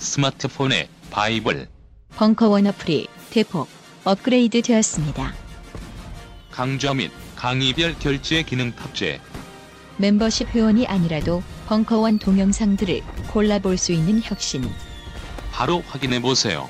스마트폰에 0.00 0.88
바이블, 1.10 1.68
벙커원 2.16 2.66
어플이 2.66 3.06
대폭 3.30 3.68
업그레이드 4.04 4.62
되었습니다. 4.62 5.34
강좌 6.50 6.94
및 6.94 7.10
강의별 7.36 7.96
결제 7.98 8.42
기능 8.42 8.72
탑재. 8.72 9.20
멤버십 9.98 10.48
회원이 10.48 10.86
아니라도 10.86 11.42
벙커원 11.68 12.18
동영상들을 12.18 13.02
골라볼 13.28 13.76
수 13.76 13.92
있는 13.92 14.20
혁신. 14.22 14.64
바로 15.52 15.82
확인해 15.86 16.20
보세요. 16.20 16.68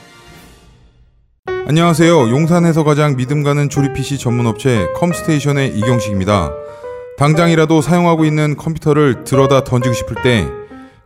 안녕하세요. 1.46 2.30
용산에서 2.30 2.82
가장 2.82 3.16
믿음 3.16 3.44
가는 3.44 3.70
조립 3.70 3.94
PC 3.94 4.18
전문 4.18 4.46
업체 4.46 4.88
컴스테이션의 4.96 5.78
이경식입니다. 5.78 6.50
당장이라도 7.16 7.80
사용하고 7.80 8.24
있는 8.24 8.56
컴퓨터를 8.56 9.22
들어다 9.24 9.62
던지고 9.62 9.94
싶을 9.94 10.16
때 10.22 10.48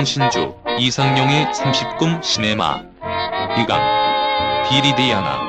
강신주, 0.00 0.54
이상용의 0.78 1.44
30금 1.52 2.22
시네마. 2.22 2.82
이강, 3.60 3.80
비리디아나. 4.66 5.40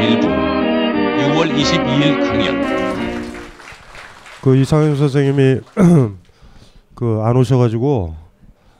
일부. 0.00 0.26
6월 0.26 1.54
22일 1.54 2.26
강연. 2.26 2.62
그 4.40 4.56
이상현 4.56 4.96
선생님이 4.96 5.60
그 6.96 7.20
안 7.24 7.36
오셔가지고 7.36 8.16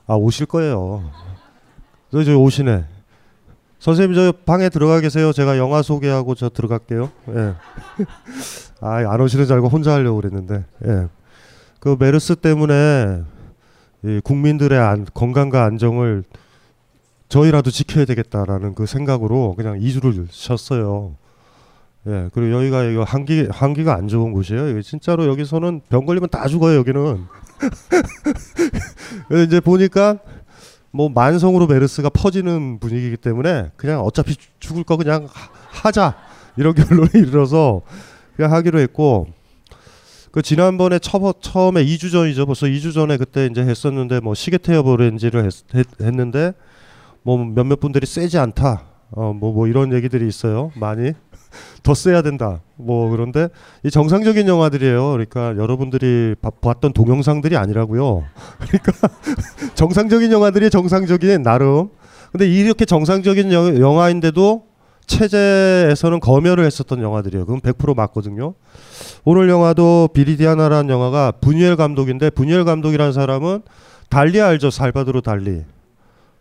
아 0.06 0.14
오실 0.14 0.46
거예요. 0.46 1.10
저, 2.10 2.24
저 2.24 2.38
오시네. 2.38 2.86
선생님 3.80 4.14
저 4.14 4.32
방에 4.46 4.70
들어가 4.70 5.00
계세요. 5.00 5.34
제가 5.34 5.58
영화 5.58 5.82
소개하고 5.82 6.34
저 6.34 6.48
들어갈게요. 6.48 7.10
예. 7.28 7.52
아안 8.80 9.20
오시는 9.20 9.44
줄 9.44 9.54
알고 9.56 9.68
혼자 9.68 9.92
하려고 9.92 10.16
그랬는데. 10.22 10.64
예. 10.86 11.08
그 11.78 11.94
메르스 11.98 12.36
때문에 12.36 13.20
이 13.20 13.33
국민들의 14.22 14.78
안, 14.78 15.06
건강과 15.12 15.64
안정을 15.64 16.24
저희라도 17.28 17.70
지켜야 17.70 18.04
되겠다라는 18.04 18.74
그 18.74 18.86
생각으로 18.86 19.54
그냥 19.56 19.78
2주를 19.78 20.26
쉬었어요. 20.30 21.16
예, 22.06 22.28
그리고 22.34 22.52
여기가 22.58 22.84
이거 22.84 23.02
한기 23.02 23.48
한기가 23.50 23.94
안 23.94 24.08
좋은 24.08 24.32
곳이에요. 24.32 24.80
진짜로 24.82 25.26
여기서는 25.26 25.80
병 25.88 26.04
걸리면 26.04 26.28
다 26.28 26.46
죽어요. 26.48 26.76
여기는. 26.78 27.24
이제 29.46 29.60
보니까 29.60 30.18
뭐 30.90 31.08
만성으로 31.08 31.66
메르스가 31.66 32.10
퍼지는 32.10 32.78
분위기이기 32.78 33.16
때문에 33.16 33.70
그냥 33.76 34.00
어차피 34.02 34.36
죽- 34.36 34.60
죽을 34.60 34.84
거 34.84 34.96
그냥 34.96 35.24
하- 35.32 35.50
하자 35.88 36.14
이런 36.56 36.74
결론에 36.76 37.08
이르러서 37.14 37.80
그냥 38.36 38.52
하기로 38.52 38.78
했고 38.80 39.26
그 40.34 40.42
지난번에 40.42 40.98
처, 40.98 41.32
처음에 41.40 41.84
2주 41.84 42.10
전이죠. 42.10 42.44
벌써 42.46 42.66
2주 42.66 42.92
전에 42.92 43.18
그때 43.18 43.46
이제 43.46 43.60
했었는데 43.60 44.18
뭐 44.18 44.34
시계 44.34 44.58
태엽 44.58 44.88
오렌지를 44.88 45.44
했, 45.44 45.52
했, 45.76 45.86
했는데 46.00 46.54
뭐 47.22 47.38
몇몇 47.38 47.78
분들이 47.78 48.04
세지 48.04 48.36
않다. 48.38 48.82
어뭐뭐 49.12 49.68
이런 49.68 49.92
얘기들이 49.92 50.26
있어요. 50.26 50.72
많이 50.74 51.12
더 51.84 51.94
세야 51.94 52.22
된다. 52.22 52.62
뭐 52.74 53.10
그런데 53.10 53.46
이 53.84 53.92
정상적인 53.92 54.48
영화들이에요. 54.48 55.12
그러니까 55.12 55.56
여러분들이 55.56 56.34
봐- 56.42 56.50
봤던 56.50 56.94
동영상들이 56.94 57.56
아니라고요. 57.56 58.24
그러니까 58.58 59.08
정상적인 59.76 60.32
영화들이 60.32 60.68
정상적인 60.68 61.44
나름. 61.44 61.90
근데 62.32 62.48
이렇게 62.48 62.84
정상적인 62.84 63.52
영, 63.52 63.78
영화인데도 63.78 64.64
체제에서는 65.06 66.20
검열을 66.20 66.64
했었던 66.64 67.00
영화들이에요. 67.02 67.46
그건 67.46 67.60
100% 67.60 67.94
맞거든요. 67.96 68.54
오늘 69.24 69.48
영화도 69.48 70.10
비리디아나라는 70.14 70.90
영화가 70.90 71.32
분이엘 71.40 71.76
감독인데 71.76 72.30
분이엘 72.30 72.64
감독이라는 72.64 73.12
사람은 73.12 73.62
달리 74.08 74.40
알죠. 74.40 74.70
살바도르 74.70 75.22
달리. 75.22 75.62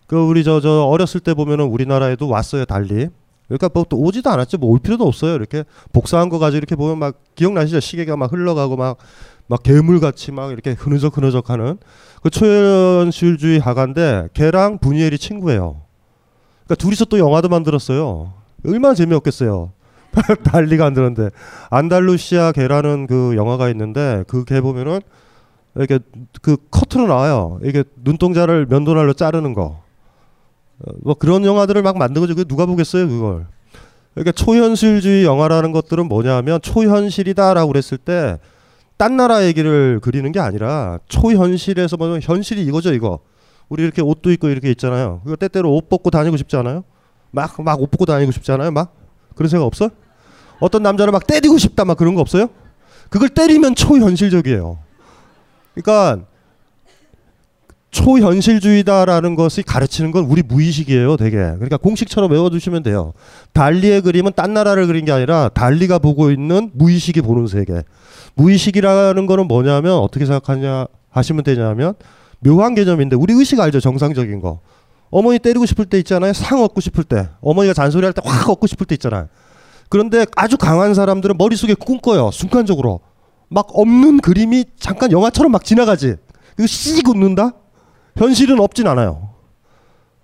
그 0.08 0.18
우리 0.18 0.44
저 0.44 0.60
저 0.60 0.84
어렸을 0.84 1.20
때 1.22 1.34
보면은 1.34 1.66
우리나라에도 1.66 2.28
왔어요. 2.28 2.66
달리. 2.66 3.08
그러니까 3.48 3.70
뭐 3.74 3.86
또 3.90 3.98
오지도 3.98 4.30
않았죠. 4.30 4.58
뭐 4.58 4.72
올 4.72 4.80
필요도 4.80 5.06
없어요. 5.06 5.36
이렇게 5.36 5.64
복사한 5.92 6.30
거 6.30 6.40
가지고 6.40 6.58
이렇게 6.58 6.76
보면 6.76 6.98
막 7.00 7.16
기억나시죠? 7.36 7.80
시계가 7.80 8.18
막 8.18 8.32
흘러가고 8.32 8.76
막 8.78 8.98
막 9.48 9.62
괴물같이 9.62 10.32
막 10.32 10.52
이렇게 10.54 10.72
흐느적 10.72 11.18
흐느적 11.18 11.50
하는 11.50 11.78
그 12.22 12.30
초현실주의 12.30 13.60
화가인데 13.60 14.30
걔랑 14.34 14.78
분이엘이 14.78 15.18
친구예요. 15.18 15.82
그러니까 16.64 16.76
둘이서 16.76 17.06
또 17.06 17.20
영화도 17.20 17.50
만들었어요. 17.50 18.32
얼마나 18.66 18.94
재미없겠어요. 18.94 19.72
달리가 20.44 20.86
안 20.86 20.94
되는데 20.94 21.30
안달루시아 21.70 22.52
개라는 22.52 23.08
그 23.08 23.36
영화가 23.36 23.70
있는데 23.70 24.24
그 24.28 24.46
개 24.46 24.62
보면은 24.62 25.02
이렇게 25.76 26.00
그 26.42 26.58
커트로 26.70 27.08
나와요. 27.08 27.60
이게 27.64 27.84
눈동자를 28.04 28.68
면도날로 28.68 29.14
자르는 29.14 29.54
거. 29.54 29.82
어, 30.86 30.92
뭐 31.02 31.16
그런 31.16 31.44
영화들을 31.46 31.82
막 31.82 31.98
거죠. 31.98 32.36
그 32.36 32.46
누가 32.46 32.66
보겠어요, 32.68 33.08
그걸. 33.08 33.48
그러니까 34.14 34.32
초현실주의 34.34 35.26
영화라는 35.26 35.72
것들은 35.72 36.08
뭐냐면 36.08 36.62
초현실이다라고 36.62 37.68
그랬을 37.72 37.98
때 37.98 38.38
딴 38.98 39.18
나라 39.18 39.44
얘기를 39.46 40.00
그리는 40.02 40.32
게 40.32 40.40
아니라 40.40 41.00
초현실에서 41.10 41.98
뭐 41.98 42.20
현실이 42.22 42.64
이거죠, 42.64 42.94
이거. 42.94 43.20
우리 43.68 43.84
이렇게 43.84 44.02
옷도 44.04 44.32
입고 44.32 44.50
이렇게 44.50 44.70
있잖아요. 44.72 45.22
그거 45.24 45.36
때때로 45.36 45.74
옷 45.76 45.90
벗고 45.90 46.12
다니고 46.12 46.38
싶지 46.38 46.56
않아요? 46.58 46.84
막 47.34 47.60
막 47.62 47.82
옷 47.82 47.90
벗고 47.92 48.06
다니고 48.06 48.32
싶지 48.32 48.52
않아요? 48.54 48.72
막 48.72 48.94
그런 49.36 49.50
생각 49.50 49.66
없어? 49.66 49.90
어떤 50.60 50.84
남자를 50.84 51.12
막 51.12 51.28
때리고 51.28 51.58
싶다 51.58 51.84
막 51.84 51.98
그런 51.98 52.16
거 52.16 52.22
없어요? 52.22 52.48
그걸 53.10 53.30
때리면 53.30 53.76
초현실적이에요. 53.76 54.78
그러니까 55.74 56.26
초현실주의다라는 57.92 59.36
것이 59.36 59.62
가르치는 59.62 60.12
건 60.12 60.26
우리 60.26 60.42
무의식이에요, 60.42 61.16
되게. 61.18 61.38
그러니까 61.38 61.78
공식처럼 61.78 62.32
외워두시면 62.32 62.82
돼요. 62.82 63.14
달리의 63.54 64.02
그림은 64.02 64.32
딴 64.36 64.54
나라를 64.54 64.88
그린 64.88 65.06
게 65.06 65.12
아니라 65.12 65.50
달리가 65.50 66.00
보고 66.00 66.32
있는 66.32 66.72
무의식이 66.74 67.22
보는 67.22 67.48
세계. 67.48 67.84
무의식이라는 68.36 69.26
거는 69.28 69.48
뭐냐면 69.48 69.98
어떻게 69.98 70.26
생각하냐 70.26 70.88
하시면 71.12 71.44
되냐면 71.44 71.94
묘한 72.40 72.74
개념인데 72.74 73.16
우리 73.16 73.34
의식 73.34 73.60
알죠, 73.60 73.80
정상적인 73.80 74.42
거. 74.42 74.60
어머니 75.14 75.38
때리고 75.40 75.66
싶을 75.68 75.86
때 75.86 76.00
있잖아요, 76.00 76.34
상 76.34 76.64
얻고 76.64 76.82
싶을 76.82 77.04
때. 77.04 77.30
어머니가 77.42 77.74
잔소리할 77.74 78.14
때 78.14 78.22
확 78.26 78.50
얻고 78.50 78.66
싶을 78.68 78.88
때 78.88 78.96
있잖아요. 78.96 79.28
그런데 79.90 80.26
아주 80.36 80.58
강한 80.58 80.94
사람들은 80.96 81.38
머릿속에 81.38 81.76
꿈꿔요, 81.76 82.32
순간적으로. 82.32 83.00
막 83.48 83.68
없는 83.74 84.20
그림이 84.22 84.66
잠깐 84.80 85.12
영화처럼 85.12 85.52
막 85.52 85.64
지나가지. 85.64 86.16
이거 86.58 86.66
씩 86.68 87.08
웃는다? 87.08 87.52
현실은 88.18 88.60
없진 88.60 88.88
않아요. 88.88 89.30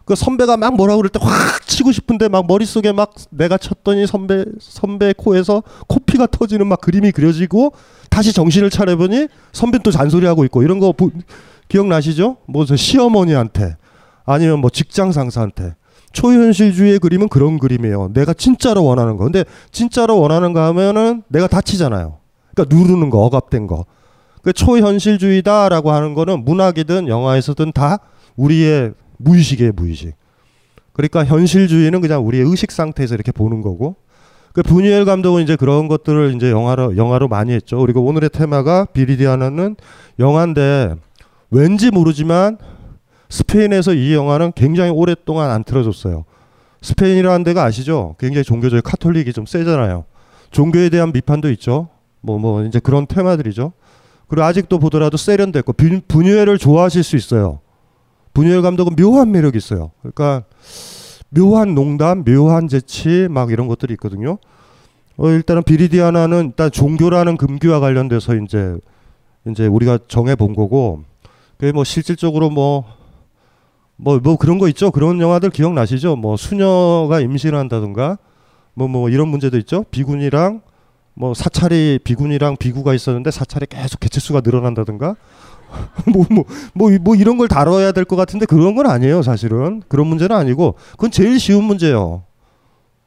그 0.05 0.15
선배가 0.15 0.57
막 0.57 0.75
뭐라고 0.75 1.01
그럴 1.03 1.09
때 1.09 1.19
확 1.21 1.67
치고 1.67 1.91
싶은데 1.91 2.29
막 2.29 2.47
머릿속에 2.47 2.91
막 2.91 3.13
내가 3.29 3.59
쳤더니 3.59 4.07
선배 4.07 4.43
선배 4.59 5.13
코에서 5.15 5.61
코피가 5.87 6.25
터지는 6.31 6.65
막 6.65 6.81
그림이 6.81 7.11
그려지고 7.11 7.73
다시 8.09 8.33
정신을 8.33 8.71
차려보니 8.71 9.27
선배 9.51 9.77
또 9.83 9.91
잔소리하고 9.91 10.45
있고 10.45 10.63
이런 10.63 10.79
거 10.79 10.91
보- 10.93 11.11
기억나시죠? 11.67 12.37
뭐저 12.47 12.75
시어머니한테 12.75 13.77
아니면 14.31 14.59
뭐 14.59 14.69
직장 14.69 15.11
상사한테 15.11 15.73
초현실주의의 16.13 16.99
그림은 16.99 17.29
그런 17.29 17.57
그림이에요. 17.57 18.11
내가 18.13 18.33
진짜로 18.33 18.83
원하는 18.85 19.17
거. 19.17 19.23
근데 19.23 19.43
진짜로 19.71 20.19
원하는 20.19 20.53
거 20.53 20.61
하면은 20.61 21.23
내가 21.29 21.47
다치잖아요. 21.47 22.17
그러니까 22.53 22.75
누르는 22.75 23.09
거, 23.09 23.19
억압된 23.25 23.65
거. 23.65 23.85
그 24.43 24.53
초현실주의다라고 24.53 25.91
하는 25.91 26.13
거는 26.13 26.45
문학이든 26.45 27.07
영화에서든 27.07 27.71
다 27.73 27.99
우리의 28.35 28.93
무의식이에요, 29.17 29.71
무의식. 29.75 30.13
그러니까 30.93 31.25
현실주의는 31.25 32.01
그냥 32.01 32.25
우리의 32.25 32.43
의식 32.45 32.71
상태에서 32.71 33.15
이렇게 33.15 33.31
보는 33.31 33.61
거고. 33.61 33.95
그 34.53 34.63
부니엘 34.63 35.05
감독은 35.05 35.43
이제 35.43 35.55
그런 35.55 35.87
것들을 35.87 36.35
이제 36.35 36.51
영화로 36.51 36.97
영화로 36.97 37.27
많이 37.27 37.51
했죠. 37.51 37.79
그리고 37.79 38.03
오늘의 38.03 38.29
테마가 38.31 38.85
비리디아나는 38.93 39.75
영화인데 40.19 40.95
왠지 41.51 41.91
모르지만 41.91 42.57
스페인에서 43.29 43.93
이 43.93 44.13
영화는 44.13 44.53
굉장히 44.55 44.91
오랫동안 44.91 45.51
안 45.51 45.63
틀어졌어요. 45.63 46.25
스페인이라는 46.81 47.43
데가 47.43 47.63
아시죠? 47.63 48.15
굉장히 48.19 48.43
종교적 48.43 48.83
카톨릭이 48.83 49.33
좀 49.33 49.45
세잖아요. 49.45 50.05
종교에 50.51 50.89
대한 50.89 51.11
비판도 51.11 51.51
있죠. 51.51 51.89
뭐, 52.21 52.39
뭐, 52.39 52.63
이제 52.63 52.79
그런 52.79 53.05
테마들이죠. 53.05 53.71
그리고 54.27 54.43
아직도 54.45 54.79
보더라도 54.79 55.17
세련됐고, 55.17 55.73
분- 55.73 56.01
분유회를 56.07 56.57
좋아하실 56.57 57.03
수 57.03 57.15
있어요. 57.15 57.59
분유회 58.33 58.61
감독은 58.61 58.95
묘한 58.95 59.31
매력이 59.31 59.57
있어요. 59.57 59.91
그러니까, 60.01 60.43
묘한 61.29 61.75
농담, 61.75 62.23
묘한 62.23 62.67
재치, 62.67 63.27
막 63.29 63.51
이런 63.51 63.67
것들이 63.67 63.93
있거든요. 63.93 64.37
어, 65.17 65.29
일단은 65.29 65.63
비리디아나는 65.63 66.47
일단 66.47 66.71
종교라는 66.71 67.37
금기와 67.37 67.79
관련돼서 67.79 68.35
이제, 68.35 68.75
이제 69.47 69.67
우리가 69.67 69.99
정해 70.07 70.35
본 70.35 70.55
거고, 70.55 71.03
그게 71.57 71.71
뭐 71.71 71.83
실질적으로 71.83 72.49
뭐, 72.49 72.85
뭐, 74.01 74.17
뭐 74.23 74.37
그런 74.37 74.59
거 74.59 74.67
있죠. 74.69 74.91
그런 74.91 75.19
영화들 75.19 75.49
기억나시죠? 75.49 76.15
뭐 76.15 76.37
수녀가 76.37 77.19
임신을 77.19 77.57
한다든가, 77.57 78.17
뭐, 78.73 78.87
뭐 78.87 79.09
이런 79.09 79.27
문제도 79.27 79.57
있죠. 79.57 79.83
비군이랑, 79.91 80.61
뭐 81.15 81.33
사찰이 81.33 81.99
비군이랑 82.03 82.55
비구가 82.57 82.93
있었는데 82.93 83.29
사찰이 83.31 83.65
계속 83.67 83.99
개체수가 83.99 84.41
늘어난다든가, 84.43 85.15
뭐, 86.13 86.25
뭐, 86.31 86.45
뭐, 86.73 86.91
이- 86.91 86.97
뭐 86.97 87.15
이런 87.15 87.37
걸 87.37 87.47
다뤄야 87.49 87.91
될 87.91 88.05
것 88.05 88.15
같은데 88.15 88.45
그런 88.45 88.73
건 88.75 88.87
아니에요, 88.87 89.21
사실은. 89.21 89.83
그런 89.89 90.07
문제는 90.07 90.35
아니고, 90.35 90.75
그건 90.91 91.11
제일 91.11 91.37
쉬운 91.39 91.65
문제예요. 91.65 92.23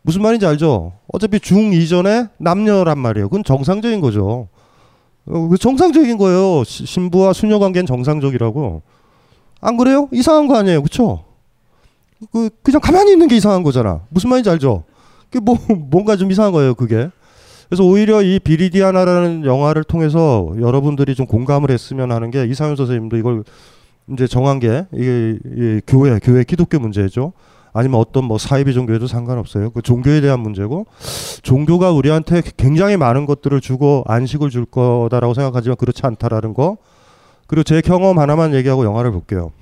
무슨 0.02 0.20
말인지 0.22 0.44
알죠? 0.46 0.92
어차피 1.12 1.40
중 1.40 1.72
이전에 1.72 2.26
남녀란 2.38 2.98
말이에요. 2.98 3.28
그건 3.28 3.44
정상적인 3.44 4.00
거죠. 4.00 4.48
어, 5.26 5.48
그 5.48 5.56
정상적인 5.56 6.18
거예요. 6.18 6.64
시- 6.64 6.84
신부와 6.84 7.32
수녀 7.32 7.58
관계는 7.58 7.86
정상적이라고. 7.86 8.82
안 9.62 9.76
그래요? 9.76 10.08
이상한 10.12 10.48
거 10.48 10.56
아니에요, 10.56 10.82
그렇죠? 10.82 11.24
그 12.32 12.50
그냥 12.62 12.80
가만히 12.80 13.12
있는 13.12 13.28
게 13.28 13.36
이상한 13.36 13.62
거잖아. 13.62 14.02
무슨 14.10 14.28
말인지 14.28 14.50
알죠? 14.50 14.84
그뭐 15.30 15.56
뭔가 15.90 16.16
좀 16.16 16.30
이상한 16.30 16.52
거예요, 16.52 16.74
그게. 16.74 17.08
그래서 17.68 17.84
오히려 17.84 18.22
이 18.22 18.38
비리디아나라는 18.38 19.46
영화를 19.46 19.84
통해서 19.84 20.52
여러분들이 20.60 21.14
좀 21.14 21.26
공감을 21.26 21.70
했으면 21.70 22.12
하는 22.12 22.30
게 22.30 22.44
이상윤 22.44 22.76
선생님도 22.76 23.16
이걸 23.16 23.44
이제 24.12 24.26
정한 24.26 24.58
게 24.58 24.84
이게, 24.92 25.38
이 25.56 25.80
교회, 25.86 26.18
교회 26.18 26.44
기독교 26.44 26.78
문제죠. 26.78 27.32
아니면 27.72 28.00
어떤 28.00 28.24
뭐 28.24 28.36
사이비 28.36 28.74
종교에도 28.74 29.06
상관없어요. 29.06 29.70
그 29.70 29.80
종교에 29.80 30.20
대한 30.20 30.40
문제고 30.40 30.86
종교가 31.42 31.92
우리한테 31.92 32.42
굉장히 32.58 32.98
많은 32.98 33.24
것들을 33.24 33.58
주고 33.62 34.04
안식을 34.06 34.50
줄 34.50 34.66
거다라고 34.66 35.32
생각하지만 35.32 35.76
그렇지 35.76 36.02
않다라는 36.04 36.52
거. 36.52 36.76
그리고 37.46 37.62
제 37.64 37.80
경험 37.80 38.18
하나만 38.18 38.54
얘기하고 38.54 38.84
영화를 38.84 39.10
볼게요. 39.12 39.52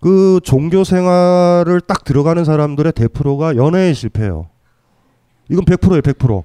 그 0.00 0.40
종교 0.42 0.84
생활을 0.84 1.80
딱 1.80 2.04
들어가는 2.04 2.44
사람들의 2.44 2.92
대프로가 2.92 3.56
연애에 3.56 3.92
실패해요. 3.94 4.48
이건 5.48 5.64
100%예요, 5.64 6.00
100%. 6.02 6.42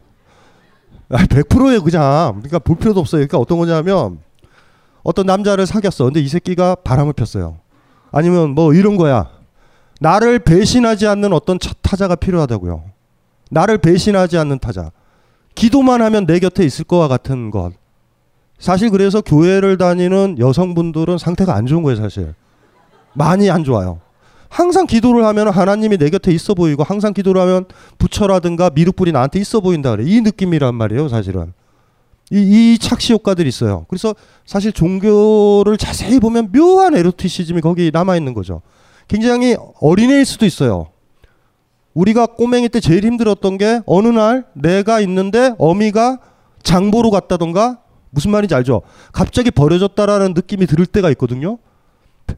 아, 1.09 1.17
100%예요, 1.25 1.81
그냥. 1.83 2.33
그러니까 2.37 2.59
볼 2.59 2.77
필요도 2.77 2.99
없어요. 2.99 3.19
그러니까 3.19 3.37
어떤 3.39 3.57
거냐면 3.57 4.19
어떤 5.03 5.25
남자를 5.25 5.65
사귀었어. 5.65 6.05
근데 6.05 6.19
이 6.19 6.27
새끼가 6.27 6.75
바람을 6.75 7.13
폈어요. 7.13 7.57
아니면 8.11 8.51
뭐 8.51 8.73
이런 8.73 8.97
거야. 8.97 9.29
나를 9.99 10.39
배신하지 10.39 11.07
않는 11.07 11.33
어떤 11.33 11.59
차- 11.59 11.73
타자가 11.81 12.15
필요하다고요. 12.15 12.83
나를 13.49 13.77
배신하지 13.79 14.37
않는 14.37 14.59
타자. 14.59 14.91
기도만 15.55 16.01
하면 16.03 16.27
내 16.27 16.39
곁에 16.39 16.63
있을 16.63 16.85
거와 16.85 17.07
같은 17.07 17.49
것. 17.49 17.71
사실 18.59 18.89
그래서 18.89 19.21
교회를 19.21 19.77
다니는 19.77 20.37
여성분들은 20.39 21.17
상태가 21.17 21.55
안 21.55 21.65
좋은 21.65 21.83
거예요, 21.83 21.97
사실. 21.97 22.33
많이 23.13 23.49
안 23.49 23.63
좋아요. 23.63 23.99
항상 24.49 24.87
기도를 24.87 25.25
하면 25.25 25.49
하나님이 25.49 25.97
내 25.97 26.09
곁에 26.09 26.31
있어 26.31 26.53
보이고 26.53 26.83
항상 26.83 27.13
기도를 27.13 27.41
하면 27.41 27.65
부처라든가 27.97 28.69
미륵불이 28.73 29.11
나한테 29.11 29.39
있어 29.39 29.59
보인다 29.59 29.91
그래. 29.91 30.05
이 30.07 30.21
느낌이란 30.21 30.73
말이에요, 30.75 31.09
사실은. 31.09 31.53
이, 32.31 32.73
이 32.73 32.77
착시 32.79 33.13
효과들이 33.13 33.47
있어요. 33.47 33.85
그래서 33.89 34.15
사실 34.45 34.71
종교를 34.71 35.77
자세히 35.77 36.19
보면 36.19 36.51
묘한 36.51 36.95
에로티시즘이 36.95 37.61
거기 37.61 37.91
남아 37.93 38.17
있는 38.17 38.33
거죠. 38.33 38.61
굉장히 39.07 39.55
어린애일 39.79 40.25
수도 40.25 40.45
있어요. 40.45 40.87
우리가 41.93 42.27
꼬맹이 42.27 42.69
때 42.69 42.79
제일 42.79 43.05
힘들었던 43.05 43.57
게 43.57 43.81
어느 43.85 44.07
날 44.09 44.45
내가 44.53 44.99
있는데 45.01 45.55
어미가 45.57 46.19
장보러 46.63 47.09
갔다던가 47.09 47.79
무슨 48.09 48.31
말인지 48.31 48.55
알죠? 48.55 48.81
갑자기 49.11 49.51
버려졌다라는 49.51 50.33
느낌이 50.33 50.65
들을 50.65 50.85
때가 50.85 51.09
있거든요. 51.11 51.57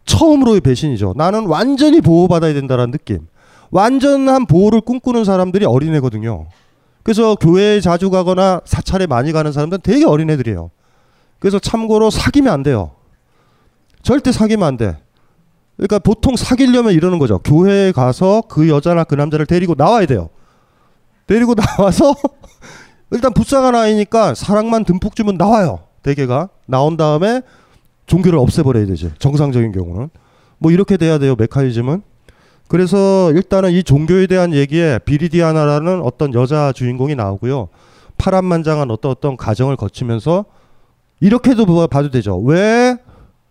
처음으로의 0.06 0.62
배신이죠. 0.62 1.13
나는 1.16 1.45
완전히 1.48 2.01
보호받아야 2.01 2.54
된다라는 2.54 2.92
느낌. 2.92 3.27
완전한 3.71 4.45
보호를 4.45 4.81
꿈꾸는 4.81 5.25
사람들이 5.25 5.66
어린애거든요. 5.66 6.48
그래서 7.04 7.36
교회에 7.36 7.81
자주 7.81 8.10
가거나 8.10 8.62
사찰에 8.66 9.07
많이 9.07 9.31
가는 9.31 9.51
사람들은 9.51 9.81
되게 9.83 10.06
어린애들이에요. 10.06 10.71
그래서 11.39 11.60
참고로 11.60 12.10
사귀면 12.10 12.51
안 12.51 12.63
돼요. 12.63 12.92
절대 14.01 14.31
사귀면 14.31 14.68
안 14.68 14.77
돼. 14.77 14.98
그러니까 15.77 16.00
보통 16.00 16.36
사귀려면 16.36 16.94
이러는 16.94 17.19
거죠. 17.19 17.39
교회에 17.39 17.92
가서 17.94 18.44
그 18.50 18.68
여자나 18.68 19.06
그 19.06 19.16
남자를 19.16 19.45
데리고 19.45 19.75
나와야 19.75 20.06
돼요. 20.06 20.30
데리고 21.25 21.56
나와서 21.56 22.13
일단 23.12 23.34
불쌍한 23.34 23.76
아이니까 23.76 24.36
사랑만 24.36 24.86
듬뿍 24.86 25.16
주면 25.16 25.36
나와요. 25.38 25.80
대개가 26.04 26.50
나온 26.66 26.96
다음에 26.98 27.42
종교를 28.06 28.40
없애버려야 28.40 28.86
되지. 28.86 29.12
정상적인 29.20 29.72
경우는 29.72 30.10
뭐 30.58 30.72
이렇게 30.72 30.98
돼야 30.98 31.18
돼요. 31.18 31.36
메커니즘은. 31.38 32.02
그래서 32.68 33.32
일단은 33.32 33.72
이 33.72 33.84
종교에 33.84 34.28
대한 34.28 34.54
얘기에 34.54 35.00
비리디아나라는 35.06 36.02
어떤 36.04 36.34
여자 36.36 36.72
주인공이 36.72 37.16
나오고요. 37.16 37.70
파란만장한 38.18 38.92
어떤 38.92 39.12
어떤 39.12 39.38
가정을 39.38 39.76
거치면서 39.76 40.46
이렇게도 41.20 41.66
봐- 41.66 41.88
봐도 41.88 42.12
되죠. 42.12 42.38
왜 42.38 42.98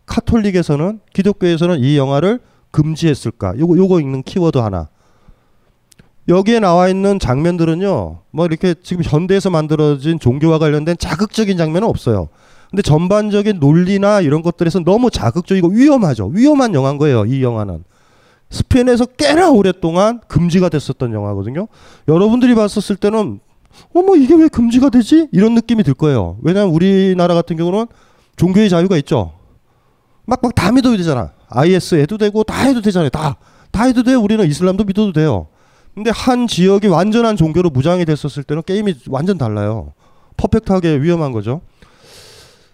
카톨릭에서는 0.07 1.01
기독교에서는 1.13 1.81
이 1.81 1.97
영화를 1.97 2.41
금지했을까? 2.71 3.59
요거 3.59 3.77
요거 3.77 4.01
있는 4.01 4.23
키워드 4.23 4.59
하나. 4.59 4.89
여기에 6.29 6.61
나와 6.61 6.89
있는 6.89 7.19
장면들은요. 7.19 8.19
뭐 8.31 8.47
이렇게 8.47 8.75
지금 8.83 9.03
현대에서 9.03 9.49
만들어진 9.51 10.19
종교와 10.19 10.59
관련된 10.59 10.97
자극적인 10.99 11.57
장면은 11.57 11.89
없어요. 11.89 12.29
근데 12.71 12.83
전반적인 12.83 13.61
논리나 13.61 14.21
이런 14.21 14.43
것들에서 14.43 14.81
너무 14.81 15.11
자극적이고 15.11 15.69
위험하죠. 15.69 16.27
위험한 16.27 16.75
영화인 16.75 16.99
거예요. 16.99 17.25
이 17.25 17.43
영화는. 17.43 17.83
스페인에서 18.51 19.07
꽤나 19.07 19.51
오랫동안 19.51 20.21
금지가 20.29 20.69
됐었던 20.69 21.13
영화거든요. 21.13 21.67
여러분들이 22.09 22.55
봤었을 22.55 22.97
때는 22.97 23.41
어머 23.95 24.17
이게 24.17 24.35
왜 24.35 24.49
금지가 24.49 24.91
되지? 24.91 25.29
이런 25.33 25.55
느낌이 25.55 25.83
들 25.83 25.95
거예요. 25.95 26.37
왜냐하면 26.43 26.75
우리나라 26.75 27.35
같은 27.35 27.57
경우는 27.57 27.87
종교의 28.37 28.69
자유가 28.69 28.97
있죠. 28.99 29.33
막 30.27 30.41
막 30.43 30.55
다 30.55 30.73
믿어도 30.73 30.97
되잖아. 30.99 31.33
IS 31.49 31.95
해도 31.95 32.19
되고 32.19 32.43
다 32.43 32.65
해도 32.65 32.83
되잖아요. 32.83 33.09
다. 33.09 33.37
다 33.71 33.85
해도 33.85 34.03
돼요. 34.03 34.21
우리는 34.21 34.47
이슬람도 34.47 34.85
믿어도 34.85 35.13
돼요. 35.13 35.47
근데 35.99 36.13
한 36.15 36.47
지역이 36.47 36.87
완전한 36.87 37.35
종교로 37.35 37.71
무장이 37.71 38.05
됐었을 38.05 38.45
때는 38.45 38.63
게임이 38.65 38.95
완전 39.09 39.37
달라요. 39.37 39.95
퍼펙트하게 40.37 41.03
위험한 41.03 41.33
거죠. 41.33 41.61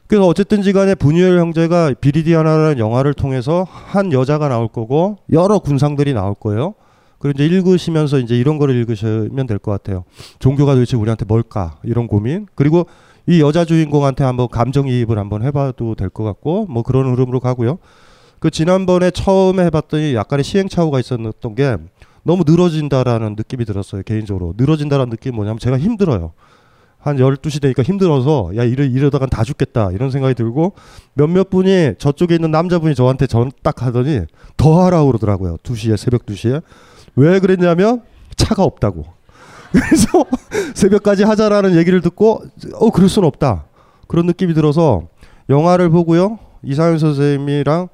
그래서 0.07 0.26
어쨌든지 0.26 0.75
간에 0.75 0.95
분유엘 0.95 1.38
형제가 1.38 1.95
비리디아나라는 1.99 2.78
영화를 2.78 3.14
통해서 3.14 3.66
한 3.71 4.12
여자가 4.12 4.49
나올 4.49 4.69
거고 4.69 5.16
여러 5.33 5.59
군상들이 5.59 6.12
나올 6.12 6.35
거예요. 6.35 6.75
그리고 7.19 7.43
이제 7.43 7.47
읽으시면서 7.47 8.19
이제 8.19 8.37
이런 8.37 8.59
거를 8.59 8.75
읽으시면 8.75 9.47
될 9.47 9.59
것 9.59 9.71
같아요. 9.71 10.04
종교가 10.38 10.75
도대체 10.75 10.99
우리한테 10.99 11.25
뭘까? 11.25 11.78
이런 11.83 12.07
고민. 12.07 12.47
그리고 12.54 12.85
이 13.26 13.40
여자 13.40 13.64
주인공한테 13.64 14.23
한번 14.25 14.49
감정이입을 14.50 15.19
한번 15.19 15.43
해봐도 15.45 15.95
될 15.95 16.11
것 16.11 16.25
같고 16.25 16.66
뭐 16.69 16.83
그런 16.83 17.11
흐름으로 17.11 17.40
가고요. 17.40 17.78
그 18.38 18.50
지난번에 18.50 19.11
처음에 19.11 19.64
해봤더니 19.64 20.14
약간의 20.14 20.45
시행착오가 20.45 21.00
있었던 21.00 21.54
게 21.54 21.78
너무 22.25 22.43
늘어진다라는 22.47 23.35
느낌이 23.37 23.64
들었어요 23.64 24.02
개인적으로. 24.02 24.54
늘어진다라는 24.57 25.11
느낌이 25.11 25.35
뭐냐면 25.37 25.59
제가 25.59 25.78
힘들어요. 25.78 26.33
한 26.99 27.19
12시 27.19 27.61
되니까 27.61 27.83
힘들어서 27.83 28.52
야 28.57 28.64
이러, 28.64 28.83
이러다간 28.83 29.28
다 29.28 29.45
죽겠다 29.45 29.90
이런 29.93 30.11
생각이 30.11 30.35
들고 30.35 30.73
몇몇 31.12 31.50
분이 31.50 31.97
저쪽에 31.99 32.37
있는 32.37 32.50
남자분이 32.50 32.95
저한테 32.95 33.26
전 33.26 33.50
딱 33.62 33.83
하더니 33.83 34.23
더 34.57 34.83
하라고 34.85 35.09
그러더라고요 35.09 35.59
2시에 35.59 35.99
새벽 35.99 36.25
2시에. 36.25 36.62
왜 37.16 37.38
그랬냐면 37.40 38.02
차가 38.37 38.64
없다고. 38.64 39.04
그래서 39.73 40.25
새벽까지 40.75 41.25
하자라는 41.25 41.76
얘기를 41.76 42.00
듣고 42.00 42.43
어 42.75 42.90
그럴 42.90 43.09
수는 43.11 43.28
없다. 43.28 43.66
그런 44.09 44.25
느낌이 44.26 44.54
들어서 44.54 45.02
영화를 45.50 45.90
보고요 45.90 46.38
이상현 46.62 46.99
선생님이랑 46.99 47.88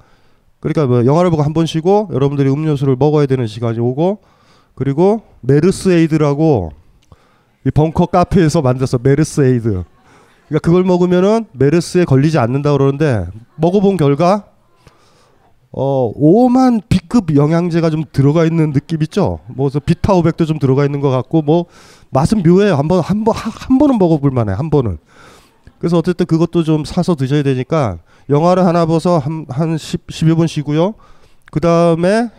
그러니까 0.61 0.85
뭐 0.85 1.05
영화를 1.05 1.29
보고 1.31 1.43
한 1.43 1.53
번 1.53 1.65
쉬고 1.65 2.09
여러분들이 2.13 2.49
음료수를 2.49 2.95
먹어야 2.97 3.25
되는 3.25 3.45
시간이 3.47 3.79
오고 3.79 4.19
그리고 4.75 5.21
메르스에이드라고 5.41 6.71
이 7.65 7.71
벙커 7.71 8.05
카페에서 8.07 8.61
만들었어 8.61 8.99
메르스에이드 9.01 9.83
그러니까 10.47 10.59
그걸 10.61 10.83
먹으면은 10.83 11.45
메르스에 11.53 12.05
걸리지 12.05 12.37
않는다 12.37 12.71
그러는데 12.73 13.27
먹어본 13.57 13.97
결과 13.97 14.45
어 15.73 16.11
오만 16.15 16.81
B급 16.89 17.35
영양제가 17.35 17.89
좀 17.89 18.03
들어가 18.11 18.43
있는 18.45 18.73
느낌 18.73 19.01
있죠. 19.03 19.39
뭐 19.47 19.67
그래서 19.69 19.79
비타오백도 19.79 20.45
좀 20.45 20.59
들어가 20.59 20.83
있는 20.83 20.99
것 20.99 21.09
같고 21.09 21.41
뭐 21.41 21.65
맛은 22.09 22.43
묘해요. 22.43 22.75
한번 22.75 22.99
한번한 22.99 23.77
번은 23.79 23.97
먹어볼 23.97 24.31
만해. 24.31 24.51
한 24.53 24.69
번은. 24.69 24.97
그래서 25.81 25.97
어쨌든 25.97 26.27
그것도 26.27 26.63
좀 26.63 26.85
사서 26.85 27.15
드셔야 27.15 27.41
되니까 27.41 27.97
영화를 28.29 28.67
하나 28.67 28.85
봐서 28.85 29.17
한 29.17 29.47
한 29.49 29.79
10, 29.79 30.05
10여 30.05 30.37
분 30.37 30.45
쉬고요. 30.45 30.93
그 31.51 31.59
다음에 31.59 32.29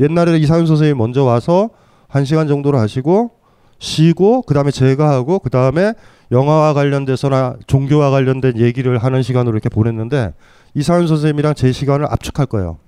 옛날에 0.00 0.36
이상윤 0.38 0.66
선생님이 0.66 0.98
먼저 0.98 1.22
와서 1.22 1.70
한 2.08 2.24
시간 2.24 2.48
정도를 2.48 2.80
하시고 2.80 3.30
쉬고 3.78 4.42
그 4.42 4.52
다음에 4.52 4.72
제가 4.72 5.10
하고 5.10 5.38
그 5.38 5.48
다음에 5.48 5.94
영화와 6.32 6.74
관련돼서나 6.74 7.54
종교와 7.68 8.10
관련된 8.10 8.58
얘기를 8.58 8.98
하는 8.98 9.22
시간으로 9.22 9.54
이렇게 9.54 9.68
보냈는데 9.68 10.34
이상윤 10.74 11.06
선생님이랑 11.06 11.54
제 11.54 11.70
시간을 11.70 12.06
압축할 12.06 12.46
거예요. 12.46 12.78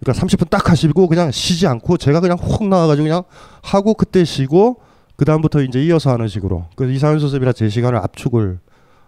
그러니까 0.00 0.26
30분 0.26 0.48
딱 0.48 0.70
하시고 0.70 1.06
그냥 1.06 1.30
쉬지 1.30 1.66
않고 1.66 1.98
제가 1.98 2.20
그냥 2.20 2.38
훅 2.38 2.66
나와가지고 2.66 3.04
그냥 3.04 3.24
하고 3.60 3.92
그때 3.92 4.24
쉬고 4.24 4.80
그 5.16 5.26
다음부터 5.26 5.62
이제 5.64 5.84
이어서 5.84 6.10
하는 6.10 6.28
식으로. 6.28 6.64
그래서 6.76 6.94
이상윤 6.94 7.20
선생님이랑 7.20 7.52
제 7.52 7.68
시간을 7.68 7.98
압축을 7.98 8.58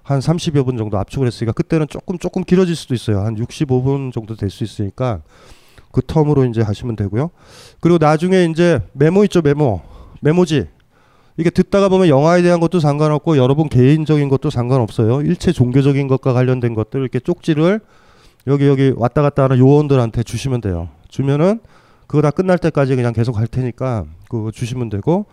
한 0.05 0.21
30여 0.21 0.65
분 0.65 0.77
정도 0.77 0.99
압축을 0.99 1.27
했으니까 1.27 1.53
그때는 1.53 1.87
조금 1.89 2.19
조금 2.19 2.45
길어질 2.45 2.77
수도 2.77 2.95
있어요. 2.95 3.21
한 3.21 3.35
65분 3.35 4.13
정도 4.13 4.37
될 4.37 4.51
수 4.51 4.63
있으니까 4.63 5.23
그 5.91 6.03
텀으로 6.03 6.49
이제 6.49 6.61
하시면 6.61 6.95
되고요. 6.97 7.31
그리고 7.81 7.99
나중에 7.99 8.45
이제 8.45 8.81
메모 8.93 9.25
있죠 9.25 9.41
메모 9.41 9.81
메모지 10.21 10.67
이게 11.37 11.51
듣다가 11.51 11.89
보면 11.89 12.09
영화에 12.09 12.43
대한 12.43 12.61
것도 12.61 12.81
상관없고 12.81 13.39
여러분 13.39 13.69
개인적인 13.69 14.29
것도 14.29 14.51
상관없어요. 14.51 15.23
일체 15.23 15.53
종교적인 15.53 16.07
것과 16.07 16.33
관련된 16.33 16.75
것들 16.75 17.01
이렇게 17.01 17.19
쪽지를 17.19 17.81
여기 18.47 18.67
여기 18.67 18.93
왔다 18.95 19.23
갔다 19.23 19.45
하는 19.45 19.59
요원들한테 19.59 20.23
주시면 20.23 20.61
돼요. 20.61 20.91
주면은 21.09 21.61
그거 22.07 22.21
다 22.21 22.31
끝날 22.31 22.59
때까지 22.59 22.95
그냥 22.95 23.15
계속 23.15 23.39
할 23.39 23.47
테니까 23.47 24.05
그거 24.29 24.51
주시면 24.51 24.91
되고 24.91 25.25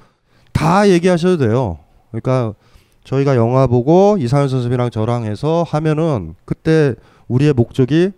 다 0.53 0.87
얘기하셔도 0.89 1.37
돼요. 1.37 1.79
그러니까 2.11 2.53
저희가 3.03 3.35
영화 3.35 3.67
보고 3.67 4.17
이상현 4.19 4.47
선생님이랑 4.49 4.89
저랑 4.91 5.25
해서 5.25 5.63
하면은 5.67 6.35
그때 6.45 6.95
우리의 7.27 7.53
목적이 7.53 8.11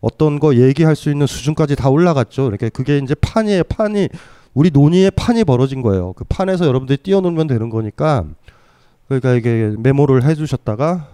어떤 0.00 0.38
거 0.38 0.54
얘기할 0.54 0.96
수 0.96 1.10
있는 1.10 1.26
수준까지 1.26 1.76
다 1.76 1.88
올라갔죠. 1.88 2.48
이렇게 2.48 2.68
그게 2.68 2.98
이제 2.98 3.14
판이에요. 3.14 3.64
판이 3.64 4.08
우리 4.54 4.70
논의의 4.70 5.10
판이 5.10 5.44
벌어진 5.44 5.82
거예요. 5.82 6.12
그 6.14 6.24
판에서 6.24 6.66
여러분들이 6.66 6.98
뛰어놀면 6.98 7.46
되는 7.46 7.70
거니까 7.70 8.24
그러니까 9.08 9.32
이게 9.34 9.74
메모를 9.78 10.24
해주셨다가 10.24 11.08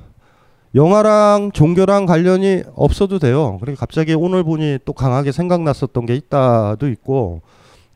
영화랑 0.75 1.51
종교랑 1.53 2.07
관련이 2.07 2.63
없어도 2.77 3.19
돼요. 3.19 3.59
그러니까 3.61 3.81
갑자기 3.81 4.15
오늘 4.15 4.45
보니 4.45 4.79
또 4.85 4.93
강하게 4.93 5.33
생각났었던 5.33 6.07
게 6.07 6.15
있다도 6.15 6.89
있고 6.89 7.43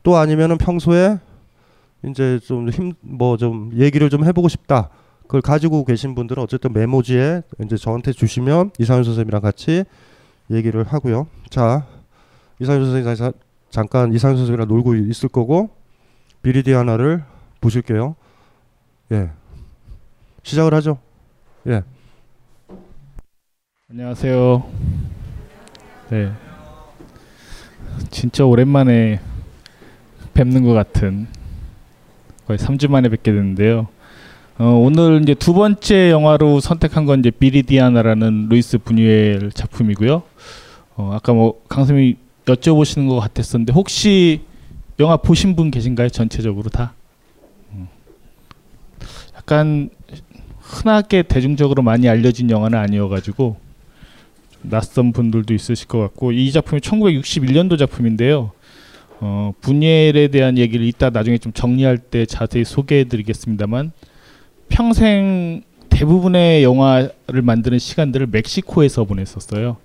또 0.03 0.17
아니면은 0.17 0.57
평소에 0.57 1.19
이제 2.07 2.39
좀 2.45 2.69
힘 2.69 2.93
뭐 3.01 3.37
좀 3.37 3.71
얘기를 3.75 4.09
좀 4.09 4.25
해보고 4.25 4.49
싶다. 4.49 4.89
그걸 5.27 5.41
가지고 5.41 5.85
계신 5.85 6.15
분들은 6.15 6.41
어쨌든 6.41 6.71
메모지에 6.73 7.41
이제 7.63 7.77
저한테 7.77 8.11
주시면 8.11 8.71
이상윤 8.79 9.03
선생님이랑 9.03 9.41
같이 9.41 9.83
얘기를 10.51 10.83
하고요. 10.83 11.27
자, 11.49 11.85
이상윤 12.59 12.85
선생님 12.85 13.31
잠깐 13.69 14.13
이상윤 14.13 14.37
선생님이랑 14.37 14.67
놀고 14.67 14.95
있을 14.95 15.29
거고 15.29 15.69
비리디아나를 16.43 17.23
보실게요. 17.59 18.15
예. 19.11 19.31
시작을 20.43 20.73
하죠. 20.75 20.99
예. 21.67 21.83
안녕하세요. 23.89 24.63
네. 26.11 26.31
진짜 28.11 28.45
오랜만에 28.45 29.19
뵙는 30.35 30.63
것 30.63 30.73
같은 30.73 31.27
거의 32.45 32.59
3주 32.59 32.89
만에 32.89 33.09
뵙게 33.09 33.31
됐는데요. 33.31 33.87
어, 34.57 34.67
오늘 34.67 35.21
이제 35.21 35.33
두 35.33 35.53
번째 35.53 36.11
영화로 36.11 36.61
선택한 36.61 37.05
건 37.05 37.19
이제 37.19 37.29
비리디아나라는 37.29 38.47
루이스 38.47 38.77
부뉴엘 38.77 39.51
작품이고요. 39.51 40.23
어, 40.95 41.11
아까 41.13 41.33
뭐 41.33 41.61
강쌤이 41.67 42.15
여쭤보시는 42.45 43.09
것 43.09 43.19
같았었는데 43.19 43.73
혹시 43.73 44.43
영화 44.97 45.17
보신 45.17 45.57
분 45.57 45.71
계신가요? 45.71 46.07
전체적으로 46.07 46.69
다? 46.69 46.93
음. 47.73 47.89
약간 49.35 49.89
흔하게 50.61 51.23
대중적으로 51.23 51.83
많이 51.83 52.07
알려진 52.07 52.49
영화는 52.49 52.79
아니어가지고 52.79 53.57
낯선 54.61 55.11
분들도 55.11 55.53
있으실 55.53 55.89
것 55.89 55.99
같고 55.99 56.31
이 56.31 56.49
작품이 56.53 56.79
1961년도 56.79 57.77
작품인데요. 57.77 58.51
어, 59.19 59.51
분예엘에 59.59 60.29
대한 60.29 60.57
얘기를 60.57 60.85
이따 60.85 61.09
나중에 61.09 61.39
좀 61.39 61.51
정리할 61.51 61.97
때 61.97 62.25
자세히 62.25 62.63
소개해드리겠습니다만 62.63 63.91
평생 64.69 65.63
대부분의 65.89 66.63
영화를 66.63 67.41
만드는 67.41 67.79
시간들을 67.79 68.27
멕시코에서 68.27 69.05
보냈었어요. 69.05 69.77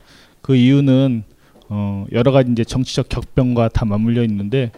그 0.43 0.57
이유는 0.57 1.23
어, 1.69 2.07
여러 2.13 2.33
가지 2.33 2.51
이제 2.51 2.65
정치적 2.65 3.09
격변과 3.09 3.69
다 3.69 3.85
맞물려 3.85 4.25
있는데 4.25 4.73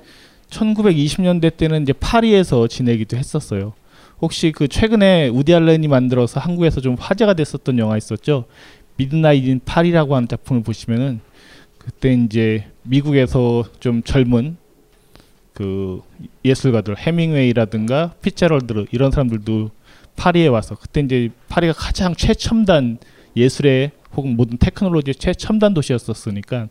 1920년대 0.50 1.56
때는 1.56 1.82
이제 1.82 1.94
파리에서 1.94 2.68
지내기도 2.68 3.16
했었어요. 3.16 3.72
혹시 4.20 4.52
그 4.52 4.68
최근에 4.68 5.28
우디 5.28 5.54
알렌이 5.54 5.88
만들어서 5.88 6.38
한국에서 6.38 6.80
좀 6.80 6.96
화제가 6.98 7.34
됐었던 7.34 7.78
영화 7.78 7.96
있었죠. 7.96 8.44
Midnight 8.96 9.48
in 9.48 9.60
Paris라고 9.64 10.14
하는 10.14 10.28
작품을 10.28 10.62
보시면은 10.62 11.20
그때 11.78 12.12
이제 12.12 12.66
미국에서 12.82 13.64
좀 13.80 14.02
젊은 14.02 14.56
그 15.54 16.02
예술가들 16.44 16.96
헤밍웨이라든가 16.98 18.14
피츠제럴드 18.22 18.86
이런 18.92 19.10
사람들도 19.10 19.70
파리에 20.16 20.46
와서 20.48 20.74
그때 20.74 21.00
이제 21.00 21.30
파리가 21.48 21.72
가장 21.72 22.14
최첨단 22.14 22.98
예술의 23.36 23.92
혹은 24.14 24.36
모든 24.36 24.58
테크놀로지의 24.58 25.14
최첨단 25.14 25.74
도시였었으니까 25.74 26.68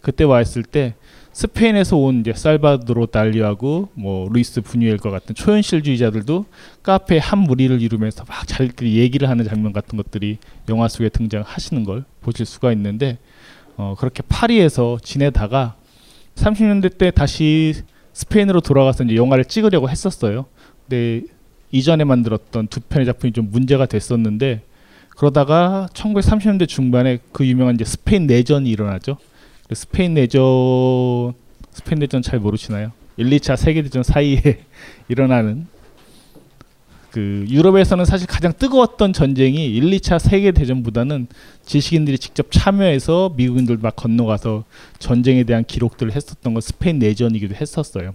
그때 0.00 0.24
와 0.24 0.40
있을 0.40 0.62
때 0.62 0.94
스페인에서 1.32 1.96
온 1.96 2.20
이제 2.20 2.34
살바도로 2.34 3.06
달리하고 3.06 3.88
뭐 3.94 4.28
루이스 4.30 4.60
부뉴엘과 4.60 5.10
같은 5.10 5.34
초현실주의자들도 5.34 6.44
카페에 6.82 7.18
한 7.18 7.38
무리를 7.38 7.80
이루면서 7.80 8.24
막 8.28 8.46
자기들이 8.46 8.98
얘기를 8.98 9.28
하는 9.30 9.44
장면 9.46 9.72
같은 9.72 9.96
것들이 9.96 10.38
영화 10.68 10.88
속에 10.88 11.08
등장하시는 11.08 11.84
걸 11.84 12.04
보실 12.20 12.44
수가 12.44 12.72
있는데 12.72 13.18
어 13.76 13.94
그렇게 13.98 14.22
파리에서 14.28 14.98
지내다가 15.02 15.76
30년대 16.34 16.98
때 16.98 17.10
다시 17.10 17.74
스페인으로 18.12 18.60
돌아가서 18.60 19.04
이제 19.04 19.16
영화를 19.16 19.46
찍으려고 19.46 19.88
했었어요. 19.88 20.46
근데 20.86 21.22
이전에 21.72 22.04
만들었던 22.04 22.68
두 22.68 22.80
편의 22.80 23.06
작품이 23.06 23.32
좀 23.32 23.50
문제가 23.50 23.86
됐었는데 23.86 24.62
그러다가 25.16 25.88
1930년대 25.94 26.68
중반에 26.68 27.18
그 27.32 27.46
유명한 27.46 27.74
이제 27.74 27.84
스페인 27.84 28.26
내전이 28.26 28.70
일어나죠. 28.70 29.16
스페인 29.72 30.14
내전 30.14 31.32
스페인 31.72 31.98
내전 31.98 32.22
잘 32.22 32.38
모르시나요? 32.38 32.92
1, 33.16 33.28
2차 33.30 33.56
세계 33.56 33.82
대전 33.82 34.02
사이에 34.02 34.40
일어나는 35.08 35.66
그 37.10 37.44
유럽에서는 37.48 38.06
사실 38.06 38.26
가장 38.26 38.54
뜨거웠던 38.58 39.12
전쟁이 39.12 39.66
1, 39.66 39.90
2차 39.90 40.18
세계 40.18 40.50
대전보다는 40.50 41.26
지식인들이 41.64 42.18
직접 42.18 42.50
참여해서 42.50 43.34
미국인들 43.36 43.78
막 43.78 43.96
건너가서 43.96 44.64
전쟁에 44.98 45.44
대한 45.44 45.64
기록들을 45.64 46.12
했었던 46.12 46.54
건 46.54 46.60
스페인 46.60 46.98
내전이기도 46.98 47.54
했었어요. 47.54 48.14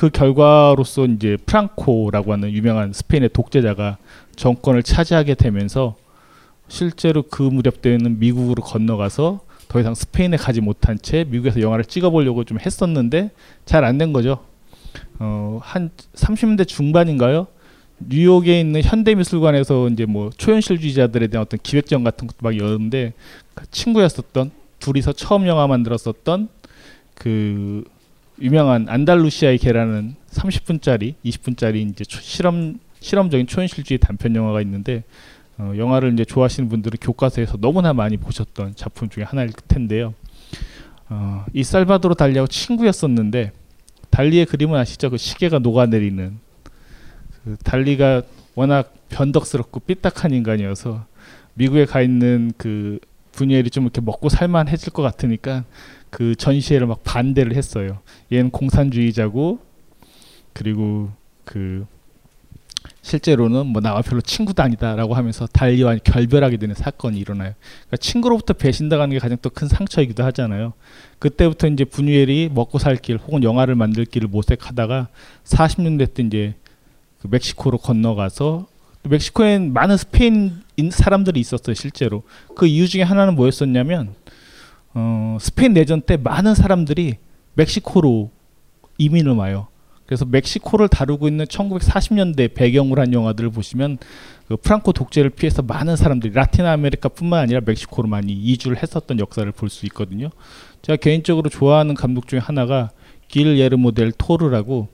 그 0.00 0.08
결과로서 0.08 1.04
이제 1.04 1.36
프랑코라고 1.44 2.32
하는 2.32 2.50
유명한 2.52 2.90
스페인의 2.90 3.28
독재자가 3.34 3.98
정권을 4.34 4.82
차지하게 4.82 5.34
되면서 5.34 5.94
실제로 6.68 7.22
그 7.22 7.42
무렵 7.42 7.82
때는 7.82 8.18
미국으로 8.18 8.62
건너가서 8.62 9.40
더 9.68 9.78
이상 9.78 9.94
스페인에 9.94 10.38
가지 10.38 10.62
못한 10.62 10.96
채 11.02 11.26
미국에서 11.28 11.60
영화를 11.60 11.84
찍어보려고 11.84 12.44
좀 12.44 12.58
했었는데 12.58 13.30
잘 13.66 13.84
안 13.84 13.98
된 13.98 14.14
거죠. 14.14 14.38
어, 15.18 15.58
한 15.62 15.90
30년대 16.14 16.66
중반인가요? 16.66 17.48
뉴욕에 17.98 18.58
있는 18.58 18.82
현대미술관에서 18.82 19.90
이제 19.90 20.06
뭐 20.06 20.30
초현실주의자들에 20.34 21.26
대한 21.26 21.44
어떤 21.44 21.60
기획전 21.62 22.04
같은 22.04 22.26
것도 22.26 22.38
막 22.40 22.56
여는데 22.56 23.12
그 23.52 23.70
친구였었던 23.70 24.50
둘이서 24.78 25.12
처음 25.12 25.46
영화 25.46 25.66
만들었었던 25.66 26.48
그 27.14 27.84
유명한 28.40 28.88
안달루시아의 28.88 29.58
개라는 29.58 30.14
30분짜리, 30.30 31.14
20분짜리 31.24 31.90
이제 31.90 32.04
초- 32.04 32.20
실험 32.20 32.78
실험적인 33.00 33.46
초현실주의 33.46 33.98
단편 33.98 34.34
영화가 34.36 34.60
있는데 34.62 35.04
어, 35.58 35.72
영화를 35.76 36.12
이제 36.12 36.24
좋아하시는 36.24 36.68
분들은 36.68 36.98
교과서에서 37.00 37.56
너무나 37.58 37.92
많이 37.92 38.16
보셨던 38.16 38.74
작품 38.76 39.08
중에 39.08 39.24
하나일 39.24 39.50
텐데요. 39.68 40.14
어, 41.08 41.44
이 41.52 41.64
살바도로 41.64 42.14
달리하고 42.14 42.46
친구였었는데 42.46 43.52
달리의 44.10 44.46
그림은 44.46 44.78
아시죠? 44.78 45.10
그 45.10 45.16
시계가 45.16 45.58
녹아내리는 45.60 46.38
그 47.44 47.56
달리가 47.64 48.22
워낙 48.54 48.94
변덕스럽고 49.08 49.80
삐딱한 49.80 50.32
인간이어서 50.32 51.04
미국에 51.54 51.84
가 51.84 52.00
있는 52.02 52.52
그 52.56 52.98
분유엘이 53.32 53.70
좀 53.70 53.84
이렇게 53.84 54.00
먹고 54.00 54.28
살만해질 54.28 54.92
것 54.92 55.02
같으니까 55.02 55.64
그 56.10 56.34
전시회를 56.34 56.86
막 56.86 57.02
반대를 57.04 57.54
했어요. 57.54 57.98
얘는 58.32 58.50
공산주의자고 58.50 59.60
그리고 60.52 61.10
그 61.44 61.86
실제로는 63.02 63.66
뭐 63.66 63.80
나와 63.80 64.02
별로 64.02 64.20
친구도 64.20 64.62
아니다라고 64.62 65.14
하면서 65.14 65.46
달리와 65.46 65.96
결별하게 66.02 66.56
되는 66.56 66.74
사건이 66.74 67.18
일어나요. 67.18 67.54
그러니까 67.86 67.96
친구로부터 67.98 68.54
배신당하는 68.54 69.12
게 69.14 69.18
가장 69.18 69.38
또 69.42 69.50
큰 69.50 69.68
상처이기도 69.68 70.24
하잖아요. 70.24 70.72
그때부터 71.18 71.68
이제 71.68 71.84
분유엘이 71.84 72.50
먹고 72.54 72.78
살 72.78 72.96
길 72.96 73.16
혹은 73.18 73.42
영화를 73.42 73.74
만들 73.74 74.04
길을 74.04 74.28
모색하다가 74.28 75.08
40년대 75.44 76.14
때 76.14 76.22
이제 76.22 76.54
그 77.20 77.28
멕시코로 77.30 77.78
건너가서 77.78 78.66
멕시코엔 79.02 79.72
많은 79.72 79.96
스페인 79.96 80.62
사람들이 80.90 81.40
있었어요 81.40 81.74
실제로 81.74 82.22
그 82.54 82.66
이유 82.66 82.86
중에 82.88 83.02
하나는 83.02 83.34
뭐였었냐면 83.34 84.14
어, 84.94 85.38
스페인 85.40 85.72
내전 85.72 86.02
때 86.02 86.16
많은 86.16 86.54
사람들이 86.54 87.16
멕시코로 87.54 88.30
이민을 88.98 89.32
와요. 89.32 89.68
그래서 90.06 90.24
멕시코를 90.24 90.88
다루고 90.88 91.28
있는 91.28 91.44
1940년대 91.44 92.52
배경으로 92.54 93.00
한 93.00 93.12
영화들을 93.12 93.50
보시면 93.50 93.98
그 94.48 94.56
프랑코 94.56 94.92
독재를 94.92 95.30
피해서 95.30 95.62
많은 95.62 95.94
사람들이 95.94 96.32
라틴 96.34 96.66
아메리카뿐만 96.66 97.40
아니라 97.40 97.60
멕시코로 97.64 98.08
많이 98.08 98.32
이주를 98.32 98.82
했었던 98.82 99.20
역사를 99.20 99.50
볼 99.52 99.68
수 99.68 99.86
있거든요. 99.86 100.30
제가 100.82 100.96
개인적으로 100.96 101.48
좋아하는 101.48 101.94
감독 101.94 102.26
중에 102.26 102.40
하나가 102.40 102.90
길 103.28 103.56
예르모 103.58 103.92
델 103.92 104.10
토르라고 104.10 104.88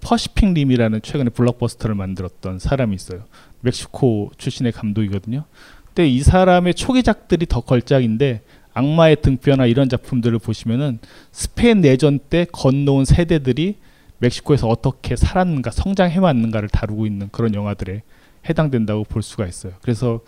Pacific 0.00 0.52
Rim이라는 0.52 1.02
최근에 1.02 1.30
블록버스터를 1.30 1.96
만들었던 1.96 2.60
사람이 2.60 2.94
있어요. 2.94 3.24
멕시코 3.60 4.30
출신의 4.38 4.70
감독이거든요. 4.70 5.44
근데 5.86 6.08
이 6.08 6.20
사람의 6.20 6.74
초기작들이 6.74 7.46
더 7.46 7.60
걸작인데 7.60 8.42
악마의 8.74 9.16
등뼈나 9.22 9.66
이런 9.66 9.88
작품들을 9.88 10.38
보시면은 10.38 10.98
스페인 11.30 11.80
내전 11.80 12.18
때 12.18 12.46
건너온 12.50 13.04
세대들이 13.04 13.76
멕시코에서 14.18 14.68
어떻게 14.68 15.16
살았는가, 15.16 15.70
성장해 15.70 16.18
왔는가를 16.18 16.68
다루고 16.68 17.06
있는 17.06 17.28
그런 17.32 17.54
영화들에 17.54 18.02
해당된다고 18.48 19.04
볼 19.04 19.22
수가 19.22 19.46
있어요. 19.46 19.72
그래서 19.82 20.20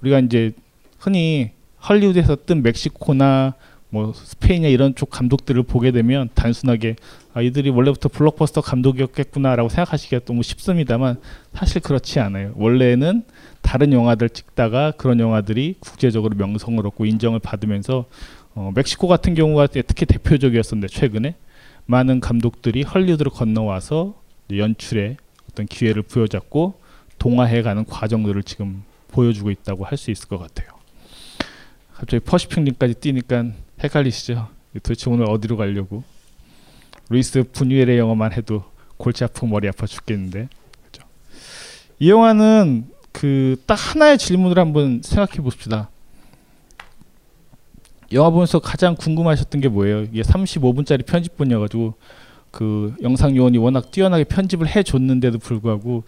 우리가 0.00 0.20
이제 0.20 0.52
흔히 0.98 1.52
헐리우드에서 1.88 2.36
뜬 2.46 2.62
멕시코나 2.62 3.54
뭐 3.90 4.12
스페인이나 4.14 4.68
이런 4.68 4.94
쪽 4.94 5.08
감독들을 5.08 5.62
보게 5.62 5.92
되면 5.92 6.28
단순하게 6.34 6.96
아 7.32 7.40
이들이 7.40 7.70
원래부터 7.70 8.10
블록버스터 8.10 8.60
감독이었겠구나라고 8.60 9.70
생각하시기가 9.70 10.26
너무 10.26 10.42
쉽습니다만 10.42 11.16
사실 11.54 11.80
그렇지 11.80 12.20
않아요. 12.20 12.52
원래는 12.56 13.22
다른 13.68 13.92
영화들 13.92 14.30
찍다가 14.30 14.92
그런 14.92 15.20
영화들이 15.20 15.76
국제적으로 15.80 16.34
명성을 16.36 16.86
얻고 16.86 17.04
인정을 17.04 17.38
받으면서 17.38 18.06
어, 18.54 18.72
멕시코 18.74 19.08
같은 19.08 19.34
경우가 19.34 19.66
특히 19.66 20.06
대표적이었었는데 20.06 20.88
최근에 20.88 21.34
많은 21.84 22.20
감독들이 22.20 22.82
헐리우드로 22.82 23.30
건너와서 23.30 24.22
연출에 24.50 25.18
어떤 25.50 25.66
기회를 25.66 26.00
부여잡고 26.00 26.80
동화해 27.18 27.60
가는 27.60 27.84
과정들을 27.84 28.42
지금 28.44 28.84
보여주고 29.08 29.50
있다고 29.50 29.84
할 29.84 29.98
수 29.98 30.10
있을 30.10 30.28
것 30.28 30.38
같아요. 30.38 30.70
갑자기 31.92 32.24
퍼시픽링까지 32.24 32.94
뛰니까 32.94 33.50
헷갈리시죠? 33.82 34.48
도대체 34.82 35.10
오늘 35.10 35.28
어디로 35.28 35.58
가려고? 35.58 36.04
루이스 37.10 37.44
분유엘의 37.52 37.98
영화만 37.98 38.32
해도 38.32 38.64
골치 38.96 39.24
아프고 39.24 39.46
머리 39.46 39.68
아파 39.68 39.84
죽겠는데. 39.84 40.48
그죠? 40.90 41.02
이 41.98 42.08
영화는 42.08 42.96
그 43.18 43.56
딱 43.66 43.74
하나의 43.74 44.16
질문을 44.16 44.58
한번 44.60 45.00
생각해 45.02 45.42
봅시다. 45.42 45.90
영화 48.12 48.30
보면서 48.30 48.60
가장 48.60 48.94
궁금하셨던 48.94 49.60
게 49.60 49.68
뭐예요? 49.68 50.02
이게 50.04 50.22
35분짜리 50.22 51.04
편집본이어가지고 51.04 51.94
그 52.52 52.94
영상 53.02 53.36
요원이 53.36 53.58
워낙 53.58 53.90
뛰어나게 53.90 54.22
편집을 54.24 54.68
해줬는데도 54.68 55.38
불구하고 55.38 56.04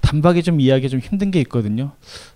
단박에 0.00 0.42
좀 0.42 0.60
이해하기 0.60 0.88
좀 0.88 1.00
힘든 1.00 1.30
게 1.30 1.40
있거든요. 1.42 1.92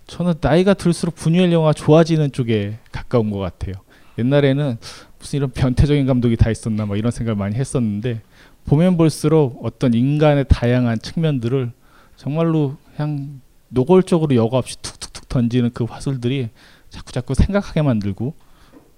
저는 0.06 0.34
나이가 0.40 0.74
들수록 0.74 1.16
분유엘 1.16 1.52
영화 1.52 1.72
좋아지는 1.72 2.30
쪽에 2.30 2.78
가까운 2.92 3.30
것 3.30 3.38
같아요. 3.38 3.74
옛날에는 4.18 4.78
무슨 5.18 5.36
이런 5.36 5.50
변태적인 5.50 6.06
감독이 6.06 6.36
다 6.36 6.48
있었나 6.48 6.86
막 6.86 6.96
이런 6.96 7.10
생각을 7.10 7.36
많이 7.36 7.56
했었는데 7.56 8.20
보면 8.66 8.96
볼수록 8.96 9.60
어떤 9.64 9.94
인간의 9.94 10.46
다양한 10.48 11.00
측면들을 11.00 11.72
정말로 12.16 12.76
그냥 12.96 13.41
노골적으로 13.72 14.34
여과 14.34 14.58
없이 14.58 14.76
툭툭툭 14.82 15.28
던지는 15.28 15.70
그 15.72 15.84
화술들이 15.84 16.50
자꾸 16.90 17.12
자꾸 17.12 17.34
생각하게 17.34 17.82
만들고 17.82 18.34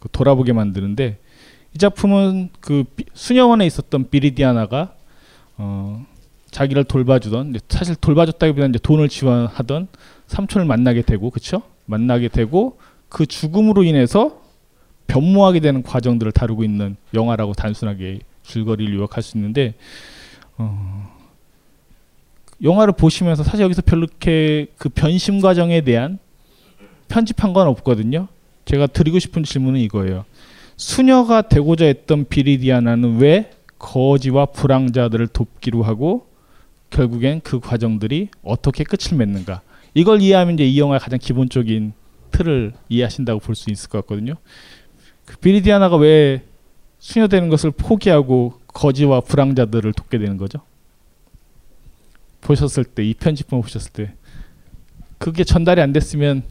그 0.00 0.08
돌아보게 0.10 0.52
만드는데 0.52 1.18
이 1.74 1.78
작품은 1.78 2.50
그 2.60 2.84
비- 2.96 3.04
수녀원에 3.14 3.66
있었던 3.66 4.10
비리디아나가 4.10 4.94
어 5.56 6.04
자기를 6.50 6.84
돌봐주던 6.84 7.54
사실 7.68 7.96
돌봐줬다기보다는 7.96 8.70
이제 8.70 8.78
돈을 8.80 9.08
지원하던 9.08 9.88
삼촌을 10.26 10.66
만나게 10.66 11.02
되고 11.02 11.30
그쵸? 11.30 11.62
만나게 11.86 12.28
되고 12.28 12.78
그 13.08 13.26
죽음으로 13.26 13.82
인해서 13.82 14.40
변모하게 15.06 15.60
되는 15.60 15.82
과정들을 15.82 16.32
다루고 16.32 16.64
있는 16.64 16.96
영화라고 17.12 17.52
단순하게 17.54 18.20
줄거리를 18.42 18.94
요약할 18.94 19.22
수 19.22 19.36
있는데 19.36 19.74
어, 20.56 21.13
영화를 22.62 22.94
보시면서 22.94 23.42
사실 23.42 23.64
여기서 23.64 23.82
별로 23.82 24.04
이렇게 24.04 24.66
그 24.78 24.88
변심 24.88 25.40
과정에 25.40 25.80
대한 25.82 26.18
편집한 27.08 27.52
건 27.52 27.66
없거든요. 27.68 28.28
제가 28.64 28.86
드리고 28.86 29.18
싶은 29.18 29.44
질문은 29.44 29.80
이거예요. 29.80 30.24
수녀가 30.76 31.42
되고자 31.42 31.84
했던 31.84 32.24
비리디아나는 32.28 33.18
왜 33.18 33.50
거지와 33.78 34.46
불황자들을 34.46 35.26
돕기로 35.28 35.82
하고 35.82 36.26
결국엔 36.90 37.40
그 37.42 37.60
과정들이 37.60 38.28
어떻게 38.42 38.84
끝을 38.84 39.16
맺는가? 39.18 39.60
이걸 39.94 40.22
이해하면 40.22 40.54
이제 40.54 40.64
이 40.66 40.78
영화의 40.78 41.00
가장 41.00 41.18
기본적인 41.18 41.92
틀을 42.30 42.72
이해하신다고 42.88 43.40
볼 43.40 43.54
수 43.54 43.70
있을 43.70 43.88
것 43.88 44.00
같거든요. 44.02 44.34
그 45.24 45.36
비리디아나가 45.38 45.96
왜 45.96 46.42
수녀되는 46.98 47.48
것을 47.48 47.70
포기하고 47.70 48.54
거지와 48.68 49.20
불황자들을 49.20 49.92
돕게 49.92 50.18
되는 50.18 50.36
거죠? 50.36 50.60
보셨을 52.44 52.84
때 52.84 53.02
이 53.02 53.14
편집본 53.14 53.60
보셨을 53.62 53.92
때 53.92 54.14
그게 55.18 55.44
전달이 55.44 55.80
안 55.80 55.92
됐으면 55.92 56.42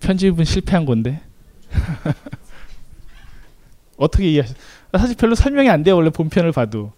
편집은 0.00 0.44
실패한 0.44 0.84
건데 0.84 1.22
어떻게 3.96 4.30
이해하셨? 4.30 4.56
사실 4.98 5.16
별로 5.16 5.34
설명이 5.34 5.70
안 5.70 5.82
돼요 5.82 5.96
원래 5.96 6.10
본편을 6.10 6.52
봐도 6.52 6.92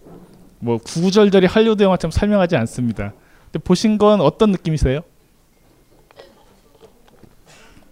뭐 0.59 0.77
구구절절히 0.77 1.47
할리우드 1.47 1.83
영화처럼 1.83 2.11
설명하지 2.11 2.55
않습니다. 2.55 3.13
근데 3.45 3.59
보신 3.59 3.99
건 3.99 4.19
어떤 4.19 4.51
느낌이세요? 4.51 5.01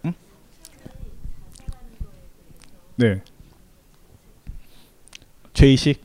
응? 0.05 0.13
네. 2.95 3.21
죄의식, 5.53 6.01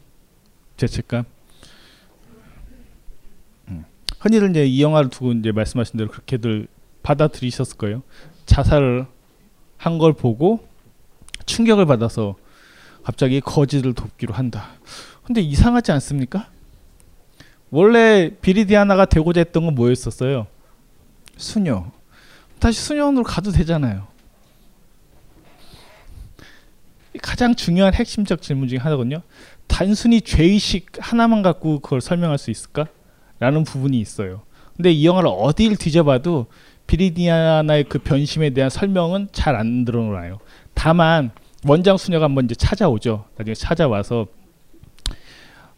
죄책감. 0.76 1.24
음. 4.18 4.20
흔히들 4.20 4.50
이제 4.50 4.66
이 4.66 4.82
영화를 4.82 5.10
두고 5.10 5.32
이제 5.32 5.52
말씀하신 5.52 5.98
대로 5.98 6.10
그렇게들 6.10 6.68
받아들이셨을 7.02 7.76
거예요. 7.78 8.02
자살을 8.46 9.06
한 9.76 9.98
걸 9.98 10.12
보고 10.12 10.66
충격을 11.46 11.86
받아서 11.86 12.36
갑자기 13.04 13.40
거지를 13.40 13.94
돕기로 13.94 14.34
한다. 14.34 14.70
근데 15.24 15.40
이상하지 15.40 15.92
않습니까? 15.92 16.50
원래 17.70 18.30
비리디아나가 18.40 19.04
되고자 19.04 19.40
했던 19.40 19.64
건 19.66 19.74
뭐였었어요? 19.74 20.46
수녀. 21.36 21.90
다시 22.58 22.80
수녀원으로 22.80 23.24
가도 23.24 23.52
되잖아요. 23.52 24.08
가장 27.22 27.54
중요한 27.54 27.94
핵심적 27.94 28.42
질문 28.42 28.68
중에 28.68 28.78
하나거든요. 28.78 29.22
단순히 29.66 30.20
죄의식 30.20 30.86
하나만 30.98 31.42
갖고 31.42 31.80
그걸 31.80 32.00
설명할 32.00 32.38
수 32.38 32.50
있을까? 32.50 32.86
라는 33.38 33.64
부분이 33.64 33.98
있어요. 34.00 34.42
근데 34.76 34.92
이 34.92 35.06
영화를 35.06 35.28
어디를 35.32 35.76
뒤져봐도 35.76 36.46
비리디아나의 36.86 37.84
그 37.84 37.98
변심에 37.98 38.50
대한 38.50 38.70
설명은 38.70 39.28
잘안 39.32 39.84
드러나요. 39.84 40.38
다만 40.74 41.30
원장 41.66 41.96
수녀가 41.96 42.24
한번 42.26 42.44
이제 42.44 42.54
찾아오죠. 42.54 43.24
나중에 43.36 43.54
찾아와서 43.54 44.26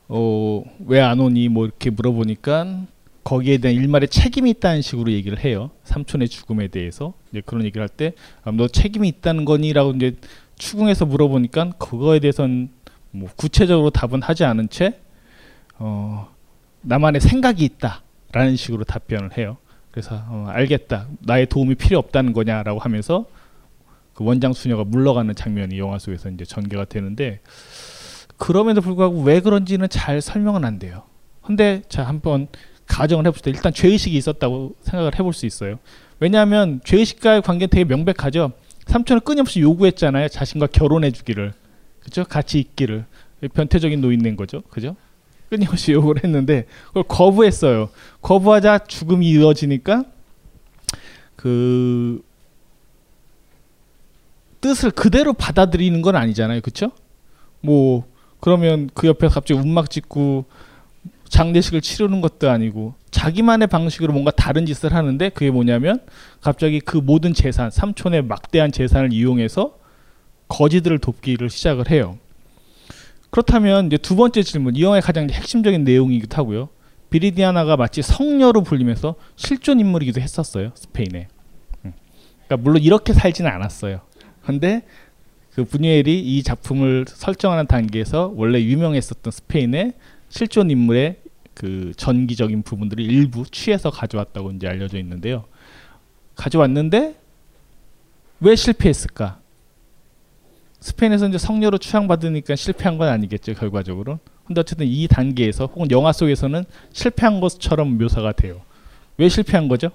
어, 0.09 0.63
왜 0.87 1.01
안 1.01 1.21
오니 1.21 1.49
뭐 1.49 1.67
이렇게 1.67 1.91
물어보니까 1.91 2.83
거기에 3.23 3.59
대한 3.59 3.77
일말의 3.77 4.09
책임이 4.09 4.51
있다는 4.51 4.83
식으로 4.83 5.13
얘기를 5.13 5.39
해요. 5.45 5.71
삼촌의 5.85 6.29
죽음에 6.29 6.69
대해서 6.69 7.15
이제 7.31 7.43
그런 7.45 7.65
얘기를 7.65 7.83
할 7.83 7.89
때 7.97 8.13
너 8.57 8.67
책임이 8.67 9.09
있다는 9.09 9.45
거니라고 9.45 9.93
이제 9.93 10.17
추궁해서 10.57 11.07
물어보니까 11.07 11.71
그거에 11.79 12.19
대해서는 12.19 12.71
뭐 13.13 13.29
구체적으로 13.37 13.91
답은 13.91 14.23
하지 14.23 14.45
않은 14.45 14.69
채 14.69 15.01
어, 15.79 16.29
나만의 16.83 17.21
생각이 17.21 17.65
있다라는 17.65 18.57
식으로 18.57 18.85
답변을 18.85 19.37
해요. 19.39 19.57
그래서 19.91 20.23
어, 20.29 20.47
알겠다. 20.49 21.09
나의 21.21 21.47
도움이 21.47 21.75
필요 21.75 21.99
없다는 21.99 22.33
거냐라고 22.33 22.79
하면서 22.79 23.27
그 24.15 24.25
원장 24.25 24.53
수녀가 24.53 24.85
물러가는 24.85 25.35
장면이 25.35 25.79
영화 25.79 25.99
속에서 25.99 26.29
이제 26.31 26.45
전개가 26.45 26.85
되는데 26.85 27.41
그럼에도 28.37 28.81
불구하고 28.81 29.23
왜 29.23 29.41
그런지는 29.41 29.89
잘 29.89 30.21
설명은 30.21 30.65
안 30.65 30.79
돼요. 30.79 31.03
근데 31.43 31.83
자 31.89 32.05
한번 32.05 32.49
가정을 32.87 33.27
해봅시다. 33.27 33.51
일단 33.51 33.73
죄의식이 33.73 34.17
있었다고 34.17 34.75
생각을 34.83 35.19
해볼 35.19 35.33
수 35.33 35.47
있어요. 35.47 35.79
왜냐하면 36.19 36.81
죄의식과의 36.85 37.43
관계는 37.43 37.71
되게 37.71 37.85
명백하죠. 37.85 38.53
삼촌은 38.87 39.21
끊임없이 39.21 39.61
요구했잖아요. 39.61 40.29
자신과 40.29 40.67
결혼해주기를, 40.67 41.53
그죠? 42.01 42.25
같이 42.25 42.59
있기를 42.59 43.05
변태적인 43.55 44.01
노인인 44.01 44.37
거죠, 44.37 44.63
그죠? 44.63 44.97
끊임없이 45.51 45.93
요구를 45.93 46.25
했는데 46.25 46.67
그걸 46.89 47.03
거부했어요. 47.03 47.91
거부하자 48.23 48.79
죽음이 48.87 49.29
이어지니까 49.29 50.05
그 51.37 52.23
뜻을 54.61 54.91
그대로 54.91 55.33
받아들이는 55.33 56.03
건 56.03 56.17
아니잖아요, 56.17 56.61
그렇죠? 56.61 56.93
뭐 57.61 58.05
그러면 58.39 58.89
그 58.95 59.07
옆에 59.07 59.29
갑자기 59.29 59.61
운막 59.61 59.91
짓고 59.91 60.45
장례식을 61.29 61.81
치르는 61.81 62.21
것도 62.21 62.51
아니고 62.51 62.95
자기만의 63.11 63.69
방식으로 63.69 64.13
뭔가 64.13 64.31
다른 64.31 64.67
짓을 64.67 64.95
하는데 64.95 65.29
그게 65.31 65.51
뭐냐면 65.51 66.01
갑자기 66.41 66.81
그 66.81 66.97
모든 66.97 67.35
재산, 67.35 67.71
삼촌의 67.71 68.23
막대한 68.23 68.73
재산을 68.73 69.13
이용해서 69.13 69.77
거지들을 70.49 70.99
돕기를 70.99 71.51
시작을 71.51 71.91
해요. 71.91 72.19
그렇다면 73.31 73.87
이제 73.87 73.97
두 73.97 74.17
번째 74.17 74.43
질문, 74.43 74.77
이 74.77 74.83
영화의 74.83 75.03
가장 75.03 75.29
핵심적인 75.31 75.85
내용이기도 75.85 76.37
하고요. 76.37 76.69
비리디아나가 77.11 77.77
마치 77.77 78.03
성녀로 78.03 78.63
불리면서 78.63 79.17
실존 79.37 79.81
인물이기도 79.81 80.21
했었어요. 80.21 80.73
스페인에. 80.75 81.29
음. 81.85 81.93
그러니까 82.47 82.57
물론 82.59 82.83
이렇게 82.83 83.13
살지는 83.13 83.51
않았어요. 83.51 84.01
근데 84.45 84.83
그 85.55 85.65
부뉴엘이 85.65 86.21
이 86.21 86.43
작품을 86.43 87.05
설정하는 87.09 87.67
단계에서 87.67 88.33
원래 88.37 88.61
유명했었던 88.63 89.31
스페인의 89.31 89.95
실존 90.29 90.71
인물의 90.71 91.17
그 91.55 91.93
전기적인 91.97 92.63
부분들을 92.63 93.05
일부 93.05 93.45
취해서 93.51 93.91
가져왔다고 93.91 94.53
이제 94.53 94.69
알려져 94.69 94.99
있는데요. 94.99 95.45
가져왔는데 96.37 97.17
왜 98.41 98.57
실패했을까? 98.57 99.40
스페인에서 100.81 101.29
이제 101.29 101.39
성녀로 101.39 101.79
추앙받으니까 101.79 102.57
실패한 102.57 102.99
건 102.99 103.09
아니겠죠 103.09 103.55
결과적으로. 103.55 104.19
근데 104.47 104.61
어쨌든 104.61 104.87
이 104.87 105.07
단계에서 105.07 105.67
혹은 105.67 105.91
영화 105.91 106.13
속에서는 106.13 106.65
실패한 106.93 107.41
것처럼 107.41 107.99
묘사가 107.99 108.33
돼요. 108.33 108.63
왜 109.17 109.29
실패한 109.29 109.69
거죠? 109.69 109.91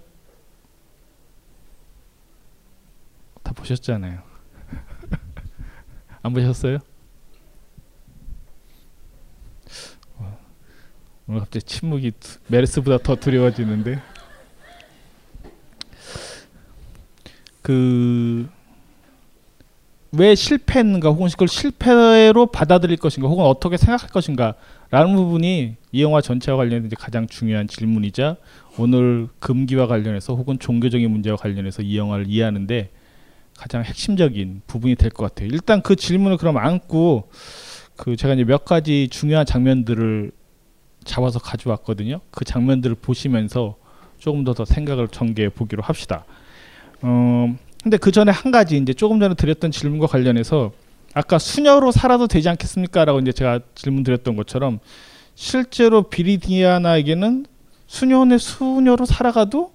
다 3.43 3.51
보셨잖아요. 3.53 4.21
안 6.21 6.33
보셨어요? 6.33 6.79
오늘 11.27 11.39
갑자기 11.39 11.65
침묵이 11.65 12.11
메르스보다 12.47 12.99
더 12.99 13.15
두려워지는데 13.15 13.99
그 17.63 18.47
왜 20.17 20.35
실패했는가 20.35 21.09
혹은 21.09 21.29
그걸 21.29 21.47
실패로 21.47 22.47
받아들일 22.47 22.97
것인가 22.97 23.27
혹은 23.27 23.43
어떻게 23.45 23.77
생각할 23.77 24.09
것인가라는 24.09 25.15
부분이 25.15 25.75
이 25.91 26.01
영화 26.03 26.21
전체와 26.21 26.57
관련된 26.57 26.89
가장 26.97 27.27
중요한 27.27 27.67
질문이자 27.67 28.37
오늘 28.77 29.27
금기와 29.39 29.87
관련해서 29.87 30.35
혹은 30.35 30.59
종교적인 30.59 31.09
문제와 31.09 31.37
관련해서 31.37 31.81
이 31.81 31.97
영화를 31.97 32.25
이해하는데 32.27 32.91
가장 33.57 33.83
핵심적인 33.83 34.61
부분이 34.67 34.95
될 34.95 35.09
것 35.11 35.23
같아요. 35.23 35.49
일단 35.51 35.81
그 35.81 35.95
질문을 35.95 36.37
그럼 36.37 36.57
안고 36.57 37.29
그 37.95 38.15
제가 38.17 38.33
이제 38.33 38.43
몇 38.43 38.65
가지 38.65 39.07
중요한 39.09 39.45
장면들을 39.45 40.31
잡아서 41.05 41.39
가져왔거든요. 41.39 42.19
그 42.31 42.43
장면들을 42.43 42.95
보시면서 42.95 43.77
조금 44.17 44.43
더 44.43 44.53
더 44.53 44.65
생각을 44.65 45.07
전개해 45.07 45.49
보기로 45.49 45.83
합시다. 45.83 46.25
어, 47.01 47.55
근데 47.85 47.97
그 47.97 48.11
전에 48.11 48.31
한 48.31 48.51
가지 48.51 48.77
이제 48.77 48.95
조금 48.95 49.19
전에 49.19 49.35
드렸던 49.35 49.69
질문과 49.69 50.07
관련해서 50.07 50.71
아까 51.13 51.37
수녀로 51.37 51.91
살아도 51.91 52.25
되지 52.25 52.49
않겠습니까?라고 52.49 53.19
이제 53.19 53.31
제가 53.31 53.59
질문 53.75 54.01
드렸던 54.01 54.35
것처럼 54.35 54.79
실제로 55.35 56.01
비리디아나에게는 56.01 57.45
수녀의 57.85 58.39
수녀로 58.39 59.05
살아가도 59.05 59.71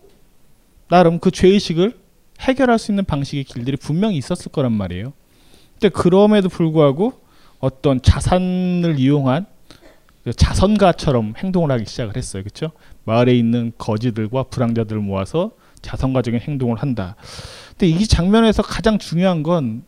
나름 0.89 1.21
그 1.21 1.31
죄의식을 1.31 1.97
해결할 2.41 2.81
수 2.81 2.91
있는 2.91 3.05
방식의 3.05 3.45
길들이 3.45 3.77
분명히 3.77 4.17
있었을 4.17 4.51
거란 4.51 4.73
말이에요. 4.73 5.13
근데 5.75 5.89
그럼에도 5.91 6.49
불구하고 6.49 7.13
어떤 7.61 8.03
자산을 8.03 8.99
이용한 8.99 9.47
자선가처럼 10.35 11.35
행동을 11.39 11.71
하기 11.71 11.85
시작을 11.87 12.17
했어요. 12.17 12.43
그렇죠? 12.43 12.73
마을에 13.05 13.37
있는 13.37 13.71
거지들과 13.79 14.43
불황자들을 14.51 15.01
모아서 15.01 15.53
자선가적인 15.81 16.41
행동을 16.41 16.77
한다. 16.77 17.15
근데 17.81 17.97
이 17.97 18.07
장면에서 18.07 18.63
가장 18.63 18.99
중요한 18.99 19.43
건 19.43 19.85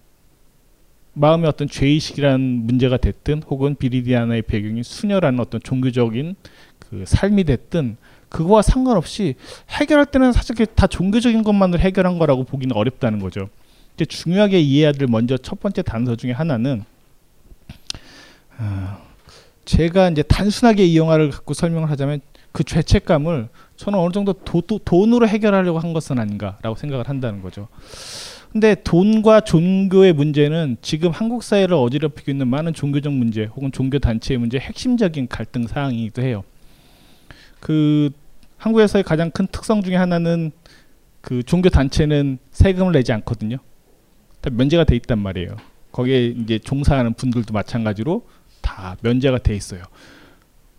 마음의 1.13 1.47
어떤 1.47 1.69
죄의식이라는 1.69 2.41
문제가 2.41 2.97
됐든 2.97 3.43
혹은 3.43 3.75
비리디아나의 3.75 4.41
배경이 4.43 4.83
수녀라는 4.83 5.39
어떤 5.41 5.61
종교적인 5.63 6.37
그 6.79 7.05
삶이 7.07 7.45
됐든 7.45 7.99
그거와 8.31 8.63
상관없이 8.63 9.35
해결할 9.69 10.07
때는 10.07 10.33
사실 10.33 10.65
다 10.75 10.87
종교적인 10.87 11.43
것만으로 11.43 11.81
해결한 11.81 12.19
거라고 12.19 12.45
보기는 12.45 12.75
어렵다는 12.75 13.19
거죠. 13.19 13.51
이제 13.95 14.07
중요하게 14.07 14.61
이해해야 14.61 14.93
될 14.93 15.07
먼저 15.07 15.37
첫 15.37 15.61
번째 15.61 15.83
단서 15.83 16.17
중에 16.17 16.33
하나는 16.33 16.87
어, 18.57 19.03
제가 19.67 20.09
이제 20.09 20.23
단순하게 20.23 20.87
이 20.87 20.97
영화를 20.97 21.29
갖고 21.29 21.53
설명을 21.53 21.91
하자면 21.91 22.23
그 22.53 22.65
죄책감을 22.65 23.51
저는 23.83 23.99
어느 23.99 24.13
정도 24.13 24.33
도, 24.33 24.61
도, 24.61 24.79
돈으로 24.79 25.27
해결하려고 25.27 25.81
한 25.81 25.93
것은 25.93 26.17
아닌가라고 26.17 26.77
생각을 26.77 27.09
한다는 27.09 27.43
거죠. 27.43 27.67
근데 28.53 28.77
돈과 28.77 29.41
종교의 29.41 30.13
문제는 30.13 30.77
지금 30.83 31.11
한국 31.11 31.43
사회를 31.43 31.75
어지럽히고 31.75 32.31
있는 32.31 32.47
많은 32.47 32.75
종교적 32.75 33.13
문제 33.13 33.47
혹은 33.47 33.73
종교 33.73 33.99
단체의 33.99 34.39
문제 34.39 34.61
핵심적인 34.61 35.27
갈등 35.27 35.67
사항이기도 35.67 36.23
해요. 36.23 36.45
그 37.59 38.11
한국에서의 38.57 39.03
가장 39.03 39.33
큰 39.33 39.49
특성 39.51 39.83
중에 39.83 39.97
하나는 39.97 40.53
그 41.21 41.43
종교 41.43 41.69
단체는 41.69 42.39
세금을 42.53 42.93
내지 42.93 43.13
않거든요. 43.13 43.57
다 44.43 44.51
면제가 44.51 44.85
돼 44.85 44.95
있단 44.95 45.19
말이에요. 45.19 45.57
거기에 45.91 46.27
이제 46.27 46.61
종사하는 46.61 47.15
분들도 47.15 47.53
마찬가지로 47.53 48.29
다 48.61 48.97
면제가 49.03 49.39
돼 49.39 49.57
있어요. 49.57 49.83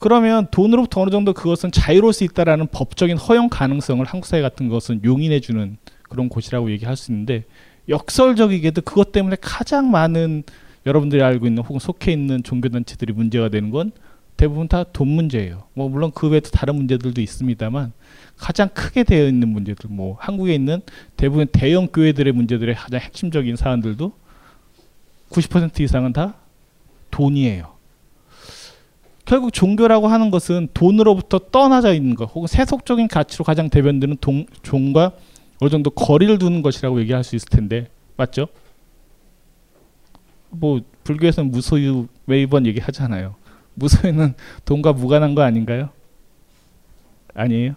그러면 0.04 0.48
돈으로부터 0.52 1.00
어느 1.00 1.12
정도 1.12 1.32
그것은 1.32 1.72
자유로울 1.72 2.12
수 2.12 2.26
있다라는 2.26 2.68
법적인 2.68 3.16
허용 3.16 3.48
가능성을 3.48 4.06
한국 4.06 4.28
사회 4.28 4.42
같은 4.42 4.68
것은 4.68 5.00
용인해 5.06 5.40
주는 5.40 5.78
그런 6.10 6.28
곳이라고 6.28 6.72
얘기할 6.72 6.98
수 6.98 7.14
있는데 7.14 7.46
역설적이게도 7.88 8.82
그것 8.82 9.14
때문에 9.14 9.38
가장 9.40 9.92
많은 9.92 10.44
여러분들이 10.86 11.24
알고 11.24 11.48
있는 11.48 11.64
혹은 11.64 11.80
속해 11.80 12.12
있는 12.12 12.44
종교 12.44 12.68
단체들이 12.68 13.14
문제가 13.14 13.48
되는 13.48 13.70
건 13.70 13.94
대부분 14.36 14.68
다 14.68 14.84
돈 14.84 15.08
문제예요. 15.08 15.64
뭐 15.74 15.88
물론 15.88 16.12
그 16.14 16.28
외에도 16.28 16.50
다른 16.50 16.76
문제들도 16.76 17.22
있습니다만 17.22 17.94
가장 18.36 18.68
크게 18.74 19.06
되어 19.06 19.26
있는 19.26 19.48
문제들, 19.48 19.90
뭐 19.90 20.18
한국에 20.20 20.54
있는 20.54 20.82
대부분 21.16 21.48
대형 21.50 21.88
교회들의 21.88 22.34
문제들의 22.34 22.76
가장 22.76 23.00
핵심적인 23.00 23.56
사안들도 23.56 24.12
90% 25.30 25.80
이상은 25.80 26.12
다 26.12 26.36
돈이에요. 27.10 27.73
결국 29.26 29.54
종교라고 29.54 30.08
하는 30.08 30.32
것은 30.32 30.68
돈으로부터 30.74 31.40
떠나져 31.52 31.94
있는 31.94 32.16
것, 32.16 32.26
혹은 32.26 32.48
세속적인 32.48 33.08
가치로 33.08 33.46
가장 33.46 33.70
대변되는 33.70 34.18
동, 34.20 34.46
종과 34.64 35.14
어느 35.62 35.70
정도 35.70 35.90
거리를 35.92 36.38
두는 36.38 36.62
것이라고 36.62 37.00
얘기할 37.02 37.24
수 37.24 37.36
있을 37.36 37.48
텐데 37.48 37.88
맞죠? 38.18 38.48
뭐 40.50 40.82
불교에서는 41.04 41.52
무소유 41.52 42.08
매번 42.26 42.66
얘기하잖아요. 42.66 43.36
무소유는 43.76 44.34
돈과 44.66 44.94
무관한 44.94 45.36
거 45.36 45.42
아닌가요? 45.42 45.90
아니에요? 47.34 47.76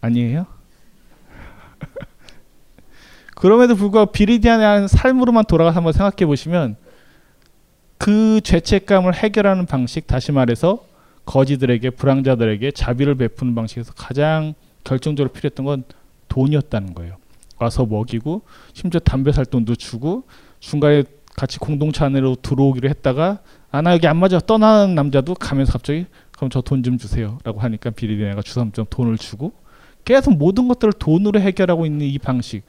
아니에요? 0.00 0.46
그럼에도 3.34 3.74
불구하고 3.74 4.12
비리디안의 4.12 4.88
삶으로만 4.88 5.44
돌아가서 5.46 5.76
한번 5.76 5.92
생각해 5.92 6.24
보시면 6.26 6.76
그 8.04 8.42
죄책감을 8.42 9.14
해결하는 9.14 9.64
방식 9.64 10.06
다시 10.06 10.30
말해서 10.30 10.84
거지들에게 11.24 11.88
불황자들에게 11.88 12.72
자비를 12.72 13.14
베푸는 13.14 13.54
방식에서 13.54 13.94
가장 13.94 14.52
결정적으로 14.84 15.32
필요했던 15.32 15.64
건 15.64 15.84
돈이었다는 16.28 16.92
거예요. 16.92 17.16
와서 17.58 17.86
먹이고 17.86 18.42
심지어 18.74 19.00
담배 19.00 19.32
살 19.32 19.46
돈도 19.46 19.76
주고 19.76 20.24
중간에 20.60 21.04
같이 21.34 21.58
공동체 21.58 22.04
안으로 22.04 22.36
들어오기로 22.42 22.90
했다가 22.90 23.38
아나 23.70 23.94
여기 23.94 24.06
안 24.06 24.18
맞아. 24.18 24.38
떠나는 24.38 24.94
남자도 24.94 25.32
가면서 25.36 25.72
갑자기 25.72 26.04
그럼 26.32 26.50
저 26.50 26.60
돈 26.60 26.82
좀 26.82 26.98
주세요라고 26.98 27.60
하니까 27.60 27.88
비리디아가 27.88 28.42
주섬주섬 28.42 28.84
돈을 28.90 29.16
주고 29.16 29.54
계속 30.04 30.36
모든 30.36 30.68
것들을 30.68 30.92
돈으로 30.98 31.40
해결하고 31.40 31.86
있는 31.86 32.04
이 32.04 32.18
방식 32.18 32.64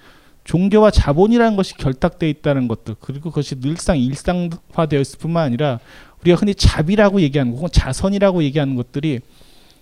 종교와 0.45 0.91
자본이라는 0.91 1.57
것이 1.57 1.75
결탁되어 1.75 2.29
있다는 2.29 2.67
것들 2.67 2.95
그리고 2.99 3.29
그것이 3.29 3.59
늘상 3.59 3.99
일상화되어 3.99 4.99
있을 5.01 5.19
뿐만 5.19 5.43
아니라 5.43 5.79
우리가 6.21 6.37
흔히 6.37 6.55
자비라고 6.55 7.19
얘기하는 7.21 7.51
거 7.51 7.57
혹은 7.57 7.69
자선이라고 7.71 8.43
얘기하는 8.43 8.75
것들이 8.75 9.19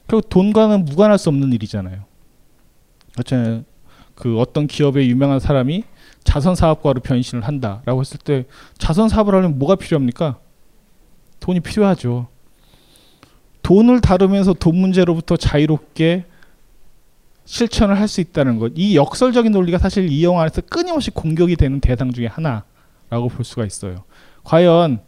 결국 0.07 0.29
돈과는 0.29 0.85
무관할 0.85 1.17
수 1.17 1.29
없는 1.29 1.53
일이잖아요. 1.53 2.03
그렇잖아요. 3.13 3.63
그 4.15 4.39
어떤 4.39 4.67
기업의 4.67 5.09
유명한 5.09 5.39
사람이 5.39 5.83
자선 6.23 6.55
사업가로 6.55 7.01
변신을 7.01 7.43
한다라고 7.43 8.01
했을 8.01 8.17
때 8.17 8.45
자선 8.77 9.09
사업을 9.09 9.33
하려면 9.33 9.59
뭐가 9.59 9.75
필요합니까? 9.75 10.39
돈이 11.39 11.59
필요하죠. 11.59 12.27
돈을 13.63 14.01
다루면서 14.01 14.53
돈 14.53 14.77
문제로부터 14.77 15.35
자유롭게 15.35 16.25
실천을 17.45 17.99
할 17.99 18.07
수 18.07 18.21
있다는 18.21 18.57
것. 18.59 18.71
이 18.75 18.95
역설적인 18.95 19.51
논리가 19.51 19.77
사실 19.77 20.09
이 20.09 20.23
영화 20.23 20.41
안에서 20.41 20.61
끊임없이 20.61 21.11
공격이 21.11 21.55
되는 21.55 21.79
대상 21.79 22.11
중에 22.11 22.27
하나라고 22.27 23.27
볼 23.29 23.43
수가 23.43 23.65
있어요. 23.65 24.03
과연 24.43 24.99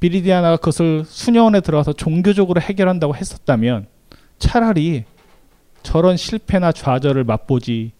비리디아나가 0.00 0.56
그것을 0.56 1.04
수녀원에 1.04 1.60
들어가서 1.60 1.92
종교적으로 1.92 2.60
해결한다고 2.60 3.16
했었다면 3.16 3.86
차라리 4.38 5.04
저런 5.82 6.16
실패나 6.16 6.72
좌절을 6.72 7.24
맛보지는 7.24 7.92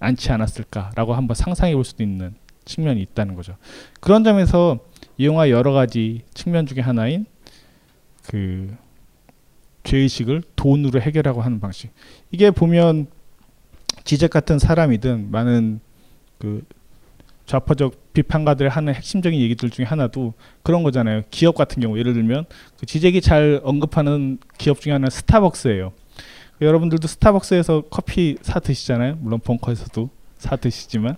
않지 0.00 0.32
않았을까라고 0.32 1.14
한번 1.14 1.34
상상해 1.34 1.74
볼 1.74 1.84
수도 1.84 2.02
있는 2.02 2.34
측면이 2.64 3.00
있다는 3.02 3.34
거죠. 3.34 3.56
그런 4.00 4.24
점에서 4.24 4.78
이 5.16 5.26
영화 5.26 5.50
여러 5.50 5.72
가지 5.72 6.22
측면 6.34 6.66
중에 6.66 6.80
하나인 6.80 7.26
그 8.26 8.74
죄의식을 9.84 10.42
돈으로 10.56 11.00
해결하고 11.00 11.42
하는 11.42 11.60
방식. 11.60 11.90
이게 12.30 12.50
보면 12.50 13.06
지적 14.04 14.30
같은 14.30 14.58
사람이든 14.58 15.30
많은 15.30 15.80
그 16.38 16.64
좌파적 17.46 18.12
비판가들이 18.12 18.68
하는 18.68 18.94
핵심적인 18.94 19.40
얘기들 19.40 19.70
중에 19.70 19.84
하나도 19.84 20.34
그런 20.62 20.82
거잖아요. 20.82 21.22
기업 21.30 21.56
같은 21.56 21.82
경우 21.82 21.98
예를 21.98 22.14
들면 22.14 22.44
그 22.78 22.86
지적이 22.86 23.20
잘 23.20 23.60
언급하는 23.64 24.38
기업 24.56 24.80
중에 24.80 24.92
하나는 24.92 25.10
스타벅스예요. 25.10 25.92
여러분들도 26.60 27.08
스타벅스에서 27.08 27.84
커피 27.90 28.36
사 28.42 28.60
드시잖아요. 28.60 29.16
물론 29.20 29.40
벙커에서도 29.40 30.10
사 30.38 30.56
드시지만 30.56 31.16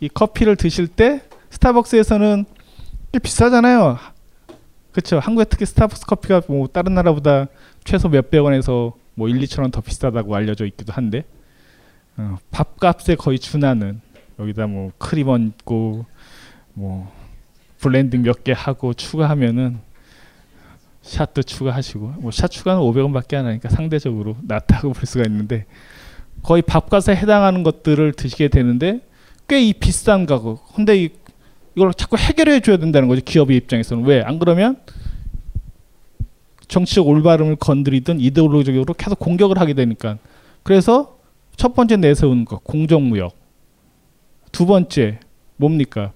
이 0.00 0.08
커피를 0.08 0.56
드실 0.56 0.86
때 0.86 1.22
스타벅스에서는 1.50 2.44
꽤 3.12 3.18
비싸잖아요. 3.18 3.98
그렇죠. 4.92 5.18
한국에 5.18 5.44
특히 5.44 5.66
스타벅스 5.66 6.06
커피가 6.06 6.42
뭐 6.48 6.66
다른 6.66 6.94
나라보다 6.94 7.46
최소 7.88 8.10
몇백 8.10 8.44
원에서 8.44 8.92
뭐 9.14 9.30
1, 9.30 9.38
2천 9.40 9.62
원 9.62 9.70
더 9.70 9.80
비싸다고 9.80 10.36
알려져 10.36 10.66
있기도 10.66 10.92
한데 10.92 11.24
어, 12.18 12.36
밥값에 12.50 13.14
거의 13.14 13.38
준하는 13.38 14.02
여기다 14.38 14.66
뭐 14.66 14.92
크림 14.98 15.28
얹고 15.28 16.04
뭐 16.74 17.10
블렌딩 17.80 18.22
몇 18.24 18.44
개 18.44 18.52
하고 18.54 18.92
추가하면은 18.92 19.78
shot도 21.00 21.42
추가하시고 21.42 22.06
뭐 22.18 22.30
샷 22.30 22.48
추가는 22.50 22.78
500원밖에 22.82 23.36
안 23.36 23.46
하니까 23.46 23.70
상대적으로 23.70 24.36
낫다고 24.42 24.92
볼 24.92 25.06
수가 25.06 25.24
있는데 25.26 25.64
거의 26.42 26.60
밥값에 26.60 27.16
해당하는 27.16 27.62
것들을 27.62 28.12
드시게 28.12 28.48
되는데 28.48 29.00
꽤 29.48 29.62
이 29.66 29.72
비싼 29.72 30.26
가격. 30.26 30.74
근데 30.74 31.04
이, 31.04 31.08
이걸 31.74 31.94
자꾸 31.94 32.18
해결해 32.18 32.60
줘야 32.60 32.76
된다는 32.76 33.08
거죠. 33.08 33.22
기업의 33.24 33.56
입장에서는 33.56 34.04
왜 34.04 34.22
안 34.22 34.38
그러면 34.38 34.76
정치적 36.68 37.06
올바름을 37.06 37.56
건드리든 37.56 38.20
이데올로기적으로 38.20 38.94
계속 38.94 39.18
공격을 39.18 39.58
하게 39.58 39.74
되니까. 39.74 40.18
그래서 40.62 41.18
첫 41.56 41.74
번째 41.74 41.96
내세우는 41.96 42.44
거 42.44 42.58
공정무역. 42.58 43.34
두 44.52 44.66
번째 44.66 45.18
뭡니까? 45.56 46.12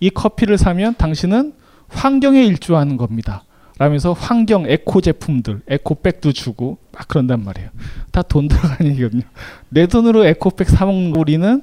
이 0.00 0.10
커피를 0.10 0.58
사면 0.58 0.94
당신은 0.96 1.54
환경에 1.88 2.44
일조하는 2.44 2.96
겁니다. 2.96 3.44
라면서 3.78 4.12
환경 4.12 4.68
에코 4.68 5.00
제품들 5.00 5.62
에코백도 5.66 6.32
주고 6.32 6.78
막 6.92 7.08
그런단 7.08 7.42
말이에요. 7.44 7.70
다 8.12 8.22
돈 8.22 8.48
들어가는 8.48 8.86
얘기거든요. 8.92 9.22
내 9.68 9.86
돈으로 9.86 10.24
에코백 10.24 10.68
사 10.68 10.86
먹는 10.86 11.16
우리는 11.16 11.62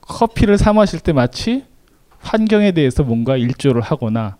커피를 0.00 0.58
사 0.58 0.72
마실 0.72 1.00
때 1.00 1.12
마치 1.12 1.64
환경에 2.18 2.72
대해서 2.72 3.02
뭔가 3.02 3.36
일조를 3.36 3.82
하거나 3.82 4.36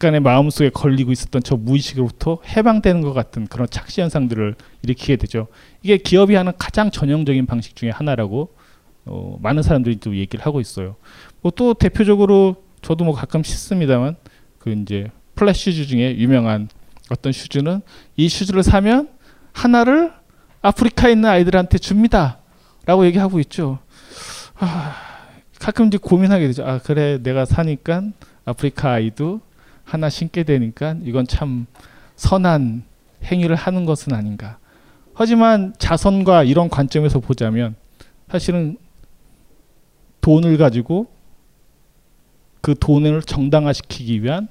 약간의 0.00 0.20
마음속에 0.20 0.70
걸리고 0.70 1.12
있었던 1.12 1.42
저 1.42 1.56
무의식으로부터 1.56 2.38
해방되는 2.46 3.02
것 3.02 3.12
같은 3.12 3.46
그런 3.46 3.68
착시 3.68 4.00
현상들을 4.00 4.54
일으키게 4.82 5.16
되죠. 5.16 5.48
이게 5.82 5.98
기업이 5.98 6.34
하는 6.34 6.52
가장 6.58 6.90
전형적인 6.90 7.44
방식 7.44 7.76
중에 7.76 7.90
하나라고 7.90 8.48
어, 9.04 9.36
많은 9.42 9.62
사람들이 9.62 9.96
또 9.96 10.16
얘기를 10.16 10.44
하고 10.44 10.58
있어요. 10.60 10.96
뭐 11.42 11.52
또 11.54 11.74
대표적으로 11.74 12.56
저도 12.80 13.04
뭐 13.04 13.14
가끔 13.14 13.42
신습니다만 13.42 14.16
그 14.58 14.70
이제 14.70 15.10
플랫 15.34 15.72
슈즈 15.72 15.86
중에 15.88 16.16
유명한 16.16 16.70
어떤 17.10 17.32
슈즈는 17.32 17.82
이 18.16 18.28
슈즈를 18.30 18.62
사면 18.62 19.10
하나를 19.52 20.12
아프리카에 20.62 21.12
있는 21.12 21.28
아이들한테 21.28 21.76
줍니다라고 21.76 23.04
얘기하고 23.04 23.38
있죠. 23.40 23.80
아, 24.58 24.96
가끔 25.58 25.88
이제 25.88 25.98
고민하게 25.98 26.46
되죠. 26.46 26.64
아 26.64 26.78
그래 26.78 27.18
내가 27.22 27.44
사니까 27.44 28.02
아프리카 28.46 28.92
아이도 28.92 29.42
하나 29.84 30.08
신게 30.08 30.44
되니까 30.44 30.96
이건 31.04 31.26
참 31.26 31.66
선한 32.16 32.84
행위를 33.24 33.56
하는 33.56 33.84
것은 33.84 34.12
아닌가. 34.14 34.58
하지만 35.14 35.74
자선과 35.78 36.44
이런 36.44 36.68
관점에서 36.68 37.20
보자면 37.20 37.74
사실은 38.28 38.78
돈을 40.20 40.56
가지고 40.58 41.08
그 42.60 42.74
돈을 42.78 43.22
정당화시키기 43.22 44.22
위한 44.22 44.48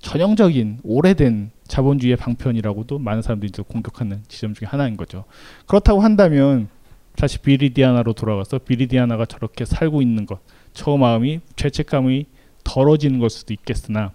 전형적인 0.00 0.80
오래된 0.82 1.50
자본주의의 1.68 2.16
방편이라고도 2.16 2.98
많은 2.98 3.22
사람들이 3.22 3.52
공격하는 3.68 4.22
지점 4.28 4.54
중에 4.54 4.66
하나인 4.66 4.96
거죠. 4.96 5.24
그렇다고 5.66 6.00
한다면 6.00 6.68
다시 7.16 7.38
비리디아나로 7.38 8.14
돌아가서 8.14 8.58
비리디아나가 8.58 9.26
저렇게 9.26 9.64
살고 9.64 10.02
있는 10.02 10.26
것, 10.26 10.40
저 10.72 10.96
마음이 10.96 11.40
죄책감이 11.56 12.26
덜어지는 12.64 13.18
걸 13.18 13.30
수도 13.30 13.52
있겠으나 13.52 14.12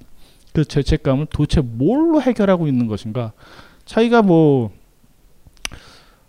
그 0.55 0.63
죄책감을 0.63 1.27
도대체 1.31 1.59
뭘로 1.59 2.21
해결하고 2.21 2.67
있는 2.67 2.87
것인가? 2.87 3.33
자기가 3.83 4.21
뭐 4.21 4.71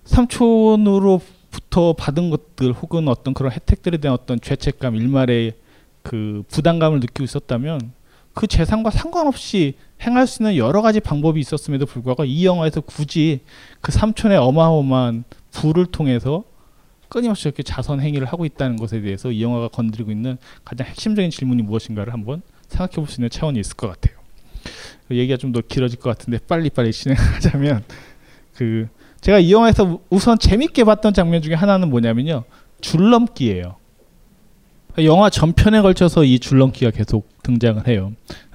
삼촌으로부터 0.05 1.93
받은 1.93 2.31
것들 2.31 2.73
혹은 2.73 3.07
어떤 3.07 3.35
그런 3.35 3.53
혜택들에 3.53 3.99
대한 3.99 4.19
어떤 4.21 4.41
죄책감, 4.41 4.97
일말의 4.97 5.53
그 6.03 6.43
부담감을 6.49 6.99
느끼고 6.99 7.23
있었다면 7.23 7.93
그 8.35 8.49
재산과 8.49 8.91
상관없이 8.91 9.75
행할 10.03 10.27
수 10.27 10.43
있는 10.43 10.57
여러 10.57 10.83
가지 10.83 10.99
방법이 10.99 11.39
있었음에도 11.39 11.87
불구하고 11.87 12.25
이 12.25 12.45
영화에서 12.45 12.81
굳이 12.81 13.41
그 13.81 13.93
삼촌의 13.93 14.39
어마어마한 14.39 15.23
부를 15.53 15.87
통해서 15.87 16.43
끊임없이 17.09 17.47
이렇게 17.47 17.63
자선 17.63 18.01
행위를 18.01 18.27
하고 18.27 18.45
있다는 18.45 18.77
것에 18.77 19.01
대해서 19.01 19.31
이 19.31 19.41
영화가 19.41 19.69
건드리고 19.69 20.11
있는 20.11 20.37
가장 20.65 20.89
핵심적인 20.89 21.31
질문이 21.31 21.63
무엇인가를 21.63 22.13
한번 22.13 22.43
생각해 22.69 22.97
볼 22.97 23.07
수 23.07 23.21
있는 23.21 23.31
차원이 23.31 23.61
있을 23.61 23.77
것 23.77 23.89
같아요. 23.89 24.16
그 25.09 25.17
얘기가 25.17 25.37
좀 25.37 25.53
더 25.53 25.61
길어질 25.61 25.99
것 25.99 26.11
같은데 26.11 26.39
빨리빨리 26.47 26.93
진행하자면 26.93 27.85
그 28.55 28.89
제가 29.21 29.39
이 29.39 29.53
영화에서 29.53 30.01
우선 30.11 30.39
재밌게 30.39 30.85
봤던 30.85 31.15
장면 31.15 31.43
중에 31.43 31.55
하나는 31.55 31.91
뭐냐면요 31.91 32.45
줄넘기예요. 32.81 33.77
영화 34.99 35.29
전편에 35.29 35.83
걸쳐서 35.83 36.25
이 36.25 36.39
줄넘기가 36.39 36.91
계속 36.91 37.29
등장을 37.43 37.87
해요. 37.87 38.13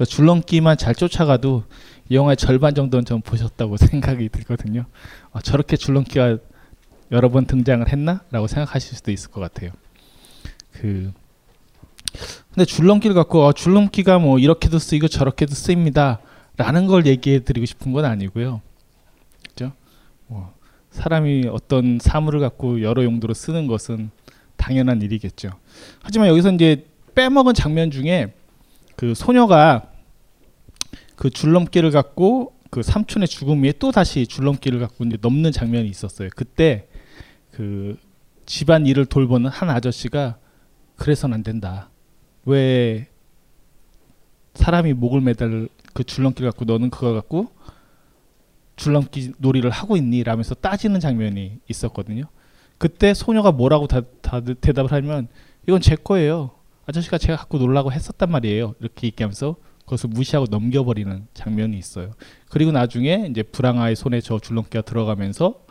줄넘기만 0.07 0.77
잘 0.77 0.95
쫓아가도 0.95 1.63
이 2.09 2.15
영화의 2.15 2.35
절반 2.37 2.73
정도는 2.73 3.05
좀 3.05 3.21
보셨다고 3.21 3.77
생각이 3.77 4.29
들거든요. 4.29 4.85
아, 5.31 5.41
저렇게 5.41 5.77
줄넘기가 5.77 6.37
여러 7.11 7.29
번 7.29 7.45
등장을 7.45 7.87
했나?라고 7.87 8.47
생각하실 8.47 8.95
수도 8.95 9.11
있을 9.11 9.29
것 9.29 9.39
같아요. 9.41 9.71
그 10.71 11.11
근데 12.53 12.65
줄넘기를 12.65 13.13
갖고 13.13 13.45
어, 13.45 13.53
줄넘기가 13.53 14.19
뭐 14.19 14.37
이렇게도 14.37 14.77
쓰이고 14.77 15.07
저렇게도 15.07 15.53
쓰입니다라는 15.53 16.87
걸 16.87 17.05
얘기해 17.05 17.39
드리고 17.39 17.65
싶은 17.65 17.93
건 17.93 18.05
아니고요. 18.05 18.61
그죠? 19.49 19.71
뭐 20.27 20.53
사람이 20.91 21.47
어떤 21.51 21.99
사물을 21.99 22.39
갖고 22.41 22.81
여러 22.81 23.03
용도로 23.03 23.33
쓰는 23.33 23.67
것은 23.67 24.11
당연한 24.57 25.01
일이겠죠. 25.01 25.51
하지만 26.01 26.27
여기서 26.27 26.51
이제 26.51 26.85
빼먹은 27.15 27.53
장면 27.53 27.89
중에 27.89 28.33
그 28.95 29.15
소녀가 29.15 29.89
그 31.15 31.29
줄넘기를 31.29 31.91
갖고 31.91 32.53
그 32.69 32.83
삼촌의 32.83 33.27
죽음 33.27 33.63
위에 33.63 33.73
또 33.79 33.91
다시 33.91 34.25
줄넘기를 34.27 34.79
갖고 34.79 35.03
이제 35.05 35.17
넘는 35.21 35.51
장면이 35.51 35.87
있었어요. 35.87 36.29
그때 36.35 36.87
그 37.51 37.97
집안 38.45 38.85
일을 38.85 39.05
돌보는 39.05 39.49
한 39.49 39.69
아저씨가 39.69 40.37
그래서는 40.95 41.35
안 41.35 41.43
된다. 41.43 41.90
왜 42.45 43.07
사람이 44.53 44.93
목을 44.93 45.21
매달 45.21 45.69
그 45.93 46.03
줄넘기를 46.03 46.49
갖고 46.51 46.65
너는 46.65 46.89
그거 46.89 47.13
갖고 47.13 47.51
줄넘기 48.75 49.33
놀이를 49.37 49.69
하고 49.69 49.95
있니? 49.95 50.23
라면서 50.23 50.55
따지는 50.55 50.99
장면이 50.99 51.59
있었거든요. 51.67 52.23
그때 52.77 53.13
소녀가 53.13 53.51
뭐라고 53.51 53.87
다, 53.87 54.01
다 54.21 54.41
대답을 54.41 54.91
하면 54.91 55.27
이건 55.67 55.81
제 55.81 55.95
거예요. 55.95 56.51
아저씨가 56.87 57.17
제가 57.17 57.37
갖고 57.37 57.59
놀라고 57.59 57.91
했었단 57.91 58.31
말이에요. 58.31 58.75
이렇게 58.79 59.07
얘기하면서 59.07 59.55
그것을 59.85 60.09
무시하고 60.09 60.47
넘겨버리는 60.49 61.27
장면이 61.33 61.77
있어요. 61.77 62.13
그리고 62.49 62.71
나중에 62.71 63.27
이제 63.29 63.43
브랑아의 63.43 63.95
손에 63.95 64.21
저 64.21 64.39
줄넘기가 64.39 64.81
들어가면서 64.81 65.63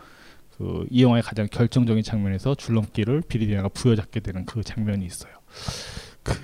그 0.56 0.86
이 0.90 1.02
영화의 1.02 1.22
가장 1.22 1.48
결정적인 1.50 2.02
장면에서 2.04 2.54
줄넘기를 2.54 3.22
비리디아가 3.26 3.68
부여잡게 3.68 4.20
되는 4.20 4.44
그 4.44 4.62
장면이 4.62 5.04
있어요. 5.06 5.32
그 6.22 6.34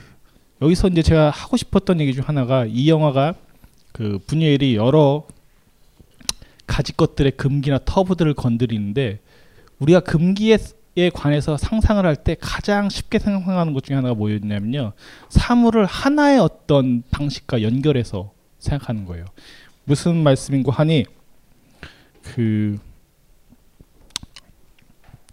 여기서 0.63 0.89
이제 0.89 1.03
제가 1.03 1.31
하고 1.31 1.57
싶었던 1.57 2.01
얘기 2.01 2.15
중 2.15 2.25
하나가 2.27 2.65
이 2.65 2.89
영화가 2.89 3.35
그 3.93 4.19
분야일이 4.27 4.77
여러 4.77 5.27
가지 6.67 6.93
것들의 6.97 7.33
금기나 7.33 7.81
터부들을 7.85 8.35
건드리는데 8.35 9.21
우리가 9.79 10.01
금기에 10.01 10.59
에 10.99 11.11
관해서 11.11 11.59
상상을 11.59 12.05
할 12.07 12.17
때 12.17 12.37
가장 12.41 12.89
쉽게 12.89 13.19
생각하는 13.19 13.75
것 13.75 13.85
중에 13.85 13.97
하나가 13.97 14.15
뭐였냐면요. 14.15 14.95
사물을 15.29 15.85
하나의 15.85 16.39
어떤 16.39 17.03
방식과 17.11 17.61
연결해서 17.61 18.33
생각하는 18.59 19.05
거예요. 19.05 19.27
무슨 19.85 20.17
말씀인고 20.23 20.71
하니 20.71 21.05
그 22.23 22.79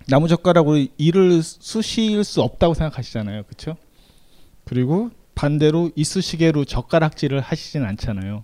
나무젓가락으로 0.09 0.85
이를 0.97 1.41
쑤실 1.41 2.25
수 2.25 2.41
없다고 2.41 2.73
생각하시잖아요. 2.73 3.43
그렇죠? 3.43 3.77
그리고 4.65 5.11
반대로 5.35 5.91
이쑤시개로 5.95 6.65
젓가락질을 6.65 7.41
하시진 7.41 7.83
않잖아요. 7.83 8.43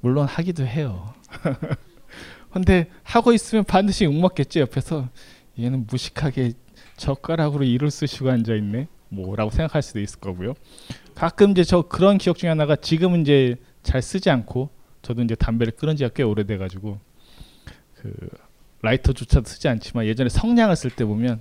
물론 0.00 0.26
하기도 0.26 0.66
해요. 0.66 1.14
근데 2.52 2.88
하고 3.02 3.32
있으면 3.32 3.64
반드시 3.64 4.04
욕먹겠죠 4.04 4.60
옆에서 4.60 5.08
얘는 5.58 5.86
무식하게 5.88 6.52
젓가락으로 6.96 7.64
이를 7.64 7.90
쓰시고 7.90 8.30
앉아 8.30 8.54
있네. 8.54 8.88
뭐라고 9.08 9.50
생각할 9.50 9.82
수도 9.82 10.00
있을 10.00 10.20
거고요. 10.20 10.54
가끔 11.14 11.52
이제 11.52 11.64
저 11.64 11.82
그런 11.82 12.18
기억 12.18 12.36
중에 12.36 12.48
하나가 12.48 12.76
지금은 12.76 13.22
이제 13.22 13.56
잘 13.82 14.02
쓰지 14.02 14.30
않고 14.30 14.70
저도 15.02 15.22
이제 15.22 15.34
담배를 15.34 15.72
끊은 15.72 15.96
지가 15.96 16.10
꽤 16.14 16.22
오래돼 16.22 16.58
가지고 16.58 16.98
그 17.94 18.12
라이터조차도 18.82 19.48
쓰지 19.48 19.68
않지만 19.68 20.06
예전에 20.06 20.28
성냥을 20.28 20.76
쓸 20.76 20.90
때 20.90 21.04
보면 21.04 21.40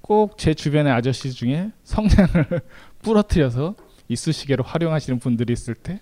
꼭 0.00 0.36
제 0.36 0.52
주변의 0.54 0.92
아저씨 0.92 1.32
중에 1.32 1.70
성냥을 1.84 2.60
부러뜨려서 3.04 3.74
이쑤시개로 4.08 4.64
활용하시는 4.64 5.18
분들이 5.20 5.52
있을 5.52 5.74
때 5.74 6.00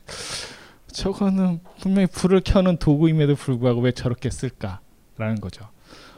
저거는 0.87 1.61
분명히 1.81 2.07
불을 2.07 2.41
켜는 2.45 2.79
도구임에도 2.79 3.35
불구하고 3.35 3.81
왜 3.81 3.93
저렇게 3.93 4.31
쓸까라는 4.31 5.41
거죠. 5.41 5.69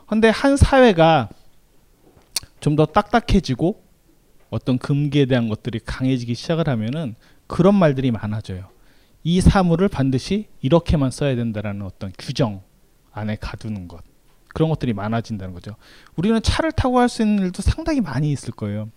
근데 0.06 0.28
한 0.28 0.56
사회가 0.56 1.28
좀 2.60 2.76
더 2.76 2.86
딱딱해지고 2.86 3.82
어떤 4.50 4.78
금기에 4.78 5.26
대한 5.26 5.48
것들이 5.48 5.80
강해지기 5.84 6.34
시작을 6.34 6.68
하면은 6.68 7.14
그런 7.46 7.74
말들이 7.74 8.10
많아져요. 8.10 8.68
이 9.22 9.40
사물을 9.40 9.88
반드시 9.88 10.48
이렇게만 10.62 11.10
써야 11.10 11.34
된다라는 11.36 11.82
어떤 11.82 12.12
규정 12.18 12.62
안에 13.12 13.36
가두는 13.36 13.86
것. 13.88 14.02
그런 14.48 14.70
것들이 14.70 14.92
많아진다는 14.94 15.52
거죠. 15.54 15.76
우리는 16.16 16.40
차를 16.40 16.72
타고 16.72 17.00
할 17.00 17.08
수 17.08 17.22
있는 17.22 17.44
일도 17.44 17.60
상당히 17.62 18.00
많이 18.00 18.30
있을 18.32 18.52
거예요. 18.52 18.88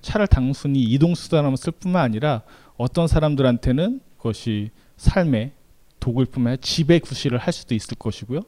차를 0.00 0.26
단순히 0.26 0.82
이동 0.82 1.14
수단으로 1.14 1.56
쓸 1.56 1.72
뿐만 1.72 2.02
아니라 2.02 2.42
어떤 2.76 3.06
사람들한테는 3.06 4.00
그것이 4.16 4.70
삶의 4.96 5.52
도구일 6.00 6.26
뿐만 6.26 6.52
아니라 6.52 6.60
집의 6.60 7.00
구실을 7.00 7.38
할 7.38 7.52
수도 7.52 7.74
있을 7.74 7.96
것이고요. 7.96 8.42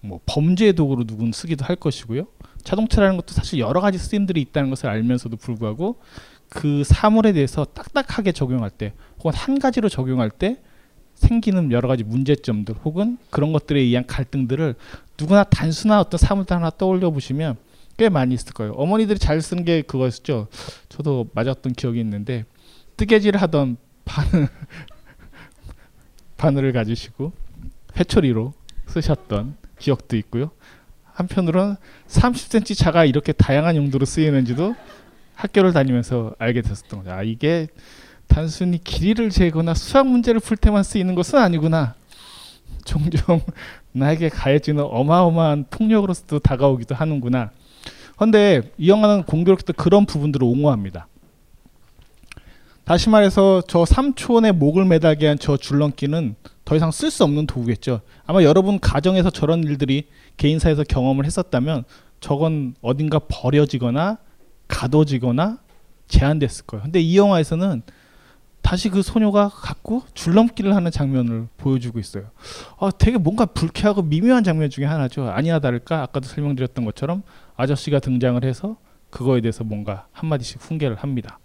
뭐 0.00 0.20
범죄의 0.26 0.72
도구로 0.74 1.04
누군 1.04 1.32
쓰기도 1.32 1.64
할 1.64 1.76
것이고요. 1.76 2.26
자동차라는 2.64 3.16
것도 3.16 3.32
사실 3.32 3.58
여러 3.58 3.80
가지 3.80 3.98
쓰임들이 3.98 4.40
있다는 4.40 4.70
것을 4.70 4.88
알면서도 4.88 5.36
불구하고 5.36 6.00
그 6.48 6.84
사물에 6.84 7.32
대해서 7.32 7.64
딱딱하게 7.64 8.32
적용할 8.32 8.70
때 8.70 8.92
혹은 9.18 9.32
한 9.34 9.58
가지로 9.58 9.88
적용할 9.88 10.30
때 10.30 10.60
생기는 11.14 11.70
여러 11.72 11.88
가지 11.88 12.04
문제점들 12.04 12.74
혹은 12.84 13.18
그런 13.30 13.52
것들에 13.52 13.80
의한 13.80 14.06
갈등들을 14.06 14.74
누구나 15.18 15.44
단순한 15.44 15.98
어떤 15.98 16.18
사물들 16.18 16.56
하나 16.56 16.70
떠올려 16.70 17.10
보시면 17.10 17.56
꽤 17.96 18.08
많이 18.08 18.34
있을 18.34 18.52
거예요. 18.52 18.72
어머니들이 18.72 19.18
잘 19.18 19.40
쓰는 19.40 19.64
게 19.64 19.82
그거였죠. 19.82 20.48
저도 20.88 21.28
맞았던 21.34 21.72
기억이 21.74 22.00
있는데 22.00 22.44
뜨개질 22.96 23.36
하던 23.36 23.76
바늘 24.04 24.48
바늘을 26.36 26.72
가지시고 26.72 27.32
회초리로 27.96 28.52
쓰셨던 28.88 29.56
기억도 29.78 30.16
있고요. 30.16 30.50
한편으로는 31.04 31.76
30cm 32.08 32.76
자가 32.76 33.04
이렇게 33.04 33.32
다양한 33.32 33.76
용도로 33.76 34.06
쓰이는지도 34.06 34.74
학교를 35.34 35.72
다니면서 35.72 36.34
알게 36.38 36.62
됐었던 36.62 37.00
거죠. 37.00 37.12
아 37.12 37.22
이게 37.22 37.68
단순히 38.26 38.82
길이를 38.82 39.30
재거나 39.30 39.74
수학 39.74 40.06
문제를 40.06 40.40
풀 40.40 40.56
때만 40.56 40.82
쓰이는 40.82 41.14
것은 41.14 41.38
아니구나. 41.38 41.94
종종 42.84 43.40
나에게 43.92 44.28
가해지는 44.30 44.84
어마어마한 44.84 45.66
폭력으로서도 45.70 46.38
다가오기도 46.38 46.94
하는구나. 46.94 47.50
그런데 48.16 48.62
이 48.78 48.88
영화는 48.88 49.24
공교롭게도 49.24 49.72
그런 49.74 50.06
부분들을 50.06 50.46
옹호합니다. 50.46 51.06
다시 52.84 53.08
말해서 53.10 53.62
저 53.68 53.84
삼촌의 53.84 54.52
목을 54.52 54.84
매달게 54.84 55.26
한 55.28 55.38
저 55.38 55.56
줄넘기는 55.56 56.34
더 56.64 56.76
이상 56.76 56.90
쓸 56.90 57.10
수 57.10 57.24
없는 57.24 57.46
도구겠죠. 57.46 58.00
아마 58.26 58.42
여러분 58.42 58.78
가정에서 58.78 59.30
저런 59.30 59.64
일들이 59.64 60.08
개인사에서 60.36 60.84
경험을 60.84 61.24
했었다면 61.24 61.84
저건 62.20 62.74
어딘가 62.82 63.18
버려지거나 63.28 64.18
가둬지거나 64.68 65.58
제한됐을 66.08 66.66
거예요. 66.66 66.84
근데 66.84 67.00
이 67.00 67.16
영화에서는 67.16 67.82
다시 68.62 68.88
그 68.88 69.02
소녀가 69.02 69.48
갖고 69.48 70.02
줄넘기를 70.14 70.74
하는 70.76 70.90
장면을 70.92 71.48
보여주고 71.56 71.98
있어요. 71.98 72.26
아, 72.78 72.90
되게 72.96 73.18
뭔가 73.18 73.44
불쾌하고 73.44 74.02
미묘한 74.02 74.44
장면 74.44 74.70
중에 74.70 74.84
하나죠. 74.84 75.28
아니나 75.28 75.58
다를까 75.58 76.02
아까도 76.02 76.28
설명드렸던 76.28 76.84
것처럼 76.84 77.22
아저씨가 77.62 78.00
등장을 78.00 78.42
해서 78.44 78.76
그거에 79.10 79.40
대해서 79.40 79.62
뭔가 79.62 80.06
한마디씩 80.12 80.60
훈계를 80.60 80.96
합니다. 80.96 81.38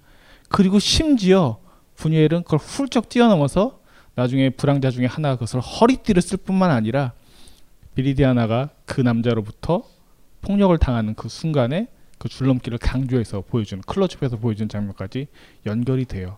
그리고 0.50 0.80
심지어 0.80 1.60
분유엘은 1.96 2.44
그걸 2.44 2.60
훌쩍 2.60 3.10
뛰어넘어서 3.10 3.82
나중에 4.16 4.50
불황자 4.50 4.90
중에 4.90 5.06
하나가 5.06 5.36
그것을 5.36 5.60
허리띠를 5.60 6.22
쓸 6.22 6.38
뿐만 6.38 6.72
아니라 6.72 7.14
비리디아나가 7.96 8.70
그 8.86 9.02
남자로부터 9.02 9.84
폭력을 10.42 10.76
당하는 10.78 11.14
그 11.14 11.30
순간에 11.30 11.88
그 12.18 12.30
줄넘기를 12.30 12.78
강조해서 12.80 13.42
보여주는 13.42 13.82
클로즈업해서 13.84 14.38
보여주는 14.38 14.70
장면까지 14.70 15.28
연결이 15.66 16.06
돼요. 16.06 16.38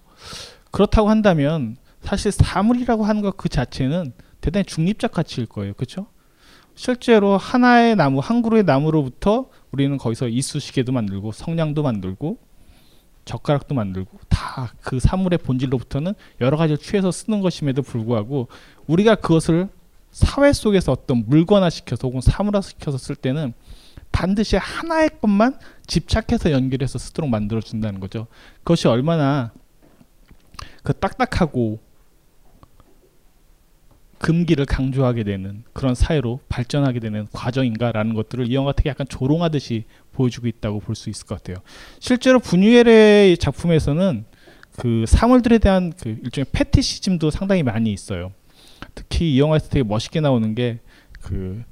그렇다고 0.71 1.09
한다면 1.09 1.77
사실 2.01 2.31
사물이라고 2.31 3.05
하는 3.05 3.21
것 3.21 3.37
그 3.37 3.47
자체는 3.49 4.13
대단히 4.41 4.65
중립적 4.65 5.11
가치일 5.11 5.47
거예요. 5.47 5.73
그렇죠? 5.73 6.07
실제로 6.79 7.35
하나의 7.35 7.97
나무, 7.97 8.19
한 8.19 8.41
그루의 8.41 8.63
나무로부터 8.63 9.49
우리는 9.71 9.97
거기서 9.97 10.29
이쑤시개도 10.29 10.93
만들고 10.93 11.33
성냥도 11.33 11.83
만들고 11.83 12.37
젓가락도 13.25 13.75
만들고 13.75 14.17
다 14.29 14.71
그 14.81 15.01
사물의 15.01 15.39
본질로부터는 15.39 16.13
여러 16.39 16.55
가지를 16.55 16.77
취해서 16.77 17.11
쓰는 17.11 17.41
것임에도 17.41 17.81
불구하고 17.81 18.47
우리가 18.87 19.15
그것을 19.15 19.67
사회 20.11 20.53
속에서 20.53 20.93
어떤 20.93 21.25
물건화 21.27 21.69
시켜서 21.69 22.07
혹은 22.07 22.21
사물화 22.21 22.61
시켜서 22.61 22.97
쓸 22.97 23.17
때는 23.17 23.53
반드시 24.13 24.55
하나의 24.55 25.09
것만 25.21 25.59
집착해서 25.85 26.51
연결해서 26.51 26.97
쓰도록 26.97 27.29
만들어 27.29 27.59
준다는 27.59 27.99
거죠. 27.99 28.27
그것이 28.59 28.87
얼마나 28.87 29.51
그 30.83 30.93
딱딱하고 30.93 31.79
금기를 34.29 34.65
강조하게 34.65 35.23
되는 35.23 35.63
그런 35.73 35.95
사회로 35.95 36.39
발전하게 36.49 36.99
되는 36.99 37.27
과정인가라는 37.31 38.13
것들을 38.13 38.49
이 38.49 38.53
영화 38.53 38.71
되게 38.71 38.89
약간 38.89 39.07
조롱하듯이 39.07 39.85
보여주고 40.11 40.47
있다고 40.47 40.79
볼 40.81 40.95
수 40.95 41.09
있을 41.09 41.25
것 41.25 41.35
같아요. 41.35 41.63
실제로 41.99 42.39
분유엘의 42.39 43.37
작품에서는 43.37 44.25
그 44.77 45.05
사물들에 45.07 45.57
대한 45.57 45.93
그 45.99 46.09
일종의 46.23 46.45
패티시즘도 46.51 47.31
상당히 47.31 47.63
많이 47.63 47.91
있어요. 47.91 48.31
특히 48.95 49.33
이 49.33 49.39
영화에서 49.39 49.69
되게 49.69 49.83
멋있게 49.83 50.21
나오는 50.21 50.53
게 50.55 50.79
그 51.21 51.63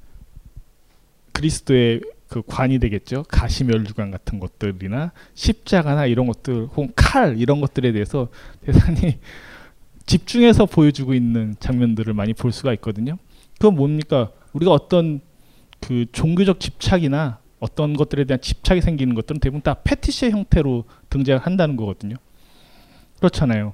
그리스도의 1.33 2.01
그 2.27 2.41
관이 2.45 2.79
되겠죠. 2.79 3.23
가시멸주관 3.29 4.11
같은 4.11 4.39
것들이나 4.39 5.11
십자가나 5.33 6.05
이런 6.07 6.27
것들 6.27 6.65
혹은 6.67 6.91
칼 6.95 7.37
이런 7.37 7.61
것들에 7.61 7.91
대해서 7.91 8.27
대단히 8.65 9.19
집중해서 10.07 10.65
보여주고 10.65 11.13
있는 11.13 11.55
장면들을 11.59 12.13
많이 12.13 12.33
볼 12.33 12.51
수가 12.51 12.73
있거든요. 12.75 13.17
그건 13.59 13.75
뭡니까? 13.75 14.31
우리가 14.53 14.71
어떤 14.71 15.19
그 15.79 16.05
종교적 16.11 16.59
집착이나 16.59 17.39
어떤 17.59 17.93
것들에 17.93 18.23
대한 18.23 18.41
집착이 18.41 18.81
생기는 18.81 19.13
것들은 19.15 19.39
대부분 19.39 19.61
다 19.61 19.75
패티시의 19.83 20.31
형태로 20.31 20.85
등장을 21.09 21.39
한다는 21.39 21.75
거거든요. 21.75 22.15
그렇잖아요. 23.19 23.73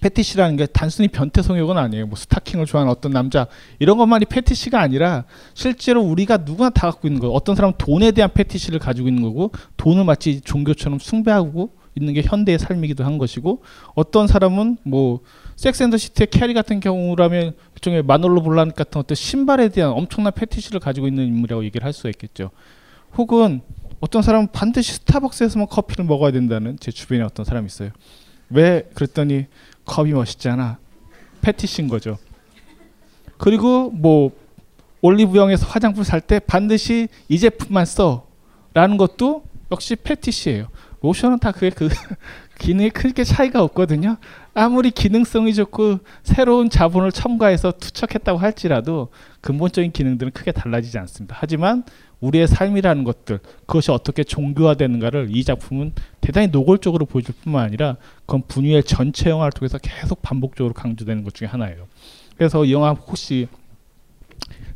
페티시라는 0.00 0.56
게 0.56 0.66
단순히 0.66 1.08
변태 1.08 1.40
성욕은 1.40 1.78
아니에요. 1.78 2.06
뭐 2.06 2.16
스타킹을 2.16 2.66
좋아하는 2.66 2.92
어떤 2.92 3.12
남자 3.12 3.46
이런 3.78 3.96
것만이 3.96 4.26
페티시가 4.26 4.78
아니라 4.78 5.24
실제로 5.54 6.02
우리가 6.02 6.38
누구나 6.38 6.68
다 6.68 6.90
갖고 6.90 7.08
있는 7.08 7.20
거. 7.20 7.28
어떤 7.30 7.56
사람은 7.56 7.74
돈에 7.78 8.10
대한 8.10 8.30
페티시를 8.32 8.78
가지고 8.78 9.08
있는 9.08 9.22
거고 9.22 9.50
돈을 9.78 10.04
마치 10.04 10.42
종교처럼 10.42 10.98
숭배하고 10.98 11.70
있는 11.96 12.14
게 12.14 12.22
현대의 12.22 12.58
삶이기도 12.58 13.04
한 13.04 13.18
것이고 13.18 13.62
어떤 13.94 14.26
사람은 14.26 14.78
뭐 14.82 15.20
섹스 15.56 15.76
앤 15.76 15.86
더 15.86 15.96
시티의 15.96 16.28
캐리 16.30 16.54
같은 16.54 16.80
경우라면 16.80 17.54
일종의 17.74 18.02
마놀로 18.02 18.42
블라닉 18.42 18.72
같은 18.72 19.00
어떤 19.00 19.14
신발에 19.14 19.68
대한 19.68 19.92
엄청난 19.92 20.32
페티시를 20.32 20.80
가지고 20.80 21.06
있는 21.06 21.26
인물이라고 21.26 21.64
얘기를 21.64 21.84
할 21.84 21.92
수가 21.92 22.08
있겠죠. 22.10 22.50
혹은 23.16 23.60
어떤 24.00 24.22
사람은 24.22 24.48
반드시 24.52 24.94
스타벅스에서만 24.94 25.68
커피를 25.68 26.04
먹어야 26.04 26.32
된다는 26.32 26.76
제 26.80 26.90
주변에 26.90 27.22
어떤 27.22 27.44
사람이 27.44 27.66
있어요. 27.66 27.90
왜 28.50 28.88
그랬더니 28.94 29.46
컵이 29.84 30.12
멋있잖아. 30.12 30.78
패티시인 31.40 31.88
거죠. 31.88 32.18
그리고 33.38 33.90
뭐 33.90 34.32
올리브영에서 35.00 35.66
화장품 35.66 36.02
살 36.02 36.20
때 36.20 36.38
반드시 36.38 37.08
이 37.28 37.38
제품만 37.38 37.84
써라는 37.84 38.96
것도 38.96 39.44
역시 39.70 39.96
패티시예요. 39.96 40.68
로션은 41.04 41.38
다 41.38 41.52
그게 41.52 41.68
그 41.68 41.88
기능이 42.58 42.88
크게 42.88 43.24
차이가 43.24 43.62
없거든요. 43.62 44.16
아무리 44.54 44.90
기능성이 44.90 45.52
좋고 45.52 45.98
새로운 46.22 46.70
자본을 46.70 47.12
첨가해서 47.12 47.72
투척했다고 47.72 48.38
할지라도 48.38 49.08
근본적인 49.42 49.92
기능들은 49.92 50.32
크게 50.32 50.52
달라지지 50.52 50.98
않습니다. 50.98 51.36
하지만 51.38 51.84
우리의 52.20 52.48
삶이라는 52.48 53.04
것들 53.04 53.40
그것이 53.66 53.90
어떻게 53.90 54.24
종교화되는가를 54.24 55.28
이 55.30 55.44
작품은 55.44 55.92
대단히 56.22 56.46
노골적으로 56.46 57.04
보여줄 57.04 57.34
뿐만 57.42 57.66
아니라 57.66 57.96
그건 58.20 58.42
분유의 58.48 58.84
전체 58.84 59.28
영화를 59.28 59.52
통해서 59.52 59.76
계속 59.76 60.22
반복적으로 60.22 60.72
강조되는 60.72 61.22
것 61.22 61.34
중에 61.34 61.48
하나예요. 61.48 61.86
그래서 62.38 62.64
이 62.64 62.72
영화 62.72 62.92
혹시 62.92 63.46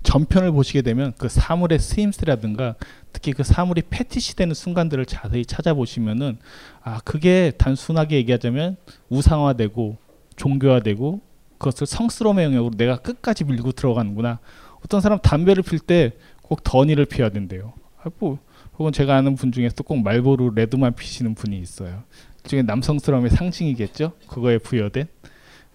전편을 0.03 0.53
보시게 0.53 0.83
되면 0.83 1.13
그 1.19 1.29
사물의 1.29 1.79
쓰임새라든가 1.79 2.77
특히 3.13 3.33
그 3.33 3.43
사물이 3.43 3.83
패티시 3.91 4.37
되는 4.37 4.55
순간들을 4.55 5.07
자세히 5.07 5.45
찾아보시면은 5.45 6.39
아 6.83 7.01
그게 7.05 7.53
단순하게 7.59 8.17
얘기하자면 8.17 8.77
우상화되고 9.11 9.97
종교화되고 10.37 11.21
그것을 11.59 11.87
성스러움의 11.87 12.45
영역으로 12.47 12.77
내가 12.77 12.97
끝까지 12.97 13.45
밀고 13.45 13.73
들어가는구나. 13.73 14.39
어떤 14.85 15.01
사람 15.01 15.19
담배를 15.19 15.63
필 15.63 15.79
때 15.81 16.13
꼭 16.49 16.65
던힐을 16.65 17.05
피워야 17.05 17.31
된대요. 17.31 17.75
아, 18.03 18.11
뭐 18.19 18.39
혹은 18.79 18.91
제가 18.93 19.17
아는 19.17 19.35
분 19.35 19.53
중에서 19.53 19.83
꼭 19.83 20.03
말보루 20.03 20.53
레드만 20.55 20.95
피시는 20.95 21.35
분이 21.35 21.59
있어요. 21.59 22.03
중에 22.45 22.63
남성스러움의 22.63 23.31
상징이겠죠. 23.31 24.13
그거에 24.29 24.57
부여된. 24.59 25.07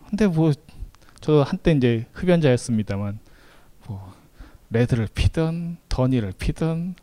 근데 0.10 0.28
뭐 0.28 0.52
저도 1.22 1.44
한때 1.44 1.72
이제 1.72 2.06
흡연자였습니다만 2.14 3.20
뭐 3.88 4.13
레드를 4.74 5.08
피든 5.14 5.78
던힐을 5.88 6.34
피든 6.38 6.96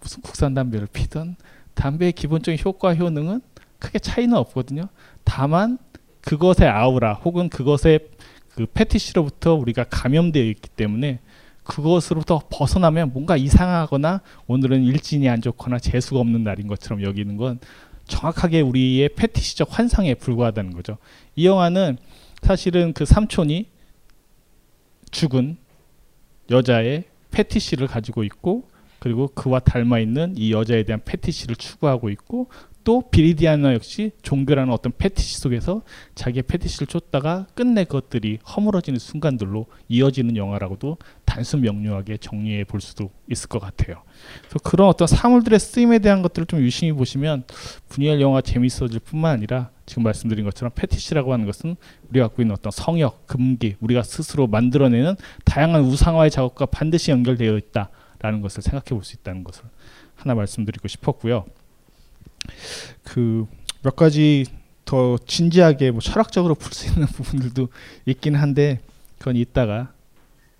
무슨 0.00 0.22
국산 0.22 0.54
담배를 0.54 0.88
피든 0.92 1.36
담배의 1.74 2.12
기본적인 2.12 2.58
효과 2.64 2.94
효능은 2.94 3.40
크게 3.78 4.00
차이는 4.00 4.36
없거든요. 4.36 4.88
다만 5.24 5.78
그것의 6.22 6.68
아우라 6.68 7.14
혹은 7.14 7.48
그것의 7.48 8.00
그 8.48 8.66
패티시로부터 8.66 9.54
우리가 9.54 9.84
감염되어 9.84 10.42
있기 10.42 10.68
때문에 10.70 11.20
그것으로부터 11.62 12.42
벗어나면 12.50 13.12
뭔가 13.12 13.36
이상하거나 13.36 14.22
오늘은 14.46 14.82
일진이 14.84 15.28
안 15.28 15.40
좋거나 15.40 15.78
재수가 15.78 16.18
없는 16.18 16.42
날인 16.42 16.66
것처럼 16.66 17.02
여기는 17.02 17.36
건 17.36 17.60
정확하게 18.06 18.62
우리의 18.62 19.10
패티시적 19.10 19.78
환상에 19.78 20.14
불과하다는 20.14 20.72
거죠. 20.72 20.96
이 21.36 21.46
영화는 21.46 21.98
사실은 22.42 22.94
그 22.94 23.04
삼촌이 23.04 23.66
죽은 25.10 25.58
여자의 26.50 27.04
패티시를 27.30 27.86
가지고 27.86 28.24
있고 28.24 28.68
그리고 28.98 29.28
그와 29.28 29.60
닮아 29.60 30.00
있는 30.00 30.34
이 30.36 30.52
여자에 30.52 30.82
대한 30.82 31.00
패티시를 31.04 31.56
추구하고 31.56 32.10
있고 32.10 32.48
또 32.84 33.02
비리디아나 33.10 33.74
역시 33.74 34.12
종교라는 34.22 34.72
어떤 34.72 34.92
패티시 34.96 35.38
속에서 35.40 35.82
자기의 36.14 36.44
패티시를 36.44 36.86
쫓다가 36.86 37.46
끝내 37.54 37.84
그것들이 37.84 38.38
허물어지는 38.56 38.98
순간들로 38.98 39.66
이어지는 39.88 40.36
영화라고도 40.36 40.96
단순 41.24 41.60
명료하게 41.60 42.16
정리해 42.16 42.64
볼 42.64 42.80
수도 42.80 43.10
있을 43.30 43.48
것 43.48 43.58
같아요. 43.58 44.02
그래서 44.40 44.58
그런 44.64 44.88
어떤 44.88 45.06
사물들의 45.06 45.58
쓰임에 45.58 45.98
대한 45.98 46.22
것들을 46.22 46.46
좀 46.46 46.60
유심히 46.60 46.92
보시면 46.92 47.44
분열 47.88 48.20
영화 48.20 48.40
재밌어질 48.40 49.00
뿐만 49.00 49.34
아니라 49.34 49.70
지금 49.84 50.02
말씀드린 50.02 50.44
것처럼 50.44 50.72
패티시라고 50.74 51.32
하는 51.32 51.46
것은 51.46 51.76
우리가 52.10 52.28
갖고 52.28 52.42
있는 52.42 52.54
어떤 52.54 52.70
성역, 52.70 53.26
금기, 53.26 53.76
우리가 53.80 54.02
스스로 54.02 54.46
만들어내는 54.46 55.16
다양한 55.44 55.82
우상화의 55.82 56.30
작업과 56.30 56.66
반드시 56.66 57.10
연결되어 57.10 57.56
있다라는 57.56 58.40
것을 58.40 58.62
생각해 58.62 58.90
볼 58.90 59.02
수 59.02 59.16
있다는 59.16 59.44
것을 59.44 59.64
하나 60.16 60.34
말씀드리고 60.34 60.88
싶었고요. 60.88 61.46
그 63.04 63.46
몇 63.82 63.94
가지 63.96 64.44
더 64.84 65.18
진지하게 65.26 65.90
뭐 65.90 66.00
철학적으로 66.00 66.54
풀 66.54 66.72
수 66.72 66.88
있는 66.88 67.06
부분들도 67.08 67.68
있긴 68.06 68.34
한데 68.34 68.80
그건 69.18 69.36
이따가 69.36 69.92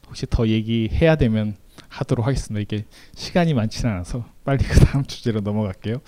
혹시 0.06 0.26
더 0.28 0.46
얘기해야 0.46 1.16
되면 1.16 1.56
하도록 1.88 2.26
하겠습니다. 2.26 2.60
이게 2.60 2.84
시간이 3.14 3.54
많지는 3.54 3.92
않아서 3.94 4.26
빨리 4.44 4.64
그 4.64 4.80
다음 4.80 5.04
주제로 5.04 5.40
넘어갈게요. 5.40 6.00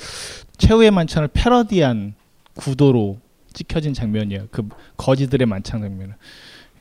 최후의 0.59 0.91
만찬을 0.91 1.29
패러디한 1.33 2.15
구도로 2.55 3.19
찍혀진 3.53 3.95
장면이에요. 3.95 4.49
그 4.51 4.69
거지들의 4.97 5.47
만찬 5.47 5.81
장면은. 5.81 6.15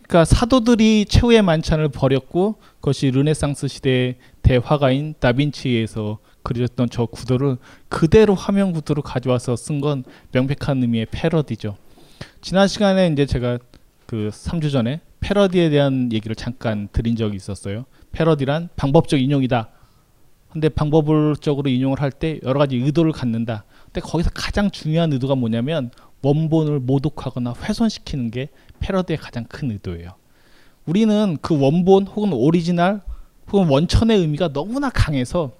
그러니까 0.07 0.25
사도들이 0.25 1.05
최후의 1.05 1.41
만찬을 1.43 1.89
벌였고 1.89 2.55
그것이 2.75 3.11
르네상스 3.11 3.67
시대의 3.67 4.15
대화가인 4.41 5.15
다빈치에서 5.19 6.19
그려졌던 6.43 6.89
저 6.89 7.05
구도를 7.05 7.57
그대로 7.89 8.35
화면 8.35 8.71
구도로 8.73 9.01
가져와서 9.01 9.55
쓴 9.55 9.81
건 9.81 10.03
명백한 10.31 10.81
의미의 10.81 11.07
패러디죠. 11.11 11.77
지난 12.41 12.67
시간에 12.67 13.07
이제 13.07 13.25
제가 13.25 13.59
그 14.05 14.29
3주 14.31 14.71
전에 14.71 15.01
패러디에 15.19 15.69
대한 15.69 16.11
얘기를 16.11 16.35
잠깐 16.35 16.87
드린 16.91 17.15
적이 17.15 17.35
있었어요. 17.35 17.85
패러디란 18.11 18.69
방법적 18.75 19.19
인용이다. 19.21 19.69
근데 20.49 20.67
방법적으로 20.69 21.69
인용을 21.69 22.01
할 22.01 22.11
때 22.11 22.39
여러 22.43 22.57
가지 22.57 22.75
의도를 22.77 23.11
갖는다. 23.11 23.65
근데 23.85 24.01
거기서 24.01 24.31
가장 24.33 24.71
중요한 24.71 25.13
의도가 25.13 25.35
뭐냐면 25.35 25.91
원본을 26.23 26.79
모독하거나 26.79 27.53
훼손시키는 27.61 28.31
게 28.31 28.49
패러디의 28.79 29.17
가장 29.17 29.43
큰 29.45 29.71
의도예요. 29.71 30.15
우리는 30.85 31.37
그 31.41 31.59
원본 31.59 32.07
혹은 32.07 32.33
오리지널 32.33 33.01
혹은 33.51 33.67
원천의 33.67 34.17
의미가 34.17 34.53
너무나 34.53 34.89
강해서 34.89 35.51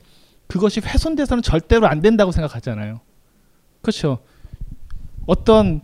그것이 0.50 0.82
훼손돼서는 0.84 1.44
절대로 1.44 1.88
안 1.88 2.02
된다고 2.02 2.32
생각하잖아요. 2.32 3.00
그렇죠. 3.82 4.18
어떤 5.28 5.82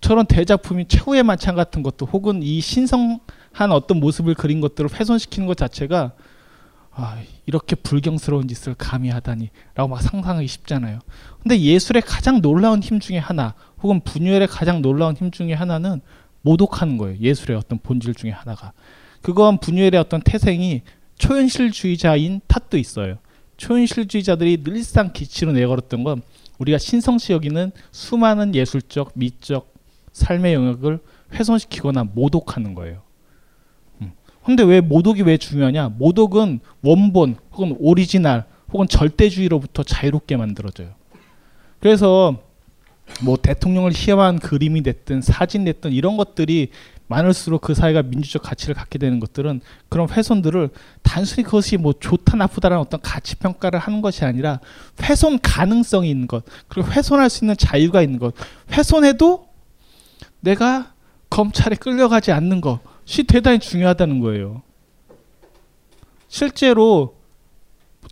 저런 0.00 0.24
대작품이 0.24 0.88
최후의 0.88 1.22
만찬 1.22 1.54
같은 1.54 1.82
것도 1.82 2.06
혹은 2.06 2.42
이 2.42 2.60
신성한 2.60 3.72
어떤 3.72 4.00
모습을 4.00 4.34
그린 4.34 4.60
것들을 4.60 4.90
훼손시키는 4.90 5.46
것 5.46 5.56
자체가 5.56 6.12
아, 6.92 7.20
이렇게 7.44 7.76
불경스러운 7.76 8.48
짓을 8.48 8.74
감히 8.74 9.10
하다니라고 9.10 9.88
막 9.88 10.00
상상하기 10.00 10.46
쉽잖아요. 10.46 11.00
근데 11.42 11.60
예술의 11.60 12.00
가장 12.00 12.40
놀라운 12.40 12.82
힘 12.82 13.00
중에 13.00 13.18
하나 13.18 13.52
혹은 13.82 14.00
분열의 14.00 14.48
가장 14.48 14.80
놀라운 14.80 15.14
힘 15.14 15.30
중에 15.30 15.52
하나는 15.52 16.00
모독하는 16.40 16.96
거예요. 16.96 17.18
예술의 17.20 17.58
어떤 17.58 17.78
본질 17.80 18.14
중에 18.14 18.30
하나가. 18.30 18.72
그건 19.20 19.58
부뉴엘의 19.58 20.00
어떤 20.00 20.22
태생이 20.22 20.80
초현실주의자인 21.18 22.40
탓도 22.48 22.78
있어요. 22.78 23.18
초현실주의자들이 23.56 24.62
늘상 24.62 25.12
기치로 25.12 25.52
내걸었던 25.52 26.04
건 26.04 26.22
우리가 26.58 26.78
신성시 26.78 27.32
여기는 27.32 27.72
수많은 27.90 28.54
예술적, 28.54 29.12
미적 29.14 29.72
삶의 30.12 30.54
영역을 30.54 30.98
훼손시키거나 31.32 32.04
모독하는 32.04 32.74
거예요. 32.74 33.02
음. 34.00 34.12
근데 34.44 34.62
왜 34.62 34.80
모독이 34.80 35.22
왜 35.22 35.36
중요하냐? 35.36 35.90
모독은 35.90 36.60
원본 36.82 37.36
혹은 37.52 37.76
오리지널 37.78 38.44
혹은 38.72 38.88
절대주의로부터 38.88 39.82
자유롭게 39.82 40.36
만들어줘요. 40.36 40.94
그래서 41.80 42.42
뭐 43.22 43.36
대통령을 43.36 43.92
희화한 43.94 44.38
그림이 44.38 44.82
됐든 44.82 45.22
사진 45.22 45.64
됐든 45.64 45.92
이런 45.92 46.16
것들이 46.16 46.70
많을수록 47.08 47.60
그 47.60 47.74
사회가 47.74 48.02
민주적 48.02 48.42
가치를 48.42 48.74
갖게 48.74 48.98
되는 48.98 49.20
것들은 49.20 49.60
그런 49.88 50.08
훼손들을 50.08 50.70
단순히 51.02 51.44
그것이 51.44 51.76
뭐 51.76 51.92
좋다 51.92 52.36
나쁘다라는 52.36 52.80
어떤 52.80 53.00
가치 53.00 53.36
평가를 53.36 53.78
하는 53.78 54.02
것이 54.02 54.24
아니라 54.24 54.60
훼손 55.02 55.38
가능성이 55.40 56.10
있는 56.10 56.26
것 56.26 56.44
그리고 56.68 56.90
훼손할 56.90 57.30
수 57.30 57.44
있는 57.44 57.56
자유가 57.56 58.02
있는 58.02 58.18
것 58.18 58.34
훼손해도 58.72 59.46
내가 60.40 60.92
검찰에 61.30 61.76
끌려가지 61.76 62.32
않는 62.32 62.60
것이 62.60 63.24
대단히 63.24 63.58
중요하다는 63.58 64.20
거예요. 64.20 64.62
실제로 66.28 67.16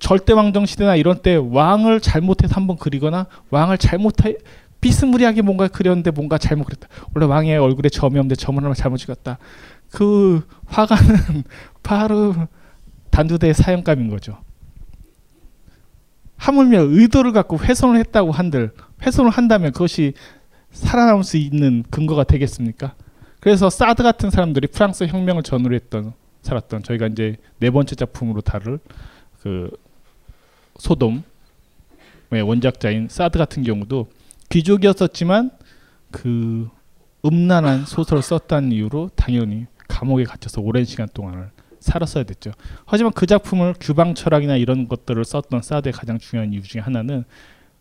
절대왕정 0.01 0.67
시대나 0.67 0.97
이런 0.97 1.23
때 1.23 1.37
왕을 1.37 2.01
잘못해서 2.01 2.55
한번 2.55 2.77
그리거나 2.77 3.27
왕을 3.51 3.79
잘못해 3.79 4.37
비스무리하게 4.85 5.41
뭔가 5.41 5.67
그렸는데 5.67 6.11
뭔가 6.11 6.37
잘못 6.37 6.65
그렸다. 6.65 6.89
원래 7.15 7.25
왕의 7.27 7.57
얼굴에 7.57 7.89
점이 7.89 8.19
없는데 8.19 8.35
점을 8.35 8.63
하나 8.63 8.75
잘못 8.75 8.99
찍었다. 8.99 9.39
그 9.91 10.47
화가는 10.67 11.45
바로 11.83 12.35
단두대의 13.09 13.55
사형감인 13.55 14.11
거죠. 14.11 14.37
하물며 16.37 16.83
의도를 16.83 17.33
갖고 17.33 17.57
훼손을 17.57 17.99
했다고 18.01 18.31
한들 18.31 18.73
훼손을 19.01 19.31
한다면 19.31 19.73
그것이 19.73 20.13
살아남을 20.73 21.25
수 21.25 21.39
있는 21.39 21.83
근거가 21.89 22.25
되겠습니까? 22.25 22.95
그래서 23.41 23.71
사드 23.71 24.03
같은 24.03 24.29
사람들이 24.29 24.67
프랑스 24.67 25.05
혁명을 25.05 25.45
전후로 25.45 25.75
했던 25.75 26.13
살았던 26.43 26.83
저희가 26.83 27.07
이제 27.07 27.37
네 27.59 27.71
번째 27.71 27.95
작품으로 27.95 28.43
다룰 28.43 28.79
그 29.41 29.71
소돔의 30.77 31.23
원작자인 32.43 33.09
사드 33.09 33.39
같은 33.39 33.63
경우도 33.63 34.09
귀족이었었지만 34.51 35.51
그 36.11 36.69
음란한 37.25 37.87
소설을 37.87 38.23
썼다는 38.23 38.73
이유로 38.73 39.11
당연히 39.17 39.67
감옥에 39.89 40.25
갇혀서 40.25 40.61
오랜 40.61 40.85
시간 40.85 41.09
동안을 41.13 41.51
살았어야 41.81 42.25
됐죠. 42.25 42.53
하지만 42.87 43.13
그 43.13 43.27
작품을 43.27 43.75
규방 43.79 44.15
철학이나 44.15 44.57
이런 44.57 44.89
것들을 44.89 45.23
썼던 45.25 45.63
사드의 45.63 45.93
가장 45.93 46.19
중요한 46.19 46.53
이유 46.53 46.63
중에 46.63 46.81
하나는 46.81 47.25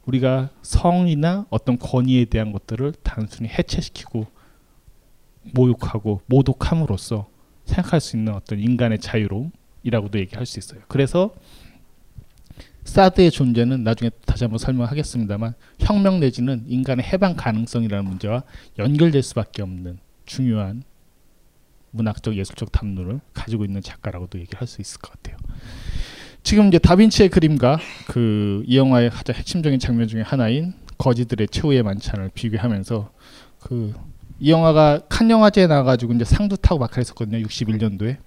우리가 0.05 0.49
성이나 0.61 1.45
어떤 1.49 1.78
권위에 1.78 2.26
대한 2.26 2.51
것들을 2.51 2.93
단순히 3.03 3.47
해체시키고 3.49 4.28
모욕하고 5.53 6.22
모독함으로써 6.26 7.28
생각할 7.66 8.01
수 8.01 8.18
있는 8.18 8.34
어떤 8.34 8.59
인간의 8.59 8.99
자유로움이라고도 8.99 10.20
얘기할 10.20 10.45
수 10.45 10.59
있어요. 10.59 10.82
그래서 10.88 11.34
사드의 12.86 13.31
존재는 13.31 13.84
나중에 13.84 14.11
다시 14.25 14.43
한번 14.43 14.57
설명하겠습니다만 14.59 15.53
혁명 15.79 16.19
내지는 16.19 16.63
인간의 16.67 17.05
해방 17.05 17.36
가능성이라는 17.36 18.05
문제와 18.05 18.43
연결될 18.77 19.23
수밖에 19.23 19.61
없는 19.61 19.99
중요한 20.25 20.84
문학적 21.91 22.36
예술적 22.36 22.71
담론을 22.71 23.19
가지고 23.34 23.65
있는 23.65 23.81
작가라고도 23.81 24.39
얘기할 24.39 24.67
수 24.67 24.81
있을 24.81 24.99
것 24.99 25.11
같아요. 25.11 25.38
지금 26.43 26.67
이제 26.67 26.79
다빈치의 26.79 27.29
그림과 27.29 27.79
그 28.07 28.63
이 28.67 28.77
영화의 28.77 29.09
가장 29.09 29.36
핵심적인 29.36 29.79
장면 29.79 30.07
중에 30.07 30.21
하나인 30.21 30.73
거지들의 30.97 31.47
최후의 31.49 31.84
만찬을 31.84 32.31
비교하면서 32.34 33.11
그 33.59 33.93
이 34.39 34.51
영화가 34.51 35.03
칸 35.07 35.29
영화제에 35.29 35.67
나와가지고 35.67 36.13
이제 36.13 36.25
상도 36.25 36.55
타고 36.57 36.79
막 36.79 36.91
그랬었거든요. 36.91 37.38
61년도에. 37.45 38.17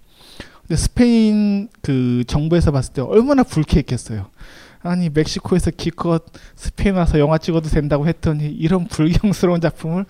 근데 0.66 0.76
스페인 0.76 1.68
그 1.80 2.24
정부에서 2.26 2.72
봤을 2.72 2.92
때 2.92 3.02
얼마나 3.02 3.44
불쾌했겠어요. 3.44 4.30
아니 4.82 5.08
멕시코에서 5.10 5.70
기껏 5.70 6.24
스페인 6.54 6.96
와서 6.96 7.18
영화 7.18 7.38
찍어도 7.38 7.68
된다고 7.68 8.06
했더니 8.06 8.46
이런 8.48 8.86
불경스러운 8.86 9.60
작품을 9.60 10.06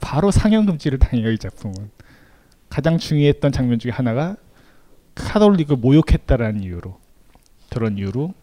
바로 0.00 0.30
상영 0.30 0.66
금지를 0.66 0.98
당해요 0.98 1.30
이 1.30 1.38
작품은. 1.38 1.90
가장 2.68 2.98
중요했던 2.98 3.52
장면 3.52 3.78
중에 3.78 3.90
하나가 3.90 4.36
카톨릭을 5.14 5.76
모욕했다라는 5.76 6.62
이유로 6.62 6.98
그런 7.70 7.98
이유로 7.98 8.34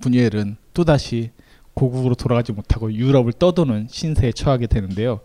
분이엘은 0.00 0.56
또다시 0.72 1.30
고국으로 1.74 2.14
돌아가지 2.14 2.52
못하고 2.52 2.92
유럽을 2.92 3.32
떠도는 3.32 3.88
신세에 3.90 4.32
처하게 4.32 4.68
되는데요. 4.68 5.20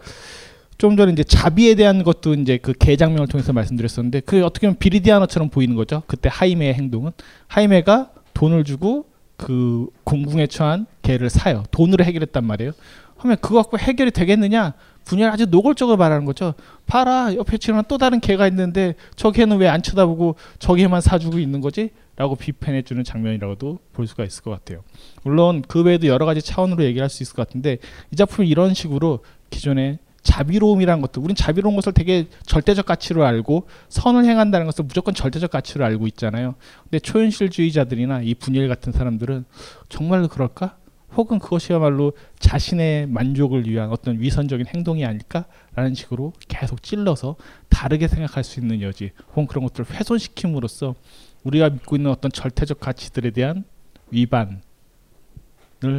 좀 0.79 0.95
전에 0.95 1.11
이제 1.11 1.23
자비에 1.23 1.75
대한 1.75 2.03
것도 2.03 2.33
이제 2.35 2.57
그 2.57 2.71
개장면을 2.71 3.27
통해서 3.27 3.51
말씀드렸었는데 3.51 4.21
그 4.21 4.45
어떻게 4.45 4.65
보면 4.65 4.77
비리디아노처럼 4.79 5.49
보이는 5.49 5.75
거죠. 5.75 6.03
그때 6.07 6.29
하이메의 6.31 6.73
행동은 6.73 7.11
하이메가 7.47 8.11
돈을 8.33 8.63
주고 8.63 9.05
그 9.35 9.87
공궁에 10.05 10.47
처한 10.47 10.85
개를 11.01 11.29
사요. 11.29 11.63
돈으로 11.71 12.05
해결했단 12.05 12.45
말이에요. 12.45 12.71
하면 13.17 13.37
그거 13.41 13.57
갖고 13.61 13.77
해결이 13.77 14.11
되겠느냐? 14.11 14.73
분야를 15.03 15.33
아주 15.33 15.47
노골적으로 15.47 15.97
말하는 15.97 16.23
거죠. 16.23 16.53
봐라 16.85 17.35
옆에 17.35 17.57
지금 17.57 17.81
또 17.89 17.97
다른 17.97 18.21
개가 18.21 18.47
있는데 18.47 18.95
저 19.17 19.31
개는 19.31 19.57
왜 19.57 19.67
안 19.67 19.81
쳐다보고 19.81 20.35
저 20.59 20.75
개만 20.75 21.01
사주고 21.01 21.39
있는 21.39 21.59
거지? 21.59 21.89
라고 22.15 22.35
비판해주는 22.37 23.03
장면이라고도 23.03 23.79
볼 23.91 24.07
수가 24.07 24.23
있을 24.23 24.43
것 24.43 24.51
같아요. 24.51 24.83
물론 25.23 25.61
그 25.67 25.83
외에도 25.83 26.07
여러 26.07 26.25
가지 26.25 26.41
차원으로 26.41 26.85
얘기할 26.85 27.09
수 27.09 27.21
있을 27.23 27.35
것 27.35 27.45
같은데 27.45 27.79
이 28.13 28.15
작품이 28.15 28.47
이런 28.47 28.73
식으로 28.73 29.19
기존의 29.49 29.99
자비로움이라는 30.23 31.01
것도 31.01 31.21
우린 31.21 31.35
자비로운 31.35 31.75
것을 31.75 31.93
되게 31.93 32.27
절대적 32.45 32.85
가치로 32.85 33.25
알고 33.25 33.67
선을 33.89 34.25
행한다는 34.25 34.65
것을 34.65 34.85
무조건 34.85 35.13
절대적 35.13 35.51
가치로 35.51 35.85
알고 35.85 36.07
있잖아요. 36.07 36.55
근데 36.83 36.99
초현실주의자들이나 36.99 38.21
이 38.21 38.35
분열 38.35 38.67
같은 38.67 38.91
사람들은 38.91 39.45
정말로 39.87 40.27
그럴까? 40.27 40.77
혹은 41.15 41.39
그것이야말로 41.39 42.13
자신의 42.39 43.07
만족을 43.07 43.67
위한 43.67 43.89
어떤 43.89 44.19
위선적인 44.19 44.67
행동이 44.67 45.05
아닐까라는 45.05 45.95
식으로 45.95 46.33
계속 46.47 46.83
찔러서 46.83 47.35
다르게 47.67 48.07
생각할 48.07 48.43
수 48.43 48.59
있는 48.59 48.81
여지 48.81 49.11
혹은 49.29 49.47
그런 49.47 49.63
것들을 49.65 49.89
훼손시킴으로써 49.89 50.95
우리가 51.43 51.69
믿고 51.69 51.95
있는 51.95 52.11
어떤 52.11 52.31
절대적 52.31 52.79
가치들에 52.79 53.31
대한 53.31 53.63
위반을 54.11 54.59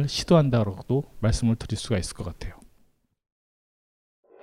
시도한다고도 0.07 1.03
말씀을 1.19 1.55
드릴 1.55 1.77
수가 1.77 1.97
있을 1.97 2.15
것 2.15 2.23
같아요. 2.23 2.60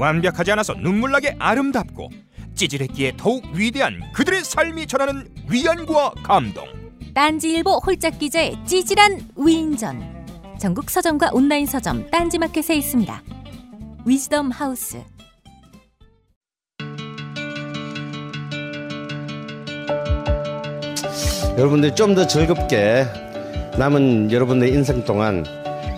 완벽하지 0.00 0.52
않아서 0.52 0.74
눈물나게 0.74 1.36
아름답고 1.38 2.08
찌질했기에 2.54 3.12
더욱 3.16 3.44
위대한 3.54 4.00
그들의 4.12 4.42
삶이 4.44 4.86
전하는 4.86 5.28
위안과 5.48 6.12
감동. 6.22 6.66
딴지일보 7.14 7.80
홀짝 7.84 8.18
기자의 8.18 8.56
찌질한 8.66 9.28
위인전. 9.36 10.20
전국 10.58 10.90
서점과 10.90 11.30
온라인 11.32 11.66
서점 11.66 12.10
딴지마켓에 12.10 12.74
있습니다. 12.76 13.22
위즈덤 14.06 14.50
하우스. 14.50 15.02
여러분들이 21.58 21.94
좀더 21.94 22.26
즐겁게 22.26 23.04
남은 23.78 24.32
여러분의 24.32 24.70
인생 24.72 25.04
동안 25.04 25.44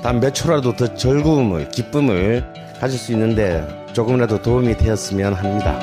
단 0.03 0.18
몇 0.20 0.34
초라도 0.34 0.74
더 0.74 0.92
즐거움을 0.94 1.68
기쁨을 1.70 2.44
가질 2.80 2.98
수 2.98 3.12
있는데 3.12 3.64
조금이라도 3.93 4.40
도움이 4.40 4.76
되었으면 4.76 5.34
합니다. 5.34 5.78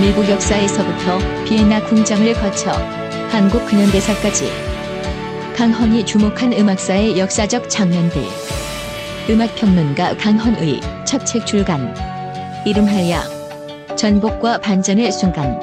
미국 0.00 0.28
역사에서부터 0.28 1.18
비엔나 1.44 1.82
궁정을 1.86 2.34
거쳐 2.34 2.70
한국 3.30 3.64
근현대사까지 3.66 4.50
강헌이 5.56 6.04
주목한 6.04 6.52
음악사의 6.52 7.18
역사적 7.18 7.70
장면들 7.70 8.22
음악평론가 9.30 10.18
강헌의 10.18 10.80
첫 11.06 11.24
책 11.24 11.46
출간 11.46 11.94
이름하여 12.66 13.96
전복과 13.96 14.58
반전의 14.58 15.10
순간 15.12 15.58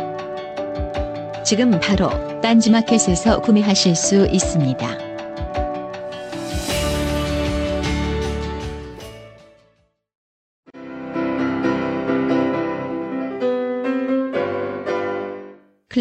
지금 1.46 1.80
바로 1.80 2.10
딴지마켓에서 2.42 3.42
구매하실 3.42 3.96
수 3.96 4.26
있습니다. 4.26 5.13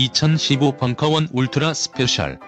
(2015) 0.00 0.78
벙커원 0.78 1.28
울트라 1.30 1.74
스페셜 1.74 2.38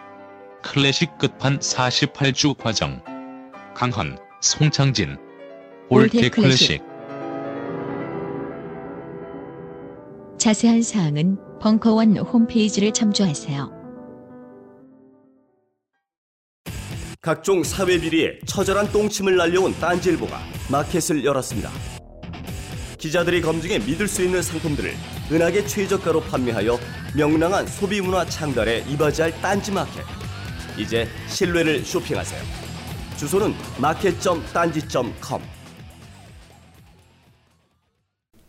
클래식 0.63 1.19
끝판 1.19 1.59
48주 1.59 2.57
과정 2.57 3.03
강헌, 3.75 4.17
송창진 4.41 5.19
올드 5.91 6.31
클래식 6.31 6.33
클래식. 6.33 6.83
자세한 10.39 10.83
사항은 10.83 11.37
벙커원 11.61 12.17
홈페이지를 12.17 12.91
참조하세요. 12.93 13.71
각종 17.21 17.63
사회 17.63 18.01
비리에 18.01 18.41
처절한 18.47 18.91
똥침을 18.93 19.37
날려온 19.37 19.75
딴지일보가 19.79 20.41
마켓을 20.71 21.23
열었습니다. 21.23 21.71
기자들이 23.03 23.41
검증해 23.41 23.81
믿을 23.81 24.07
수 24.07 24.23
있는 24.23 24.41
상품들을 24.41 24.93
은하계 25.33 25.67
최저가로 25.67 26.21
판매하여 26.21 26.79
명랑한 27.17 27.67
소비 27.67 28.01
문화 28.01 28.25
창달에 28.25 28.85
이바지할 28.89 29.41
딴지 29.43 29.73
마켓. 29.73 30.05
이제 30.79 31.09
신뢰를 31.27 31.81
쇼핑하세요. 31.85 32.41
주소는 33.19 33.55
마켓.딴지.com. 33.81 35.43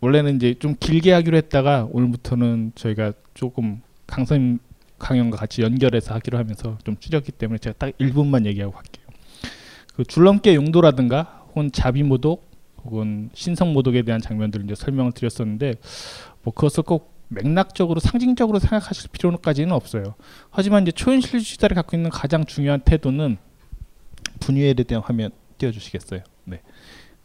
원래는 0.01 0.35
이제 0.35 0.53
좀 0.59 0.75
길게 0.79 1.11
하기로 1.13 1.35
했다가 1.37 1.87
오늘부터는 1.89 2.73
저희가 2.75 3.13
조금 3.33 3.81
강선 4.05 4.59
강연과 4.99 5.37
같이 5.37 5.63
연결해서 5.63 6.13
하기로 6.13 6.37
하면서 6.37 6.77
좀 6.83 6.95
줄였기 6.99 7.31
때문에 7.31 7.57
제가 7.57 7.75
딱 7.79 7.97
1분만 7.97 8.45
얘기하고 8.45 8.73
갈게요. 8.73 9.07
그 9.95 10.03
줄넘기 10.03 10.53
용도라든가 10.53 11.43
혹은 11.47 11.71
자비 11.71 12.03
모독 12.03 12.52
혹은 12.85 13.29
신성 13.33 13.73
모독에 13.73 14.01
대한 14.01 14.21
장면들을 14.21 14.65
이제 14.65 14.75
설명을 14.75 15.11
드렸었는데 15.13 15.75
뭐 16.43 16.53
그것을 16.53 16.83
꼭 16.83 17.13
맥락적으로 17.29 17.99
상징적으로 17.99 18.59
생각하실 18.59 19.09
필요까지는 19.11 19.71
없어요. 19.71 20.15
하지만 20.51 20.83
이제 20.83 20.91
초현실 20.91 21.39
주의자를 21.41 21.75
갖고 21.75 21.95
있는 21.95 22.09
가장 22.09 22.45
중요한 22.45 22.81
태도는 22.81 23.37
분유에 24.39 24.73
대한 24.73 25.03
화면 25.03 25.31
띄워주시겠어요? 25.57 26.21
네. 26.45 26.61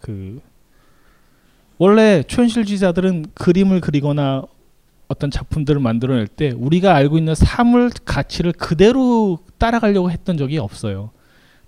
그 0.00 0.40
원래 1.78 2.22
초현실주의자들은 2.24 3.26
그림을 3.34 3.80
그리거나 3.80 4.42
어떤 5.06 5.30
작품들을 5.30 5.80
만들어낼 5.80 6.26
때 6.26 6.50
우리가 6.50 6.94
알고 6.94 7.18
있는 7.18 7.34
사물 7.34 7.90
가치를 8.04 8.52
그대로 8.52 9.38
따라가려고 9.58 10.10
했던 10.10 10.36
적이 10.36 10.58
없어요. 10.58 11.10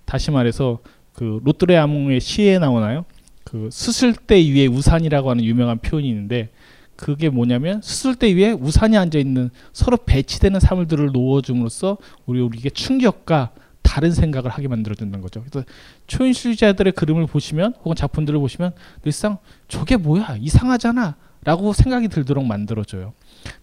다시 0.04 0.30
말해서 0.30 0.80
그 1.14 1.40
로트레 1.44 1.76
아몽의 1.76 2.20
시에 2.20 2.58
나오나요? 2.58 3.04
그 3.50 3.68
수술대 3.72 4.36
위에 4.36 4.68
우산이라고 4.68 5.28
하는 5.28 5.42
유명한 5.42 5.78
표현이 5.78 6.08
있는데 6.08 6.50
그게 6.94 7.28
뭐냐면 7.30 7.82
수술대 7.82 8.32
위에 8.36 8.52
우산이 8.52 8.96
앉아 8.96 9.18
있는 9.18 9.50
서로 9.72 9.96
배치되는 9.96 10.60
사물들을 10.60 11.10
놓아줌으로써 11.12 11.98
우리 12.26 12.40
우리에게 12.40 12.70
충격과 12.70 13.50
다른 13.82 14.12
생각을 14.12 14.52
하게 14.52 14.68
만들어준다는 14.68 15.20
거죠. 15.20 15.42
그래서 15.42 15.66
초인실자들의 16.06 16.92
그림을 16.92 17.26
보시면 17.26 17.74
혹은 17.82 17.96
작품들을 17.96 18.38
보시면 18.38 18.70
늘상 19.02 19.38
저게 19.66 19.96
뭐야 19.96 20.36
이상하잖아라고 20.40 21.72
생각이 21.72 22.06
들도록 22.06 22.44
만들어줘요. 22.44 23.14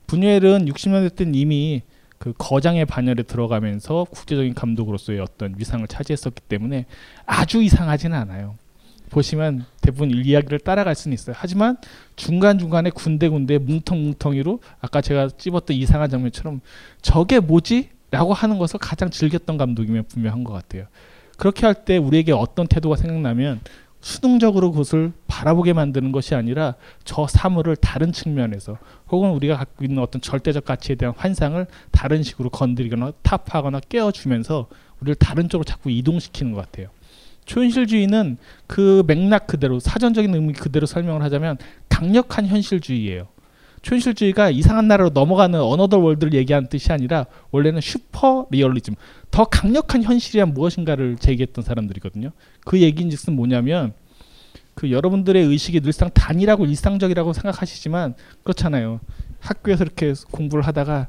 분유엘은 0.07 0.65
60년대 0.65 1.15
때 1.15 1.31
이미 1.33 1.81
그 2.17 2.33
거장의 2.37 2.85
반열에 2.85 3.23
들어가면서 3.23 4.05
국제적인 4.09 4.53
감독으로서의 4.53 5.21
어떤 5.21 5.55
위상을 5.57 5.87
차지했었기 5.87 6.41
때문에 6.41 6.87
아주 7.25 7.61
이상하지는 7.61 8.17
않아요. 8.17 8.55
보시면 9.09 9.65
대부분 9.81 10.11
이야기를 10.11 10.59
따라갈 10.59 10.95
수는 10.95 11.13
있어요. 11.13 11.35
하지만 11.37 11.77
중간중간에 12.15 12.89
군데군데 12.89 13.57
뭉텅뭉텅이로 13.59 14.61
아까 14.81 15.01
제가 15.01 15.29
찝었던 15.37 15.75
이상한 15.75 16.09
장면처럼 16.09 16.61
저게 17.01 17.39
뭐지? 17.39 17.89
라고 18.09 18.33
하는 18.33 18.57
것을 18.57 18.79
가장 18.79 19.09
즐겼던 19.09 19.57
감독이면 19.57 20.05
분명한 20.07 20.43
것 20.43 20.53
같아요. 20.53 20.85
그렇게 21.37 21.65
할 21.65 21.75
때 21.85 21.97
우리에게 21.97 22.31
어떤 22.31 22.67
태도가 22.67 22.95
생각나면 22.95 23.59
수동적으로 23.99 24.71
그것을 24.71 25.11
바라보게 25.27 25.73
만드는 25.73 26.11
것이 26.11 26.35
아니라 26.35 26.75
저 27.03 27.27
사물을 27.27 27.75
다른 27.77 28.11
측면에서 28.11 28.77
혹은 29.09 29.31
우리가 29.31 29.57
갖고 29.57 29.83
있는 29.83 30.01
어떤 30.01 30.21
절대적 30.21 30.65
가치에 30.65 30.95
대한 30.95 31.13
환상을 31.17 31.65
다른 31.91 32.23
식으로 32.23 32.49
건드리거나 32.49 33.11
타파하거나 33.23 33.81
깨워주면서 33.89 34.67
우리를 35.01 35.15
다른 35.15 35.49
쪽으로 35.49 35.63
자꾸 35.63 35.91
이동시키는 35.91 36.53
것 36.53 36.61
같아요. 36.61 36.87
초현실주의는 37.47 38.37
그 38.67 39.03
맥락 39.07 39.47
그대로 39.47 39.79
사전적인 39.79 40.33
의미 40.33 40.53
그대로 40.53 40.85
설명을 40.85 41.23
하자면 41.23 41.57
강력한 41.89 42.45
현실주의예요. 42.45 43.27
초현실주의가 43.81 44.49
이상한 44.49 44.87
나라로 44.87 45.09
넘어가는 45.09 45.59
another 45.59 45.97
world를 45.97 46.33
얘기하는 46.33 46.69
뜻이 46.69 46.91
아니라 46.91 47.25
원래는 47.51 47.81
슈퍼 47.81 48.45
리얼리즘 48.51 48.95
더 49.31 49.45
강력한 49.45 50.03
현실이란 50.03 50.53
무엇인가를 50.53 51.17
제기했던 51.17 51.63
사람들이거든요. 51.63 52.31
그 52.65 52.79
얘기인즉슨 52.81 53.33
뭐냐면 53.33 53.93
그 54.73 54.91
여러분들의 54.91 55.43
의식이 55.43 55.79
늘상 55.81 56.11
단일하고 56.13 56.65
일상적이라고 56.65 57.33
생각하시지만 57.33 58.13
그렇잖아요. 58.43 58.99
학교에서 59.39 59.83
이렇게 59.83 60.13
공부를 60.31 60.65
하다가 60.67 61.07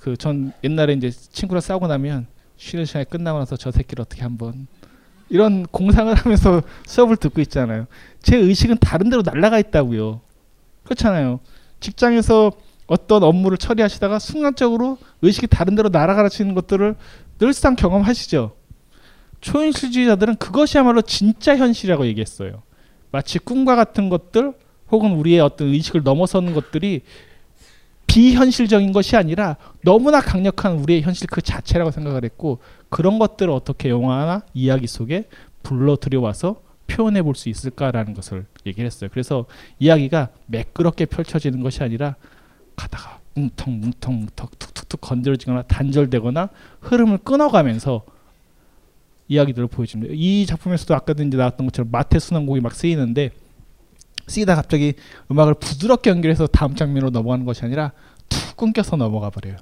그 0.00 0.16
전 0.16 0.52
옛날에 0.62 0.92
이제 0.92 1.10
친구랑 1.10 1.60
싸우고 1.60 1.88
나면 1.88 2.28
쉬는 2.56 2.84
시간에 2.84 3.04
끝나고 3.04 3.40
나서 3.40 3.56
저 3.56 3.72
새끼를 3.72 4.02
어떻게 4.02 4.22
한번 4.22 4.68
이런 5.28 5.64
공상을 5.64 6.12
하면서 6.14 6.62
수업을 6.86 7.16
듣고 7.16 7.40
있잖아요. 7.42 7.86
제 8.22 8.36
의식은 8.36 8.78
다른 8.80 9.10
데로 9.10 9.22
날아가 9.22 9.58
있다고요. 9.58 10.20
그렇잖아요. 10.84 11.40
직장에서 11.80 12.52
어떤 12.86 13.22
업무를 13.24 13.58
처리하시다가 13.58 14.18
순간적으로 14.18 14.98
의식이 15.22 15.48
다른 15.48 15.74
데로 15.74 15.88
날아가시는 15.88 16.54
것들을 16.54 16.94
늘상 17.38 17.74
경험하시죠. 17.74 18.54
초현실주의자들은 19.40 20.36
그것이야말로 20.36 21.02
진짜 21.02 21.56
현실이라고 21.56 22.06
얘기했어요. 22.06 22.62
마치 23.10 23.38
꿈과 23.38 23.76
같은 23.76 24.08
것들 24.08 24.54
혹은 24.90 25.12
우리의 25.12 25.40
어떤 25.40 25.68
의식을 25.68 26.02
넘어서는 26.04 26.54
것들이 26.54 27.02
비현실적인 28.06 28.92
것이 28.92 29.16
아니라 29.16 29.56
너무나 29.82 30.20
강력한 30.20 30.78
우리의 30.78 31.02
현실 31.02 31.26
그 31.26 31.42
자체라고 31.42 31.90
생각을 31.90 32.24
했고 32.24 32.60
그런 32.88 33.18
것들을 33.18 33.52
어떻게 33.52 33.90
영화나 33.90 34.42
이야기 34.54 34.86
속에 34.86 35.28
불러 35.62 35.96
들여와서 35.96 36.62
표현해 36.86 37.22
볼 37.22 37.34
수 37.34 37.48
있을까라는 37.48 38.14
것을 38.14 38.46
얘기를 38.64 38.86
했어요. 38.86 39.10
그래서 39.12 39.46
이야기가 39.78 40.28
매끄럽게 40.46 41.06
펼쳐지는 41.06 41.62
것이 41.62 41.82
아니라 41.82 42.14
가다가 42.76 43.20
뭉텅 43.34 43.80
뭉텅 43.80 44.14
뭉텅 44.14 44.48
툭툭툭 44.58 45.00
건드려지거나 45.00 45.62
단절되거나 45.62 46.48
흐름을 46.80 47.18
끊어가면서 47.18 48.04
이야기들을 49.28 49.66
보여줍니다. 49.68 50.14
이 50.16 50.46
작품에서도 50.46 50.94
아까도 50.94 51.22
이제 51.24 51.36
나왔던 51.36 51.66
것처럼 51.66 51.90
마태 51.90 52.18
순환곡이 52.18 52.60
막 52.60 52.74
쓰이는데 52.74 53.30
쓰이다 54.26 54.54
갑자기 54.54 54.94
음악을 55.30 55.54
부드럽게 55.54 56.10
연결해서 56.10 56.46
다음 56.46 56.74
장면으로 56.74 57.10
넘어가는 57.10 57.44
것이 57.44 57.64
아니라 57.64 57.92
툭 58.28 58.56
끊겨서 58.56 58.96
넘어가 58.96 59.30
버려요. 59.30 59.56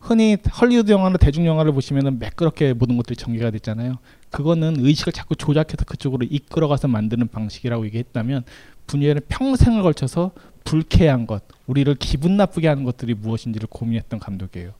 흔히 0.00 0.36
헐리우드 0.60 0.92
영화나 0.92 1.16
대중 1.16 1.44
영화를 1.44 1.72
보시면은 1.72 2.18
매끄럽게 2.18 2.72
모든 2.72 2.96
것들이 2.96 3.16
전개가 3.16 3.50
됐잖아요. 3.50 3.98
그거는 4.30 4.76
의식을 4.78 5.12
자꾸 5.12 5.34
조작해서 5.34 5.84
그쪽으로 5.84 6.26
이끌어가서 6.30 6.88
만드는 6.88 7.28
방식이라고 7.28 7.84
얘기했다면 7.86 8.44
분유에는 8.86 9.22
평생을 9.28 9.82
걸쳐서 9.82 10.30
불쾌한 10.64 11.26
것, 11.26 11.42
우리를 11.66 11.94
기분 11.96 12.36
나쁘게 12.36 12.68
하는 12.68 12.84
것들이 12.84 13.14
무엇인지를 13.14 13.68
고민했던 13.70 14.20
감독이에요. 14.20 14.72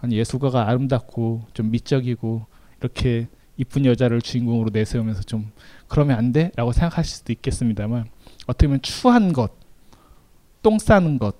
아니 0.00 0.16
예술가가 0.16 0.68
아름답고 0.68 1.46
좀 1.54 1.70
미적이고 1.70 2.46
이렇게 2.80 3.28
이쁜 3.56 3.84
여자를 3.84 4.22
주인공으로 4.22 4.70
내세우면서 4.72 5.22
좀 5.22 5.50
그러면 5.86 6.16
안 6.18 6.32
돼? 6.32 6.50
라고 6.56 6.72
생각하실 6.72 7.16
수도 7.16 7.32
있겠습니다만 7.32 8.06
어떻게 8.50 8.66
보면 8.66 8.82
추한 8.82 9.32
것, 9.32 9.52
똥 10.62 10.78
싸는 10.78 11.18
것, 11.18 11.36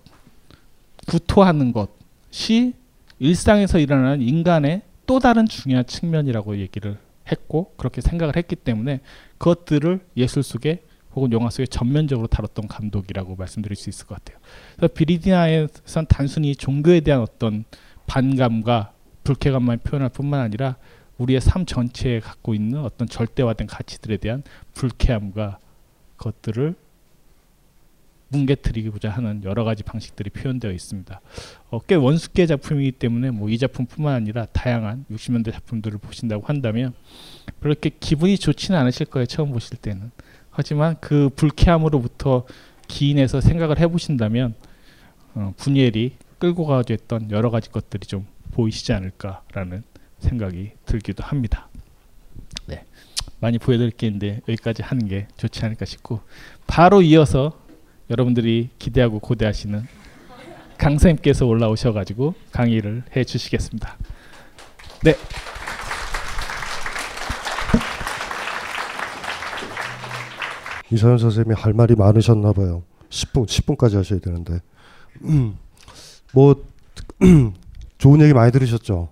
구토하는 1.07 1.73
것이 1.73 2.75
일상에서 3.19 3.79
일어나는 3.79 4.23
인간의 4.23 4.83
또 5.07 5.19
다른 5.19 5.47
중요한 5.47 5.85
측면이라고 5.85 6.59
얘기를 6.59 6.97
했고 7.31 7.75
그렇게 7.77 8.01
생각을 8.01 8.37
했기 8.37 8.55
때문에 8.55 9.01
그것들을 9.39 10.01
예술 10.17 10.43
속에 10.45 10.85
혹은 11.15 11.33
영화 11.33 11.51
속에 11.51 11.67
전면적으로 11.67 12.29
다뤘던 12.29 12.69
감독이라고 12.69 13.35
말씀드릴 13.35 13.77
수 13.77 13.91
있을 13.91 14.07
것 14.07 14.15
같아요. 14.17 14.39
그래서 14.77 14.95
비리디나에선 14.95 16.07
단순히 16.09 16.55
종교에 16.55 17.01
대한 17.01 17.21
어떤 17.21 17.65
반감과 18.07 18.93
불쾌감만 19.25 19.81
표현할 19.81 20.11
뿐만 20.11 20.41
아니라 20.41 20.77
우리의 21.19 21.41
삶 21.41 21.67
전체에 21.67 22.21
갖고 22.21 22.55
있는 22.55 22.81
어떤 22.81 23.09
절대화된 23.09 23.67
가치들에 23.67 24.19
대한 24.19 24.45
불쾌함과 24.75 25.59
것들을 26.17 26.77
뭉개뜨리고자 28.31 29.11
하는 29.11 29.43
여러 29.45 29.65
가지 29.65 29.83
방식들이 29.83 30.31
표현되어 30.31 30.71
있습니다. 30.73 31.21
어, 31.71 31.79
꽤 31.81 31.95
원숙계 31.97 32.47
작품이기 32.47 32.93
때문에 32.93 33.31
뭐 33.31 33.51
이 33.51 33.59
작품뿐만 33.59 34.15
아니라 34.15 34.47
다양한 34.47 35.05
60년대 35.11 35.53
작품들을 35.53 35.99
보신다고 35.99 36.45
한다면 36.47 36.95
그렇게 37.61 37.91
기분이 37.91 38.39
좋지는 38.39 38.79
않으실 38.79 39.07
거예요. 39.07 39.27
처음 39.27 39.51
보실 39.51 39.77
때는. 39.77 40.11
하지만 40.51 40.97
그 41.01 41.31
불쾌함으로부터 41.35 42.47
기인해서 42.89 43.41
생각을 43.41 43.79
해보신다면 43.79 44.55
어, 45.35 45.53
분이엘이 45.57 46.17
끌고 46.39 46.67
가졌던 46.67 47.31
여러 47.31 47.51
가지 47.51 47.71
것들이 47.71 48.07
좀 48.07 48.27
보이시지 48.53 48.93
않을까라는 48.93 49.83
생각이 50.19 50.73
들기도 50.87 51.23
합니다. 51.25 51.69
네, 52.67 52.85
많이 53.41 53.59
보여드릴 53.59 53.91
게 53.93 54.07
있는데 54.07 54.41
여기까지 54.49 54.83
하는 54.83 55.07
게 55.07 55.29
좋지 55.37 55.65
않을까 55.65 55.85
싶고 55.85 56.21
바로 56.67 57.03
이어서 57.03 57.60
여러분들이 58.11 58.71
기대하고 58.79 59.21
고대하시는 59.21 59.87
강사님께서 60.77 61.47
올라오셔가지고 61.47 62.35
강의를 62.51 63.05
해주시겠습니다. 63.15 63.97
네. 65.05 65.15
이사연 70.91 71.19
선생님이 71.19 71.55
할 71.55 71.73
말이 71.73 71.95
많으셨나 71.95 72.53
봐요. 72.53 72.83
10분 73.11 73.47
10분까지 73.47 73.97
하셔야 73.97 74.19
되는데 74.19 74.61
음, 75.23 75.57
뭐 76.35 76.57
좋은 77.99 78.21
얘기 78.23 78.33
많이 78.33 78.51
들으셨죠. 78.51 79.09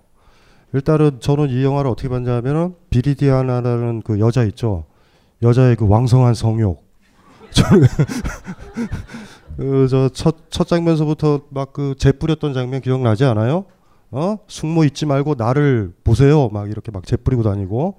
일단은 0.73 1.19
저는 1.19 1.49
이 1.49 1.63
영화를 1.63 1.89
어떻게 1.89 2.09
봤냐면은 2.09 2.75
비리디아나라는 2.89 4.01
그 4.01 4.19
여자 4.19 4.43
있죠. 4.43 4.85
여자의 5.41 5.75
그 5.75 5.87
왕성한 5.87 6.33
성욕. 6.33 6.88
저는 7.51 7.87
그저첫 9.57 10.49
첫 10.49 10.67
장면서부터 10.67 11.41
막 11.49 11.73
그 11.73 11.95
재 11.97 12.11
뿌렸던 12.11 12.53
장면 12.53 12.81
기억나지 12.81 13.25
않아요? 13.25 13.65
어? 14.11 14.37
숙모 14.47 14.83
잊지 14.85 15.05
말고 15.05 15.35
나를 15.37 15.93
보세요. 16.03 16.49
막 16.49 16.69
이렇게 16.69 16.91
막 16.91 17.03
재 17.05 17.17
뿌리고 17.17 17.43
다니고. 17.43 17.95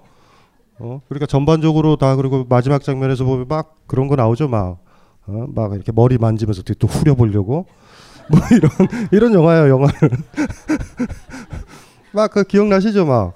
어? 0.79 1.01
그러니까 1.09 1.27
전반적으로 1.27 1.97
다 1.97 2.17
그리고 2.17 2.47
마지막 2.49 2.83
장면에서 2.83 3.25
보면 3.25 3.47
막 3.49 3.77
그런 3.87 4.09
거 4.09 4.17
나오죠. 4.17 4.49
막 4.49 4.79
어? 5.27 5.47
막 5.55 5.75
이렇게 5.75 5.93
머리 5.93 6.17
만지면서 6.19 6.63
뒤또 6.63 6.87
후려 6.89 7.15
보려고. 7.15 7.67
뭐 8.31 8.41
이런 8.53 8.71
이런 9.13 9.35
영화예요, 9.35 9.69
영화는. 9.69 9.95
막 12.13 12.31
그 12.33 12.45
기억나시죠, 12.45 13.05
막 13.05 13.35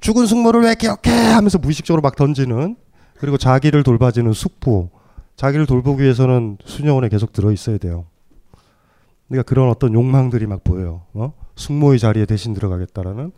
죽은 0.00 0.26
숙모를 0.26 0.62
왜 0.62 0.74
기억해 0.74 1.10
하면서 1.32 1.58
무의식적으로 1.58 2.02
막 2.02 2.16
던지는 2.16 2.76
그리고 3.18 3.38
자기를 3.38 3.82
돌봐주는 3.82 4.30
숙부. 4.32 4.90
자기를 5.38 5.66
돌보기 5.66 6.02
위해서는 6.02 6.58
수녀원에 6.64 7.08
계속 7.08 7.32
들어 7.32 7.52
있어야 7.52 7.78
돼요. 7.78 8.06
그러니까 9.28 9.48
그런 9.48 9.70
어떤 9.70 9.94
욕망들이 9.94 10.46
막 10.46 10.64
보여요. 10.64 11.02
어? 11.14 11.32
숙모의 11.54 12.00
자리에 12.00 12.26
대신 12.26 12.54
들어가겠다라는. 12.54 13.30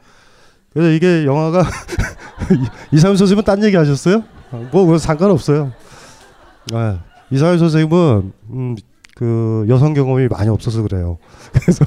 그래서 0.72 0.90
이게 0.92 1.26
영화가 1.26 1.62
이사연 2.90 3.18
선생님은 3.18 3.44
딴 3.44 3.62
얘기 3.64 3.76
하셨어요? 3.76 4.24
뭐, 4.72 4.86
뭐 4.86 4.96
상관없어요. 4.96 5.72
아, 6.72 7.00
이사연 7.30 7.58
선생님은 7.58 8.32
음, 8.48 8.76
그 9.14 9.66
여성 9.68 9.92
경험이 9.92 10.28
많이 10.28 10.48
없어서 10.48 10.80
그래요. 10.80 11.18
그래서 11.52 11.84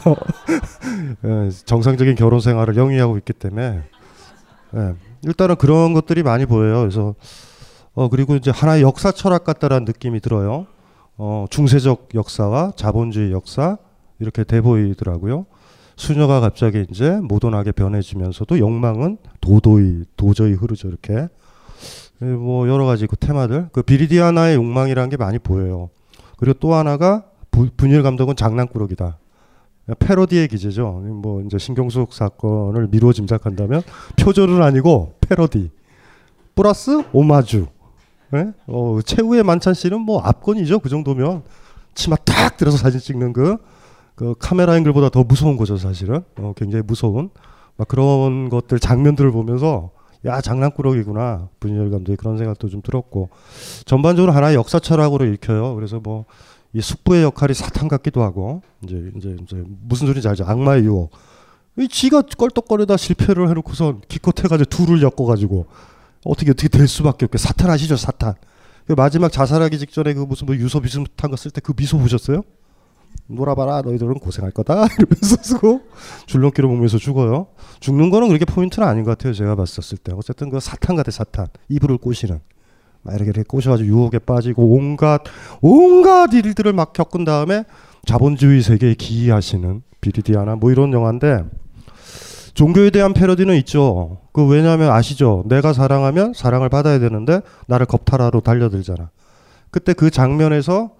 예, 1.25 1.49
정상적인 1.65 2.13
결혼 2.13 2.39
생활을 2.39 2.77
영위하고 2.77 3.17
있기 3.17 3.33
때문에 3.33 3.81
예, 4.75 4.93
일단은 5.23 5.55
그런 5.55 5.93
것들이 5.93 6.21
많이 6.21 6.45
보여요. 6.45 6.81
그래서 6.81 7.15
어 7.95 8.09
그리고 8.09 8.35
이제 8.35 8.51
하나의 8.51 8.81
역사 8.81 9.11
철학 9.11 9.43
같다라는 9.43 9.85
느낌이 9.85 10.19
들어요. 10.19 10.65
어 11.17 11.45
중세적 11.49 12.09
역사와 12.15 12.73
자본주의 12.75 13.31
역사 13.31 13.77
이렇게 14.19 14.43
돼 14.43 14.61
보이더라고요. 14.61 15.45
수녀가 15.95 16.39
갑자기 16.39 16.85
이제 16.89 17.19
모던하게 17.21 17.71
변해지면서도 17.71 18.57
욕망은 18.57 19.17
도도히 19.41 20.05
도저히 20.17 20.53
흐르죠 20.53 20.87
이렇게 20.87 21.27
예, 22.23 22.25
뭐 22.25 22.67
여러 22.67 22.85
가지 22.85 23.05
그 23.05 23.15
테마들 23.15 23.69
그 23.71 23.83
비리디아나의 23.83 24.55
욕망이라는 24.55 25.09
게 25.09 25.17
많이 25.17 25.37
보여요. 25.37 25.89
그리고 26.37 26.57
또 26.59 26.73
하나가 26.73 27.25
부, 27.51 27.69
분일 27.77 28.01
감독은 28.01 28.35
장난꾸러기다. 28.35 29.19
패러디의 29.99 30.47
기제죠. 30.47 30.91
뭐 30.91 31.41
이제 31.41 31.57
신경숙 31.57 32.13
사건을 32.13 32.87
미루어 32.87 33.11
짐작한다면 33.11 33.81
표절은 34.19 34.61
아니고 34.61 35.15
패러디 35.19 35.71
플러스 36.55 37.03
오마주. 37.11 37.67
예? 38.33 38.53
어, 38.67 38.99
최후의 39.05 39.43
만찬 39.43 39.73
씨는 39.73 40.01
뭐 40.01 40.21
압권이죠. 40.21 40.79
그 40.79 40.89
정도면 40.89 41.43
치마 41.93 42.15
딱 42.17 42.57
들어서 42.57 42.77
사진 42.77 42.99
찍는 42.99 43.33
그, 43.33 43.57
그 44.15 44.35
카메라 44.39 44.75
앵글보다 44.77 45.09
더 45.09 45.23
무서운 45.23 45.57
거죠. 45.57 45.77
사실은 45.77 46.23
어, 46.37 46.53
굉장히 46.55 46.83
무서운 46.85 47.29
막 47.77 47.87
그런 47.87 48.49
것들 48.49 48.79
장면들을 48.79 49.31
보면서 49.31 49.91
야 50.25 50.41
장난꾸러기구나 50.41 51.49
분열 51.59 51.91
감독이 51.91 52.15
그런 52.15 52.37
생각도 52.37 52.69
좀 52.69 52.81
들었고 52.81 53.29
전반적으로 53.85 54.31
하나의 54.31 54.55
역사 54.55 54.79
철학으로 54.79 55.25
읽혀요. 55.25 55.75
그래서 55.75 55.99
뭐 55.99 56.25
이 56.73 56.81
숙부의 56.81 57.23
역할이 57.23 57.53
사탄 57.53 57.87
같기도 57.87 58.23
하고 58.23 58.63
이제 58.83 59.11
이제 59.15 59.37
이제 59.43 59.63
무슨 59.87 60.07
소리인지 60.07 60.27
알죠? 60.27 60.43
악마의 60.45 60.83
유혹. 60.83 61.11
이 61.77 61.87
지가 61.87 62.23
껄떡거리다 62.23 62.97
실패를 62.97 63.49
해놓고서 63.49 63.99
기껏 64.07 64.37
해가지고 64.43 64.69
둘을 64.69 65.01
엮어가지고 65.01 65.67
어떻게 66.25 66.51
어떻게 66.51 66.67
될 66.67 66.87
수밖에 66.87 67.25
없게 67.25 67.37
사탄 67.37 67.69
아시죠 67.69 67.95
사탄. 67.97 68.33
그 68.87 68.93
마지막 68.93 69.31
자살하기 69.31 69.79
직전에 69.79 70.13
그 70.13 70.21
무슨 70.21 70.45
뭐 70.45 70.55
유서 70.55 70.79
비슷한 70.79 71.31
거 71.31 71.35
쓸 71.37 71.51
때 71.51 71.61
그 71.61 71.73
미소 71.73 71.97
보셨어요? 71.97 72.41
놀아봐라 73.27 73.81
너희들은 73.83 74.15
고생할 74.15 74.51
거다 74.51 74.87
이러면서 74.99 75.37
쓰고 75.41 75.81
줄넘기로 76.25 76.67
먹면서 76.67 76.97
죽어요. 76.97 77.47
죽는 77.79 78.09
거는 78.09 78.27
그렇게 78.27 78.43
포인트는 78.45 78.87
아닌 78.87 79.03
것 79.03 79.11
같아요. 79.11 79.33
제가 79.33 79.55
봤었을 79.55 79.97
때 79.99 80.11
어쨌든 80.15 80.49
그 80.49 80.59
사탄 80.59 80.95
같아 80.95 81.11
사탄 81.11 81.47
이불을 81.69 81.97
꼬시는 81.99 82.39
막 83.03 83.15
이렇게, 83.15 83.29
이렇게 83.29 83.43
꼬셔가지고 83.43 83.87
유혹에 83.87 84.19
빠지고 84.19 84.65
온갖 84.75 85.21
온갖 85.61 86.33
일들을 86.33 86.73
막 86.73 86.91
겪은 86.93 87.23
다음에 87.23 87.63
자본주의 88.05 88.61
세계에 88.61 88.95
기이하시는 88.95 89.81
비리디아나 90.01 90.55
뭐 90.55 90.71
이런 90.71 90.91
영화인데 90.91 91.45
종교에 92.53 92.89
대한 92.91 93.13
패러디는 93.13 93.55
있죠. 93.57 94.19
그 94.31 94.45
왜냐하면 94.47 94.91
아시죠? 94.91 95.43
내가 95.47 95.73
사랑하면 95.73 96.33
사랑을 96.33 96.69
받아야 96.69 96.99
되는데 96.99 97.41
나를 97.67 97.85
겁탈하러 97.85 98.41
달려들잖아. 98.41 99.09
그때 99.71 99.93
그 99.93 100.11
장면에서 100.11 100.91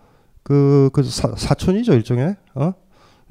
그, 0.41 0.89
그 0.93 1.03
사, 1.03 1.33
사촌이죠 1.37 1.93
일종의 1.93 2.35
어 2.55 2.73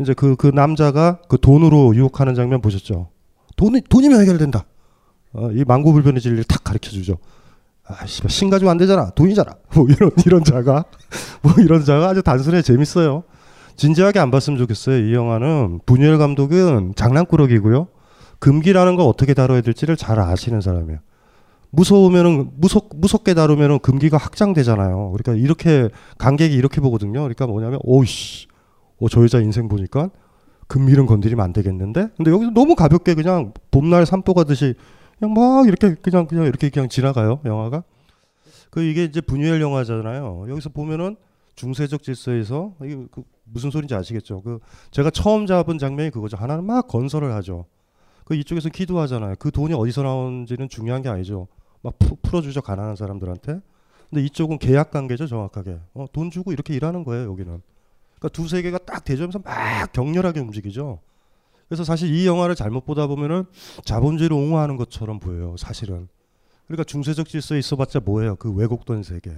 이제 0.01 0.15
그 0.15 0.37
그 0.37 0.47
남자가 0.49 1.19
그 1.29 1.39
돈으로 1.41 1.95
유혹하는 1.95 2.35
장면 2.35 2.61
보셨죠? 2.61 3.09
돈이 3.57 3.83
돈이면 3.89 4.21
해결된다. 4.21 4.65
어, 5.35 5.51
이 5.53 5.65
망고불변의 5.67 6.21
진리를 6.21 6.45
탁 6.45 6.63
가르쳐 6.65 6.91
주죠. 6.91 7.19
아, 7.87 8.07
씨발 8.07 8.31
신 8.31 8.51
가지고 8.51 8.71
안 8.71 8.79
되잖아. 8.79 9.11
돈이잖아. 9.11 9.53
뭐 9.75 9.87
이런 9.89 10.11
이런 10.25 10.45
자가 10.45 10.85
뭐 11.43 11.53
이런 11.59 11.85
자가 11.85 12.09
아주 12.09 12.23
단순해 12.23 12.63
재밌어요. 12.63 13.25
진지하게 13.77 14.19
안 14.21 14.31
봤으면 14.31 14.59
좋겠어요. 14.59 15.07
이 15.09 15.15
영화는 15.15 15.81
분열 15.87 16.19
감독은 16.19 16.95
장난꾸러기고요. 16.95 17.89
금기라는 18.43 18.97
걸 18.97 19.07
어떻게 19.07 19.35
다뤄야 19.35 19.61
될지를 19.61 19.97
잘 19.97 20.19
아시는 20.19 20.61
사람이에요. 20.61 20.99
무서우면은 21.71 22.51
무섭 22.57 22.89
무섭게 22.97 23.35
다루면은 23.35 23.79
금기가 23.79 24.17
확장되잖아요. 24.17 25.13
그러니까 25.13 25.35
이렇게 25.41 25.89
관객이 26.19 26.53
이렇게 26.53 26.81
보거든요. 26.81 27.21
그러니까 27.21 27.47
뭐냐면 27.47 27.79
오이씨, 27.85 28.49
어저 29.01 29.23
여자 29.23 29.39
인생 29.39 29.69
보니까 29.69 30.11
금밀은 30.67 31.07
건드리면 31.07 31.43
안 31.43 31.53
되겠는데. 31.53 32.09
근데 32.17 32.33
여기서 32.33 32.51
너무 32.51 32.75
가볍게 32.75 33.15
그냥 33.15 33.53
봄날 33.71 34.07
산보 34.07 34.35
가듯이 34.35 34.75
그냥 35.21 35.35
막 35.35 35.69
이렇게 35.69 35.95
그냥 35.95 36.27
그냥 36.27 36.47
이렇게 36.47 36.69
그냥 36.69 36.89
지나가요 36.89 37.39
영화가. 37.45 37.85
그 38.71 38.83
이게 38.83 39.05
이제 39.05 39.21
분유엘 39.21 39.61
영화잖아요. 39.61 40.47
여기서 40.49 40.71
보면은 40.71 41.15
중세적 41.55 42.03
질서에서 42.03 42.73
이게 42.83 42.97
그 43.13 43.23
무슨 43.45 43.71
소리인지 43.71 43.95
아시겠죠? 43.95 44.43
그 44.43 44.59
제가 44.91 45.11
처음 45.11 45.47
잡은 45.47 45.79
장면이 45.79 46.11
그거죠. 46.11 46.37
하나는 46.37 46.65
막 46.65 46.89
건설을 46.89 47.33
하죠. 47.35 47.67
그 48.33 48.37
이쪽에서 48.37 48.71
기도하잖아요. 48.71 49.35
그 49.39 49.51
돈이 49.51 49.75
어디서 49.75 50.03
나오는지는 50.03 50.71
중요한 50.71 51.03
게 51.03 51.11
아니죠. 51.11 51.49
막 51.83 51.99
푸, 51.99 52.17
풀어주죠 52.23 52.63
가난한 52.63 52.97
사람들한테. 52.97 53.61
근데 54.09 54.25
이쪽은 54.25 54.59
계약 54.59 54.91
관계죠 54.91 55.27
정확하게. 55.27 55.79
어, 55.93 56.07
돈 56.13 56.31
주고 56.31 56.51
이렇게 56.51 56.73
일하는 56.75 57.05
거예요 57.05 57.31
여기는. 57.31 57.61
그러니까 58.19 58.29
두 58.31 58.49
세계가 58.49 58.79
딱 58.79 59.05
대조하면서 59.05 59.41
막 59.41 59.93
격렬하게 59.93 60.41
움직이죠. 60.41 61.01
그래서 61.69 61.85
사실 61.85 62.15
이 62.15 62.27
영화를 62.27 62.55
잘못 62.55 62.87
보다 62.87 63.07
보면은 63.07 63.45
자본주의를 63.85 64.35
옹호하는 64.35 64.79
것처럼 64.79 65.21
보여요 65.21 65.55
사실은. 65.59 66.09
그러니까 66.67 66.85
중세적 66.85 67.29
질서에 67.29 67.59
있어봤자 67.59 68.01
뭐예요 68.01 68.37
그 68.37 68.51
왜곡된 68.51 69.03
세계. 69.03 69.31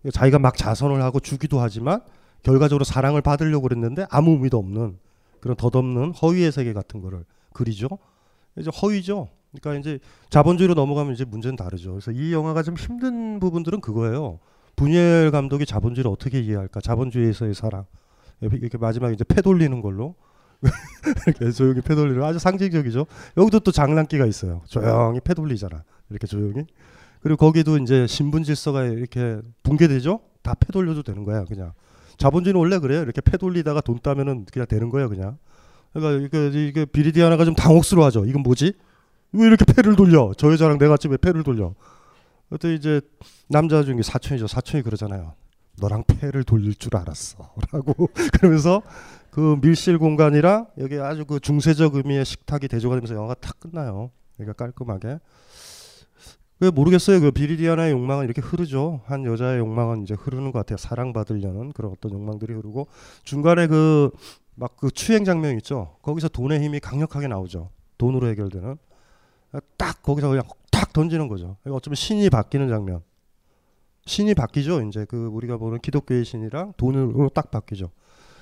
그러니까 0.00 0.18
자기가 0.18 0.38
막 0.38 0.56
자선을 0.56 1.02
하고 1.02 1.20
주기도 1.20 1.60
하지만 1.60 2.00
결과적으로 2.42 2.84
사랑을 2.84 3.20
받으려고 3.20 3.68
그랬는데 3.68 4.06
아무 4.08 4.30
의미도 4.30 4.56
없는 4.56 4.98
그런 5.40 5.56
덧없는 5.56 6.12
허위의 6.12 6.52
세계 6.52 6.72
같은 6.72 7.02
거를 7.02 7.26
그리죠. 7.52 7.88
이제 8.56 8.70
허위죠. 8.70 9.28
그러니까 9.52 9.80
이제 9.80 9.98
자본주의로 10.30 10.74
넘어가면 10.74 11.14
이제 11.14 11.24
문제는 11.24 11.56
다르죠. 11.56 11.92
그래서 11.92 12.12
이 12.12 12.32
영화가 12.32 12.62
좀 12.62 12.76
힘든 12.76 13.40
부분들은 13.40 13.80
그거예요. 13.80 14.38
분열 14.76 15.30
감독이 15.30 15.66
자본주의를 15.66 16.10
어떻게 16.10 16.40
이해할까? 16.40 16.80
자본주의에서의 16.80 17.54
사랑. 17.54 17.84
이렇게 18.40 18.78
마지막에 18.78 19.12
이제 19.14 19.24
패 19.24 19.42
돌리는 19.42 19.80
걸로 19.82 20.14
이렇게 21.26 21.50
조용히 21.50 21.80
패 21.80 21.94
돌리는 21.94 22.22
아주 22.22 22.38
상징적이죠. 22.38 23.06
여기도 23.36 23.60
또 23.60 23.70
장난기가 23.72 24.24
있어요. 24.26 24.62
조용히 24.66 25.20
패 25.20 25.34
돌리잖아. 25.34 25.82
이렇게 26.10 26.26
조용히. 26.26 26.64
그리고 27.20 27.36
거기도 27.36 27.76
이제 27.76 28.06
신분 28.06 28.44
질서가 28.44 28.84
이렇게 28.84 29.40
붕괴되죠. 29.62 30.20
다 30.42 30.54
패 30.54 30.72
돌려도 30.72 31.02
되는 31.02 31.24
거야, 31.24 31.44
그냥. 31.44 31.72
자본주의는 32.16 32.58
원래 32.58 32.78
그래요. 32.78 33.02
이렇게 33.02 33.20
패 33.20 33.36
돌리다가 33.36 33.80
돈 33.82 33.98
따면은 33.98 34.46
그냥 34.50 34.66
되는 34.66 34.88
거예요, 34.88 35.08
그냥. 35.10 35.36
그러니까 35.92 36.26
이게, 36.26 36.68
이게 36.68 36.84
비리디아나가 36.84 37.44
좀 37.44 37.54
당혹스러워하죠. 37.54 38.24
이건 38.26 38.42
뭐지? 38.42 38.72
왜 39.32 39.46
이렇게 39.46 39.64
패를 39.64 39.96
돌려? 39.96 40.32
저 40.36 40.52
여자랑 40.52 40.78
내가 40.78 40.96
지금 40.96 41.12
왜 41.12 41.16
패를 41.16 41.42
돌려? 41.42 41.74
그때 42.48 42.74
이제 42.74 43.00
남자 43.48 43.82
중에 43.82 44.02
사촌이죠. 44.02 44.46
사촌이 44.48 44.82
그러잖아요. 44.82 45.34
너랑 45.78 46.04
패를 46.06 46.44
돌릴 46.44 46.74
줄 46.74 46.96
알았어. 46.96 47.50
라고 47.72 48.08
그러면서 48.34 48.82
그 49.30 49.56
밀실 49.62 49.98
공간이랑 49.98 50.66
여기 50.78 50.98
아주 50.98 51.24
그 51.24 51.38
중세적 51.40 51.94
의미의 51.94 52.24
식탁이 52.24 52.68
대조가 52.68 52.96
되면서 52.96 53.14
영화가 53.14 53.34
탁 53.34 53.58
끝나요. 53.60 54.10
그러니까 54.36 54.52
깔끔하게. 54.54 55.18
왜 56.62 56.70
모르겠어요. 56.70 57.20
그 57.20 57.30
비리디아나의 57.30 57.92
욕망은 57.92 58.24
이렇게 58.24 58.42
흐르죠. 58.42 59.00
한 59.06 59.24
여자의 59.24 59.60
욕망은 59.60 60.02
이제 60.02 60.14
흐르는 60.14 60.52
것 60.52 60.58
같아요. 60.58 60.76
사랑받으려는 60.76 61.72
그런 61.72 61.92
어떤 61.92 62.12
욕망들이 62.12 62.52
흐르고 62.52 62.88
중간에 63.24 63.66
그 63.66 64.10
막 64.60 64.76
그 64.76 64.90
추행 64.90 65.24
장면 65.24 65.56
있죠. 65.56 65.96
거기서 66.02 66.28
돈의 66.28 66.60
힘이 66.62 66.80
강력하게 66.80 67.28
나오죠. 67.28 67.70
돈으로 67.98 68.28
해결되는 68.28 68.76
딱 69.76 70.02
거기서 70.02 70.28
그냥 70.28 70.44
탁 70.70 70.92
던지는 70.92 71.28
거죠. 71.28 71.56
어쩌면 71.66 71.94
신이 71.94 72.30
바뀌는 72.30 72.68
장면. 72.68 73.02
신이 74.06 74.34
바뀌죠. 74.34 74.82
이제 74.82 75.06
그 75.08 75.26
우리가 75.26 75.56
보는 75.56 75.80
기독교의 75.80 76.24
신이랑 76.24 76.74
돈으로 76.76 77.30
딱 77.30 77.50
바뀌죠. 77.50 77.90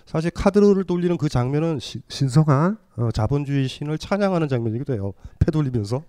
사실 0.07 0.31
카드를 0.31 0.85
돌리는 0.85 1.19
그 1.19 1.29
장면은 1.29 1.79
시, 1.79 2.01
신성한 2.09 2.79
어, 2.97 3.11
자본주의 3.13 3.69
신을 3.69 3.99
찬양하는 3.99 4.49
장면이기도 4.49 4.95
해요. 4.95 5.13
패 5.39 5.51
돌리면서 5.51 6.03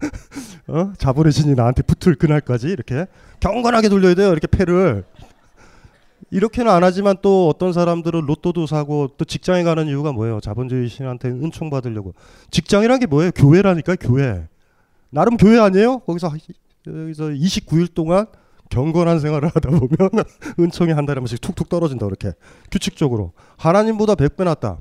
어? 0.68 0.92
자본의 0.96 1.32
신이 1.32 1.54
나한테 1.54 1.82
붙을 1.82 2.14
그날까지 2.14 2.68
이렇게 2.68 3.06
경건하게 3.40 3.88
돌려야 3.88 4.14
돼요. 4.14 4.30
이렇게 4.30 4.46
패를 4.46 5.04
이렇게는 6.30 6.70
안 6.70 6.84
하지만 6.84 7.16
또 7.22 7.48
어떤 7.48 7.72
사람들은 7.72 8.22
로또도 8.26 8.66
사고 8.66 9.08
또 9.16 9.24
직장에 9.24 9.62
가는 9.64 9.86
이유가 9.86 10.12
뭐예요? 10.12 10.40
자본주의 10.40 10.88
신한테 10.88 11.28
은총 11.28 11.70
받으려고. 11.70 12.14
직장이란 12.50 13.00
게 13.00 13.06
뭐예요? 13.06 13.30
교회라니까 13.32 13.96
교회. 13.96 14.46
나름 15.10 15.36
교회 15.36 15.58
아니에요? 15.58 15.98
거기서 16.00 16.32
여기서 16.86 17.24
29일 17.24 17.94
동안 17.94 18.26
경건한 18.70 19.20
생활을 19.20 19.50
하다 19.54 19.70
보면 19.70 20.24
은총이 20.58 20.92
한 20.92 21.04
달에 21.04 21.18
한 21.18 21.22
번씩 21.24 21.40
툭툭 21.40 21.68
떨어진다 21.68 22.06
그렇게 22.06 22.32
규칙적으로 22.70 23.32
하나님보다 23.58 24.14
100배 24.14 24.44
낫다. 24.44 24.78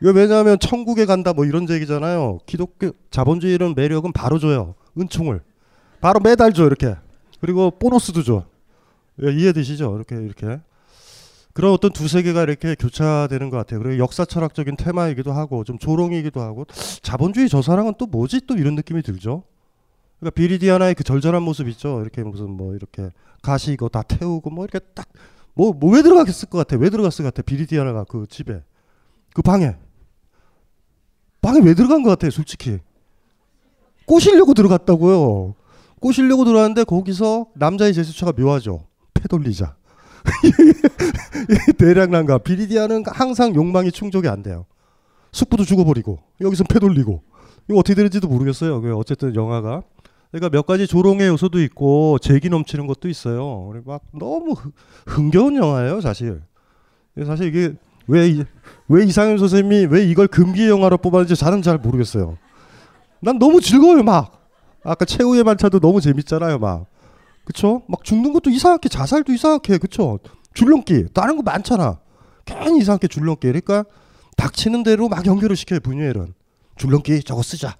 이거 0.00 0.12
왜냐하면 0.12 0.58
천국에 0.58 1.06
간다 1.06 1.32
뭐 1.32 1.44
이런 1.44 1.68
얘기잖아요. 1.68 2.38
기독교 2.46 2.92
자본주의는 3.10 3.74
매력은 3.74 4.12
바로 4.12 4.38
줘요. 4.38 4.74
은총을 4.98 5.40
바로 6.00 6.20
매달 6.20 6.52
줘 6.52 6.66
이렇게 6.66 6.94
그리고 7.40 7.70
보너스도 7.70 8.22
줘. 8.22 8.44
예, 9.24 9.32
이해되시죠? 9.32 9.94
이렇게 9.96 10.16
이렇게 10.16 10.60
그런 11.52 11.72
어떤 11.72 11.92
두세 11.92 12.22
개가 12.22 12.42
이렇게 12.42 12.74
교차되는 12.76 13.50
것 13.50 13.56
같아요. 13.56 13.80
그리고 13.80 13.98
역사 13.98 14.24
철학적인 14.24 14.76
테마이기도 14.76 15.32
하고 15.32 15.64
좀 15.64 15.78
조롱이기도 15.78 16.40
하고 16.40 16.66
자본주의 17.02 17.48
저 17.48 17.62
사랑은 17.62 17.94
또 17.98 18.06
뭐지 18.06 18.42
또 18.46 18.54
이런 18.56 18.74
느낌이 18.76 19.02
들죠. 19.02 19.42
그러니까 20.20 20.34
비리디아나의 20.36 20.94
그 20.94 21.04
절절한 21.04 21.42
모습 21.42 21.68
있죠. 21.68 22.00
이렇게 22.00 22.22
무슨 22.22 22.50
뭐 22.50 22.74
이렇게 22.74 23.10
가시 23.42 23.72
이거 23.72 23.88
다 23.88 24.02
태우고 24.02 24.50
뭐 24.50 24.64
이렇게 24.64 24.78
딱 24.94 25.08
뭐 25.54 25.72
뭐 25.72 25.92
왜 25.94 26.02
들어갔을 26.02 26.48
것 26.48 26.58
같아? 26.58 26.76
왜 26.76 26.88
들어갔을 26.90 27.24
것 27.24 27.34
같아? 27.34 27.42
비리디아나가 27.44 28.04
그 28.04 28.26
집에 28.30 28.62
그 29.34 29.42
방에 29.42 29.74
방에 31.40 31.60
왜 31.60 31.74
들어간 31.74 32.02
것 32.04 32.10
같아요? 32.10 32.30
솔직히 32.30 32.78
꼬시려고 34.06 34.54
들어갔다고요. 34.54 35.54
꼬시려고 36.00 36.44
들어갔는데 36.44 36.84
거기서 36.84 37.46
남자의 37.56 37.92
제스처가 37.92 38.32
묘하죠. 38.40 38.86
패 39.18 39.28
돌리자. 39.28 39.76
대략난가 41.78 42.38
비리디아는 42.38 43.04
항상 43.06 43.54
욕망이 43.54 43.90
충족이 43.90 44.28
안 44.28 44.42
돼요. 44.42 44.66
숙부도 45.32 45.64
죽어버리고 45.64 46.18
여기서 46.40 46.64
패 46.64 46.78
돌리고 46.78 47.22
이거 47.68 47.78
어떻게 47.78 47.94
되는지도 47.94 48.28
모르겠어요. 48.28 48.80
어쨌든 48.96 49.34
영화가 49.34 49.82
그러니까 50.30 50.50
몇 50.50 50.66
가지 50.66 50.86
조롱의 50.86 51.28
요소도 51.28 51.60
있고 51.62 52.18
재기 52.20 52.50
넘치는 52.50 52.86
것도 52.86 53.08
있어요. 53.08 53.72
막 53.84 54.02
너무 54.12 54.54
흥겨운 55.06 55.56
영화예요, 55.56 56.00
사실. 56.00 56.42
사실 57.26 57.46
이게 57.46 57.74
왜, 58.06 58.44
왜 58.88 59.04
이상현 59.04 59.38
선생님이 59.38 59.86
왜 59.86 60.04
이걸 60.04 60.28
금기 60.28 60.68
영화로 60.68 60.98
뽑았는지 60.98 61.36
저는 61.36 61.62
잘 61.62 61.78
모르겠어요. 61.78 62.36
난 63.20 63.38
너무 63.38 63.60
즐거워요, 63.60 64.02
막. 64.02 64.46
아까 64.84 65.04
최후의 65.04 65.44
만차도 65.44 65.80
너무 65.80 66.00
재밌잖아요, 66.00 66.58
막. 66.58 66.86
그쵸? 67.48 67.82
막 67.88 68.04
죽는 68.04 68.34
것도 68.34 68.50
이상하게, 68.50 68.90
자살도 68.90 69.32
이상하게, 69.32 69.78
그쵸? 69.78 70.18
줄넘기. 70.52 71.06
다른 71.14 71.36
거 71.36 71.42
많잖아. 71.42 71.98
괜히 72.44 72.80
이상하게 72.80 73.08
줄넘기. 73.08 73.46
그러니까 73.46 73.86
닥치는 74.36 74.82
대로 74.82 75.08
막 75.08 75.24
연결을 75.24 75.56
시켜요, 75.56 75.80
분유엘은. 75.80 76.34
줄넘기 76.76 77.22
저거 77.22 77.42
쓰자. 77.42 77.78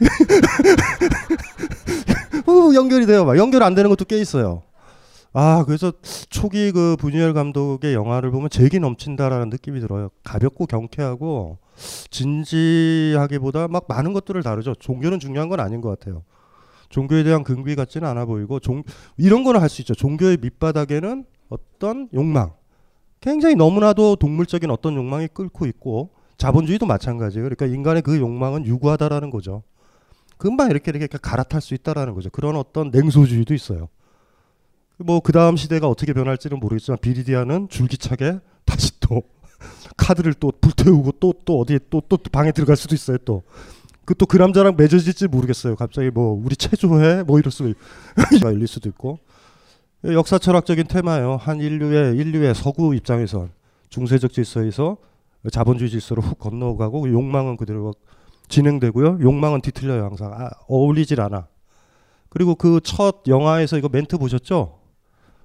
후, 2.46 2.74
연결이 2.74 3.06
돼요. 3.06 3.24
막 3.24 3.38
연결 3.38 3.62
안 3.62 3.76
되는 3.76 3.88
것도 3.88 4.06
꽤 4.06 4.18
있어요. 4.18 4.64
아 5.32 5.64
그래서 5.66 5.92
초기 6.30 6.72
그 6.72 6.96
분유열 6.98 7.34
감독의 7.34 7.94
영화를 7.94 8.30
보면 8.30 8.48
재기 8.50 8.80
넘친다라는 8.80 9.50
느낌이 9.50 9.80
들어요. 9.80 10.08
가볍고 10.24 10.66
경쾌하고 10.66 11.58
진지하기보다 12.10 13.68
막 13.68 13.84
많은 13.86 14.14
것들을 14.14 14.42
다루죠. 14.42 14.74
종교는 14.76 15.20
중요한 15.20 15.50
건 15.50 15.60
아닌 15.60 15.82
것 15.82 15.90
같아요. 15.90 16.22
종교에 16.88 17.22
대한 17.24 17.42
근귀 17.44 17.74
같지는 17.74 18.08
않아 18.08 18.24
보이고 18.26 18.60
종, 18.60 18.82
이런 19.16 19.44
거는 19.44 19.60
할 19.60 19.68
수 19.68 19.82
있죠. 19.82 19.94
종교의 19.94 20.38
밑바닥에는 20.40 21.24
어떤 21.48 22.08
욕망, 22.14 22.52
굉장히 23.20 23.54
너무나도 23.54 24.16
동물적인 24.16 24.70
어떤 24.70 24.94
욕망이 24.96 25.28
끓고 25.28 25.66
있고 25.66 26.10
자본주의도 26.38 26.86
마찬가지예요. 26.86 27.44
그러니까 27.48 27.66
인간의 27.66 28.02
그 28.02 28.18
욕망은 28.18 28.66
유구하다라는 28.66 29.30
거죠. 29.30 29.62
금방 30.38 30.70
이렇게 30.70 30.90
이렇게 30.90 31.06
갈아탈 31.20 31.60
수 31.62 31.74
있다라는 31.74 32.14
거죠. 32.14 32.28
그런 32.30 32.56
어떤 32.56 32.90
냉소주의도 32.90 33.54
있어요. 33.54 33.88
뭐 34.98 35.20
그 35.20 35.32
다음 35.32 35.56
시대가 35.56 35.88
어떻게 35.88 36.12
변할지는 36.12 36.58
모르겠지만 36.60 36.98
비리디아는 37.00 37.68
줄기차게 37.68 38.40
다시 38.64 38.98
또 39.00 39.22
카드를 39.96 40.34
또 40.34 40.52
불태우고 40.60 41.12
또또 41.12 41.60
어디에 41.60 41.78
또 41.90 42.00
또 42.08 42.18
방에 42.30 42.52
들어갈 42.52 42.76
수도 42.76 42.94
있어요. 42.94 43.18
또 43.24 43.42
그 44.06 44.14
또 44.14 44.26
그 44.26 44.36
남자랑 44.36 44.76
맺어질지 44.76 45.26
모르겠어요. 45.28 45.76
갑자기 45.76 46.10
뭐 46.10 46.40
우리 46.42 46.56
체조해 46.56 47.24
뭐 47.24 47.38
이럴 47.38 47.50
수도 47.50 47.72
열릴 48.42 48.66
수도 48.68 48.88
있고 48.88 49.18
역사 50.04 50.38
철학적인 50.38 50.86
테마예요. 50.86 51.36
한 51.36 51.60
인류의 51.60 52.16
인류의 52.16 52.54
서구 52.54 52.94
입장에선 52.94 53.50
중세적 53.88 54.32
질서에서 54.32 54.96
자본주의 55.50 55.90
질서로 55.90 56.22
훅 56.22 56.38
건너가고 56.38 57.08
욕망은 57.10 57.56
그대로 57.56 57.92
진행되고요. 58.48 59.18
욕망은 59.20 59.60
뒤틀려요 59.60 60.04
항상 60.04 60.32
아, 60.32 60.50
어울리질 60.68 61.20
않아. 61.20 61.48
그리고 62.28 62.54
그 62.54 62.80
첫 62.82 63.22
영화에서 63.26 63.76
이거 63.76 63.88
멘트 63.88 64.18
보셨죠? 64.18 64.78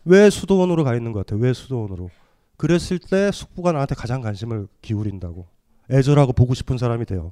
왜 0.06 0.30
수도원으로 0.30 0.84
가 0.84 0.96
있는 0.96 1.12
것 1.12 1.26
같아요? 1.26 1.40
왜 1.40 1.54
수도원으로? 1.54 2.10
그랬을 2.58 3.00
때 3.00 3.32
숙부가 3.32 3.72
나한테 3.72 3.96
가장 3.96 4.22
관심을 4.22 4.68
기울인다고 4.84 5.48
애절하고 5.90 6.34
보고 6.34 6.54
싶은 6.54 6.78
사람이 6.78 7.06
돼요. 7.06 7.32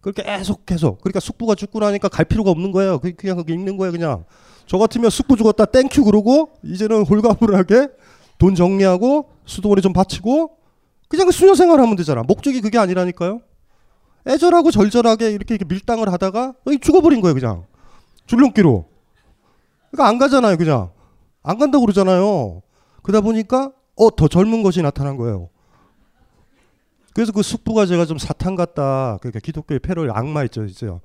그렇게 0.00 0.22
계속 0.22 0.64
계속 0.64 1.00
그러니까 1.00 1.20
숙부가 1.20 1.54
죽고 1.54 1.80
나니까 1.80 2.08
갈 2.08 2.24
필요가 2.24 2.50
없는 2.50 2.72
거예요. 2.72 2.98
그냥 2.98 3.36
거기 3.36 3.52
있는 3.52 3.76
거예요 3.76 3.92
그냥. 3.92 4.24
저 4.66 4.78
같으면 4.78 5.10
숙부 5.10 5.36
죽었다 5.36 5.64
thank 5.64 5.89
you 5.89 6.04
그러고 6.04 6.50
이제는 6.62 7.04
홀가분하게 7.04 7.88
돈 8.38 8.54
정리하고 8.54 9.30
수도원에 9.46 9.80
좀 9.80 9.92
바치고 9.92 10.56
그냥 11.08 11.30
수녀 11.30 11.54
생활하면 11.54 11.96
되잖아. 11.96 12.22
목적이 12.22 12.60
그게 12.60 12.78
아니라니까요. 12.78 13.40
애절하고 14.26 14.70
절절하게 14.70 15.30
이렇게, 15.30 15.54
이렇게 15.54 15.64
밀당을 15.64 16.12
하다가 16.12 16.54
죽어버린 16.82 17.20
거예요 17.20 17.34
그냥 17.34 17.64
줄넘기로. 18.26 18.86
그러니까 19.90 20.08
안 20.08 20.18
가잖아요 20.18 20.56
그냥. 20.58 20.90
안 21.42 21.58
간다고 21.58 21.84
그러잖아요. 21.86 22.62
그러다 23.02 23.22
보니까 23.22 23.72
어 23.96 24.10
더 24.10 24.28
젊은 24.28 24.62
것이 24.62 24.82
나타난 24.82 25.16
거예요. 25.16 25.48
그래서 27.14 27.32
그 27.32 27.42
숙부가 27.42 27.86
제가 27.86 28.06
좀 28.06 28.18
사탄 28.18 28.54
같다. 28.54 29.18
그러니까 29.20 29.40
기독교의 29.40 29.80
패를 29.80 30.10
악마 30.16 30.44
있죠, 30.44 30.64
있어요. 30.64 31.00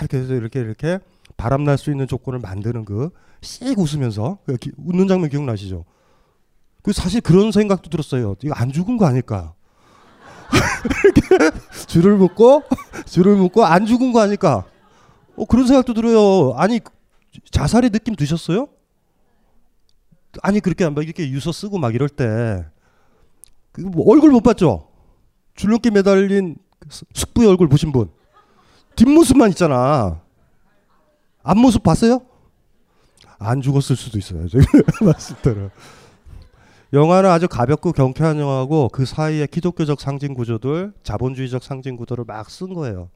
이렇게 0.00 0.18
해서 0.18 0.34
이렇게 0.34 0.60
이렇게 0.60 0.98
바람 1.36 1.64
날 1.64 1.78
수 1.78 1.90
있는 1.90 2.06
조건을 2.06 2.40
만드는 2.40 2.84
그 2.84 3.10
씩 3.40 3.78
웃으면서 3.78 4.38
그 4.44 4.56
기, 4.56 4.72
웃는 4.76 5.06
장면 5.06 5.30
기억나시죠? 5.30 5.84
그 6.82 6.92
사실 6.92 7.20
그런 7.20 7.52
생각도 7.52 7.90
들었어요. 7.90 8.34
이거 8.42 8.54
안 8.54 8.72
죽은 8.72 8.96
거 8.96 9.06
아닐까? 9.06 9.54
이렇게 11.04 11.50
줄을 11.86 12.16
묶고 12.16 12.62
줄을 13.06 13.36
묶고 13.36 13.64
안 13.64 13.86
죽은 13.86 14.12
거 14.12 14.20
아닐까? 14.20 14.64
어 15.36 15.44
그런 15.44 15.66
생각도 15.66 15.94
들어요. 15.94 16.54
아니 16.56 16.80
자살의 17.50 17.90
느낌 17.90 18.16
드셨어요? 18.16 18.68
아니 20.42 20.60
그렇게 20.60 20.88
막 20.88 21.04
이렇게 21.04 21.28
유서 21.30 21.52
쓰고 21.52 21.78
막 21.78 21.94
이럴 21.94 22.08
때그뭐 22.08 24.10
얼굴 24.10 24.30
못 24.30 24.40
봤죠? 24.40 24.87
줄넘기 25.58 25.90
매달린 25.90 26.56
숙부의 27.12 27.48
얼굴 27.48 27.68
보신 27.68 27.90
분 27.90 28.08
뒷모습만 28.94 29.50
있잖아. 29.50 30.20
앞모습 31.42 31.82
봤어요? 31.82 32.20
안 33.38 33.60
죽었을 33.60 33.96
수도 33.96 34.18
있어요. 34.18 34.48
제가 34.48 34.64
봤을 35.04 35.36
때는. 35.42 35.70
영화는 36.92 37.28
아주 37.28 37.48
가볍고 37.48 37.92
경쾌한 37.92 38.38
영화고 38.38 38.88
그 38.92 39.04
사이에 39.04 39.46
기독교적 39.46 40.00
상징 40.00 40.34
구조들, 40.34 40.92
자본주의적 41.02 41.62
상징 41.62 41.96
구도를 41.96 42.24
막 42.24 42.48
쓴 42.48 42.72
거예요. 42.72 43.10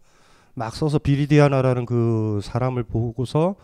막 0.55 0.74
써서 0.74 0.99
비리디아나라는 0.99 1.86
그 1.86 2.40
사람을 2.43 2.82
보고서 2.82 3.55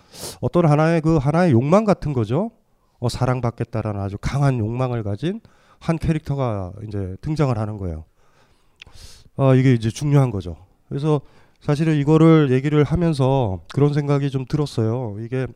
어떤 0.41 0.67
하나의 0.67 1.01
그 1.01 1.17
하나의 1.17 1.53
욕망 1.53 1.85
같은 1.85 2.13
거죠. 2.13 2.53
어, 3.01 3.09
사랑받겠다라는 3.09 4.01
아주 4.01 4.17
강한 4.21 4.59
욕망을 4.59 5.03
가진 5.03 5.41
한 5.79 5.99
캐릭터가 5.99 6.73
이제 6.87 7.17
등장을 7.21 7.57
하는 7.57 7.77
거예요. 7.77 8.05
어, 9.39 9.55
이게 9.55 9.73
이제 9.73 9.89
중요한 9.89 10.33
거죠. 10.33 10.57
그래서 10.89 11.21
사실은 11.61 11.95
이거를 11.95 12.51
얘기를 12.51 12.83
하면서 12.83 13.61
그런 13.73 13.93
생각이 13.95 14.31
좀 14.31 14.45
들었어요. 14.45 15.17
이게 15.21 15.47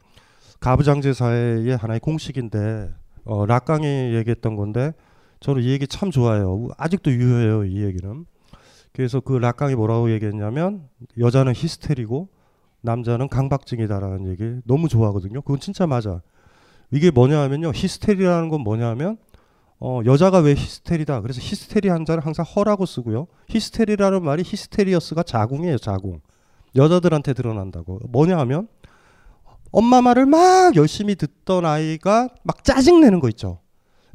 가부장제 0.61 1.13
사회의 1.13 1.77
하나의 1.77 1.99
공식인데 1.99 2.95
어, 3.25 3.45
락강이 3.45 4.15
얘기했던 4.15 4.55
건데 4.55 4.93
저는 5.41 5.63
이 5.65 5.71
얘기 5.71 5.89
참 5.89 6.13
좋아해요. 6.13 6.69
아직도 6.79 7.11
유효해요. 7.11 7.65
이 7.65 7.83
얘기는. 7.83 8.25
그래서 8.93 9.19
그 9.19 9.33
락강이 9.33 9.75
뭐라고 9.75 10.13
얘기했냐면 10.13 10.89
여자는 11.19 11.53
히스테리고 11.57 12.29
남자는 12.83 13.29
강박증이다라는 13.29 14.31
얘기 14.31 14.61
너무 14.65 14.89
좋아하거든요. 14.89 15.43
그건 15.43 15.59
진짜 15.59 15.89
맞아. 15.89 16.23
이게 16.93 17.11
뭐냐 17.11 17.41
하면요. 17.41 17.73
히스테리라는 17.75 18.49
건 18.49 18.61
뭐냐 18.61 18.87
하면 18.91 19.17
어, 19.85 20.01
여자가 20.07 20.39
왜 20.39 20.55
히스테리다. 20.55 21.23
그래서 21.23 21.41
히스테리 21.43 21.89
한자를 21.89 22.25
항상 22.25 22.45
허라고 22.45 22.87
쓰고요. 22.87 23.27
히스테리라는 23.49 24.23
말이 24.23 24.45
히스테리어스가 24.47 25.25
자궁이에요. 25.25 25.79
자궁. 25.79 26.21
여자들한테 26.77 27.33
드러난다고. 27.33 27.99
뭐냐 28.09 28.39
하면 28.39 28.69
엄마 29.73 30.01
말을 30.01 30.27
막 30.27 30.77
열심히 30.77 31.17
듣던 31.17 31.67
아이가 31.67 32.29
막 32.45 32.63
짜증내는 32.63 33.19
거 33.19 33.29
있죠. 33.31 33.59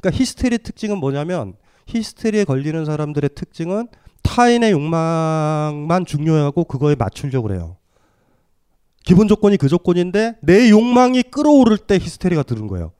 그러니까 0.00 0.18
히스테리의 0.18 0.60
특징은 0.60 0.96
뭐냐면 0.96 1.52
히스테리에 1.86 2.44
걸리는 2.44 2.86
사람들의 2.86 3.28
특징은 3.34 3.88
타인의 4.22 4.72
욕망만 4.72 6.06
중요하고 6.06 6.64
그거에 6.64 6.94
맞추려고 6.94 7.46
그래요. 7.46 7.76
기본 9.04 9.28
조건이 9.28 9.58
그 9.58 9.68
조건인데 9.68 10.36
내 10.40 10.70
욕망이 10.70 11.24
끌어오를 11.24 11.76
때 11.76 11.96
히스테리가 11.96 12.44
들은 12.44 12.68
거예요. 12.68 12.92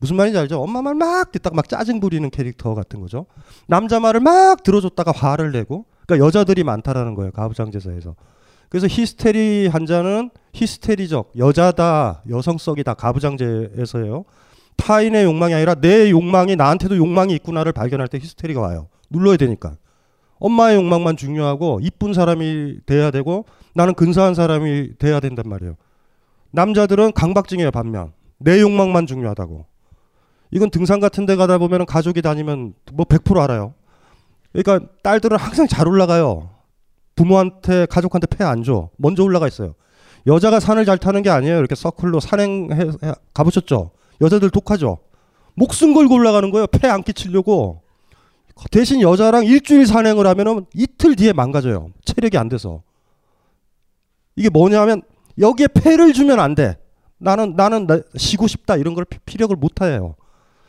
무슨 0.00 0.16
말인지 0.16 0.38
알죠? 0.38 0.60
엄마 0.62 0.80
말 0.82 0.94
막 0.94 1.32
듣다가 1.32 1.54
막 1.56 1.68
짜증 1.68 2.00
부리는 2.00 2.28
캐릭터 2.30 2.74
같은 2.74 3.00
거죠. 3.00 3.26
남자 3.66 3.98
말을 4.00 4.20
막 4.20 4.62
들어줬다가 4.62 5.12
화를 5.12 5.52
내고 5.52 5.86
그러니까 6.06 6.26
여자들이 6.26 6.64
많다라는 6.64 7.14
거예요. 7.14 7.32
가부장제사에서. 7.32 8.14
그래서 8.68 8.86
히스테리 8.88 9.68
한자는 9.68 10.30
히스테리적 10.52 11.32
여자다 11.38 12.22
여성성이다 12.28 12.94
가부장제에서요. 12.94 14.24
타인의 14.76 15.24
욕망이 15.24 15.54
아니라 15.54 15.74
내 15.74 16.10
욕망이 16.10 16.54
나한테도 16.54 16.96
욕망이 16.96 17.34
있구나를 17.34 17.72
발견할 17.72 18.08
때 18.08 18.18
히스테리가 18.18 18.60
와요. 18.60 18.88
눌러야 19.10 19.36
되니까. 19.36 19.76
엄마의 20.38 20.76
욕망만 20.76 21.16
중요하고 21.16 21.80
이쁜 21.82 22.12
사람이 22.14 22.80
돼야 22.86 23.10
되고 23.10 23.44
나는 23.74 23.94
근사한 23.94 24.34
사람이 24.34 24.98
돼야 24.98 25.18
된단 25.18 25.48
말이에요. 25.48 25.74
남자들은 26.52 27.12
강박증이에요 27.12 27.70
반면 27.72 28.12
내 28.38 28.60
욕망만 28.60 29.06
중요하다고. 29.06 29.66
이건 30.50 30.70
등산 30.70 31.00
같은 31.00 31.26
데 31.26 31.36
가다 31.36 31.58
보면 31.58 31.86
가족이 31.86 32.22
다니면 32.22 32.74
뭐 32.92 33.04
100% 33.04 33.38
알아요. 33.38 33.74
그러니까 34.52 34.88
딸들은 35.02 35.36
항상 35.38 35.66
잘 35.66 35.86
올라가요. 35.88 36.50
부모한테 37.16 37.86
가족한테 37.86 38.26
패 38.28 38.44
안 38.44 38.62
줘. 38.62 38.88
먼저 38.96 39.22
올라가 39.22 39.46
있어요. 39.46 39.74
여자가 40.26 40.60
산을 40.60 40.84
잘 40.84 40.98
타는 40.98 41.22
게 41.22 41.30
아니에요. 41.30 41.58
이렇게 41.58 41.74
서클로 41.74 42.20
산행 42.20 42.68
해, 42.72 43.06
해- 43.08 43.14
가보셨죠? 43.34 43.90
여자들 44.20 44.50
독하죠. 44.50 44.98
목숨 45.54 45.94
걸고 45.94 46.14
올라가는 46.14 46.50
거예요. 46.50 46.66
패 46.66 46.88
안 46.88 47.02
끼치려고. 47.02 47.82
대신 48.70 49.00
여자랑 49.00 49.44
일주일 49.44 49.86
산행을 49.86 50.26
하면은 50.26 50.66
이틀 50.74 51.14
뒤에 51.14 51.32
망가져요. 51.32 51.90
체력이 52.04 52.36
안 52.38 52.48
돼서. 52.48 52.82
이게 54.36 54.48
뭐냐면 54.48 55.02
여기에 55.38 55.68
패를 55.74 56.12
주면 56.12 56.40
안 56.40 56.54
돼. 56.54 56.76
나는 57.18 57.54
나는 57.56 57.86
나- 57.86 58.00
쉬고 58.16 58.46
싶다 58.46 58.76
이런 58.76 58.94
걸 58.94 59.04
피- 59.04 59.18
피력을 59.24 59.54
못 59.56 59.80
해요. 59.82 60.14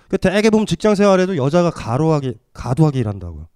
그 0.09 0.17
대개 0.17 0.49
보면 0.49 0.65
직장 0.65 0.95
생활에도 0.95 1.37
여자가 1.37 1.69
가로하게 1.69 2.33
가도하게 2.53 2.99
일한다고요. 2.99 3.47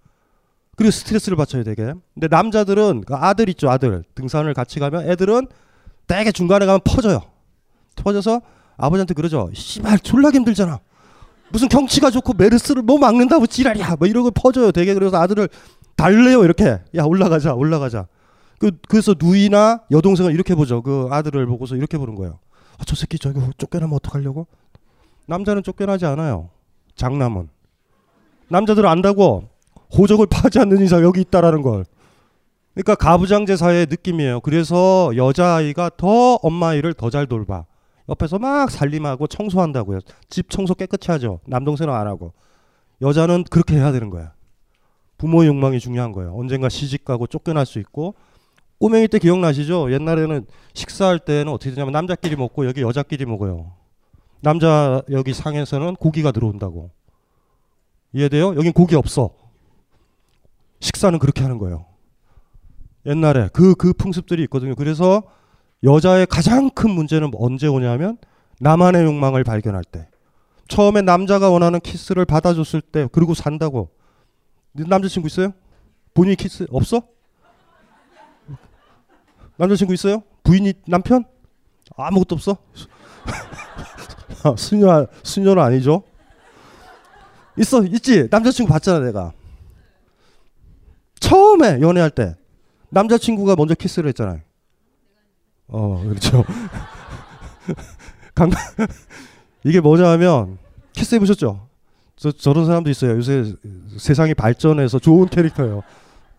그리고 0.76 0.90
스트레스를 0.90 1.36
받쳐야 1.36 1.64
되게. 1.64 1.92
근데 2.14 2.28
남자들은 2.30 3.02
그 3.06 3.14
아들 3.14 3.48
있죠 3.50 3.70
아들 3.70 4.04
등산을 4.14 4.54
같이 4.54 4.78
가면 4.80 5.08
애들은 5.10 5.48
대개 6.06 6.32
중간에 6.32 6.64
가면 6.64 6.80
퍼져요. 6.84 7.20
퍼져서 7.96 8.40
아버지한테 8.76 9.14
그러죠. 9.14 9.50
씨발 9.52 9.98
졸라 10.00 10.30
힘들잖아. 10.30 10.80
무슨 11.50 11.68
경치가 11.68 12.10
좋고 12.10 12.34
메르스를 12.34 12.82
뭐 12.82 12.98
막는다고 12.98 13.46
지랄이야. 13.46 13.96
뭐 13.98 14.08
이러고 14.08 14.30
퍼져요. 14.30 14.72
되게 14.72 14.94
그래서 14.94 15.16
아들을 15.16 15.48
달래요 15.96 16.44
이렇게. 16.44 16.80
야 16.94 17.04
올라가자 17.04 17.54
올라가자. 17.54 18.06
그 18.58 18.72
그래서 18.88 19.14
누이나 19.20 19.80
여동생은 19.90 20.32
이렇게 20.32 20.54
보죠. 20.54 20.82
그 20.82 21.08
아들을 21.10 21.44
보고서 21.46 21.76
이렇게 21.76 21.98
보는 21.98 22.14
거예요. 22.14 22.38
아, 22.78 22.84
저 22.84 22.96
새끼 22.96 23.18
저기 23.18 23.40
쫓겨나면 23.58 23.94
어떡하려고? 23.96 24.46
남자는 25.26 25.62
쫓겨나지 25.62 26.06
않아요. 26.06 26.50
장남은. 26.96 27.48
남자들은 28.48 28.88
안다고 28.88 29.48
호적을 29.96 30.26
파지 30.30 30.58
않는 30.60 30.82
이상 30.82 31.02
여기 31.02 31.20
있다라는 31.22 31.62
걸. 31.62 31.84
그러니까 32.74 32.94
가부장제 32.96 33.56
사회의 33.56 33.86
느낌이에요. 33.88 34.40
그래서 34.40 35.12
여자아이가 35.16 35.90
더 35.96 36.34
엄마 36.36 36.74
일을 36.74 36.92
더 36.94 37.08
잘 37.10 37.26
돌봐. 37.26 37.64
옆에서 38.08 38.38
막 38.38 38.70
살림하고 38.70 39.26
청소한다고요. 39.28 40.00
집 40.28 40.50
청소 40.50 40.74
깨끗이 40.74 41.10
하죠. 41.12 41.40
남동생은 41.46 41.94
안 41.94 42.06
하고. 42.06 42.32
여자는 43.00 43.44
그렇게 43.44 43.76
해야 43.76 43.92
되는 43.92 44.10
거야. 44.10 44.32
부모의 45.16 45.48
욕망이 45.48 45.80
중요한 45.80 46.12
거예요. 46.12 46.34
언젠가 46.36 46.68
시집 46.68 47.04
가고 47.04 47.26
쫓겨날 47.26 47.64
수 47.64 47.78
있고 47.78 48.14
꼬맹이 48.78 49.08
때 49.08 49.18
기억나시죠? 49.18 49.92
옛날에는 49.92 50.44
식사할 50.74 51.20
때는 51.20 51.52
어떻게 51.52 51.70
되냐면 51.70 51.92
남자끼리 51.92 52.36
먹고 52.36 52.66
여기 52.66 52.82
여자끼리 52.82 53.24
먹어요. 53.24 53.72
남자 54.44 55.00
여기 55.10 55.32
상에서는 55.32 55.96
고기가 55.96 56.30
들어온다고. 56.30 56.90
이해돼요? 58.12 58.54
여긴 58.56 58.74
고기 58.74 58.94
없어. 58.94 59.30
식사는 60.80 61.18
그렇게 61.18 61.40
하는 61.42 61.56
거예요. 61.56 61.86
옛날에 63.06 63.48
그 63.54 63.74
그 63.74 63.94
풍습들이 63.94 64.42
있거든요. 64.44 64.74
그래서 64.74 65.22
여자의 65.82 66.26
가장 66.26 66.68
큰 66.68 66.90
문제는 66.90 67.32
언제 67.36 67.66
오냐면 67.66 68.18
나만의 68.60 69.04
욕망을 69.04 69.44
발견할 69.44 69.82
때. 69.82 70.08
처음에 70.68 71.00
남자가 71.00 71.48
원하는 71.48 71.80
키스를 71.80 72.26
받아줬을 72.26 72.82
때 72.82 73.08
그리고 73.12 73.32
산다고. 73.32 73.90
네 74.72 74.84
남자친구 74.86 75.26
있어요? 75.26 75.52
본인이 76.12 76.36
키스 76.36 76.66
없어? 76.70 77.00
남자친구 79.56 79.94
있어요? 79.94 80.22
부인이 80.42 80.74
남편? 80.86 81.24
아무것도 81.96 82.34
없어? 82.34 82.58
아, 84.44 84.54
수녀 84.56 85.06
수녀는 85.22 85.62
아니죠? 85.62 86.02
있어 87.58 87.82
있지 87.84 88.28
남자친구 88.30 88.70
봤잖아 88.70 89.00
내가 89.04 89.32
처음에 91.20 91.80
연애할 91.80 92.10
때 92.10 92.34
남자친구가 92.90 93.56
먼저 93.56 93.74
키스를 93.74 94.08
했잖아요. 94.08 94.40
어 95.68 96.02
그렇죠. 96.04 96.44
강 98.34 98.50
이게 99.64 99.80
뭐냐면 99.80 100.58
키스 100.92 101.14
해보셨죠? 101.14 101.66
저 102.16 102.30
저런 102.32 102.66
사람도 102.66 102.90
있어요. 102.90 103.12
요새 103.16 103.54
세상이 103.98 104.34
발전해서 104.34 104.98
좋은 104.98 105.28
캐릭터예요. 105.28 105.82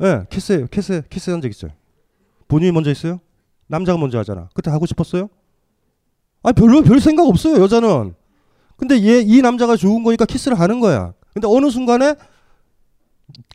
예, 0.01 0.03
네, 0.05 0.23
키스 0.29 0.67
키스 0.69 1.01
키스 1.09 1.31
한 1.31 1.41
적 1.41 1.49
있어요. 1.49 1.71
본인이 2.47 2.71
먼저 2.71 2.89
했어요? 2.89 3.19
남자가 3.67 3.97
먼저 3.97 4.19
하잖아. 4.19 4.49
그때 4.53 4.69
하고 4.69 4.85
싶었어요? 4.85 5.29
아 6.45 6.51
별로 6.51 6.81
별 6.83 6.99
생각 6.99 7.27
없어요 7.27 7.61
여자는. 7.61 8.13
근데 8.77 9.01
얘 9.03 9.21
이 9.21 9.41
남자가 9.41 9.75
좋은 9.75 10.03
거니까 10.03 10.25
키스를 10.25 10.59
하는 10.59 10.79
거야. 10.79 11.13
근데 11.33 11.47
어느 11.47 11.69
순간에 11.69 12.15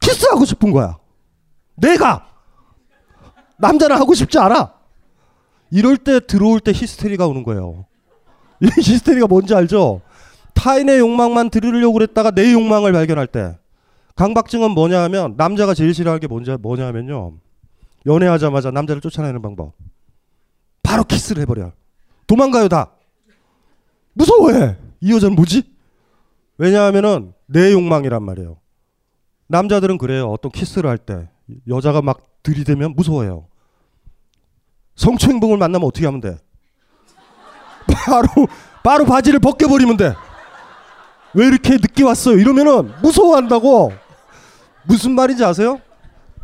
키스하고 0.01 0.45
싶은 0.45 0.73
거야. 0.73 0.99
내가 1.77 2.27
남자는 3.59 3.97
하고 3.97 4.15
싶지 4.15 4.39
않아. 4.39 4.75
이럴 5.71 5.97
때 5.97 6.21
들어올 6.21 6.59
때 6.61 6.73
히스테리가 6.73 7.27
오는 7.27 7.43
거예요. 7.45 7.87
이 8.61 8.67
히스테리가 8.81 9.27
뭔지 9.29 9.55
알죠? 9.55 10.01
타인의 10.55 10.99
욕망만 10.99 11.51
들으려고 11.51 11.93
그랬다가 11.95 12.31
내 12.33 12.53
욕망을 12.53 12.93
발견할 12.93 13.27
때. 13.29 13.57
강박증은 14.17 14.73
뭐냐 14.73 15.01
하면 15.05 15.35
남자가 15.37 15.73
제일 15.75 15.95
싫어하는 15.95 16.21
게 16.21 16.27
뭔지 16.27 16.51
뭐냐 16.51 16.87
하면요. 16.89 17.35
연애하자마자 18.07 18.71
남자를 18.71 19.01
쫓아내는 19.01 19.41
방법. 19.43 19.75
바로 20.83 21.05
키스를 21.05 21.43
해버려. 21.43 21.73
도망가요 22.31 22.69
다. 22.69 22.93
무서워해. 24.13 24.77
이 25.01 25.13
여자는 25.13 25.35
뭐지? 25.35 25.65
왜냐하면은 26.59 27.33
내 27.47 27.73
욕망이란 27.73 28.23
말이에요. 28.23 28.59
남자들은 29.49 29.99
그래요. 29.99 30.31
어떤 30.31 30.53
키스를 30.53 30.89
할 30.89 30.97
때 30.99 31.29
여자가 31.69 32.03
막 32.03 32.29
들이대면 32.45 32.95
무서워해요. 32.95 33.49
성추행범을 34.95 35.57
만나면 35.57 35.89
어떻게 35.89 36.07
하면 36.07 36.21
돼? 36.21 36.39
바로 38.07 38.29
바로 38.85 39.05
바지를 39.07 39.41
벗겨버리면 39.41 39.97
돼. 39.97 40.15
왜 41.35 41.47
이렇게 41.49 41.71
늦게 41.79 42.05
왔어요? 42.05 42.39
이러면은 42.39 42.93
무서워한다고. 43.03 43.93
무슨 44.85 45.13
말인지 45.17 45.45
아세요? 45.45 45.81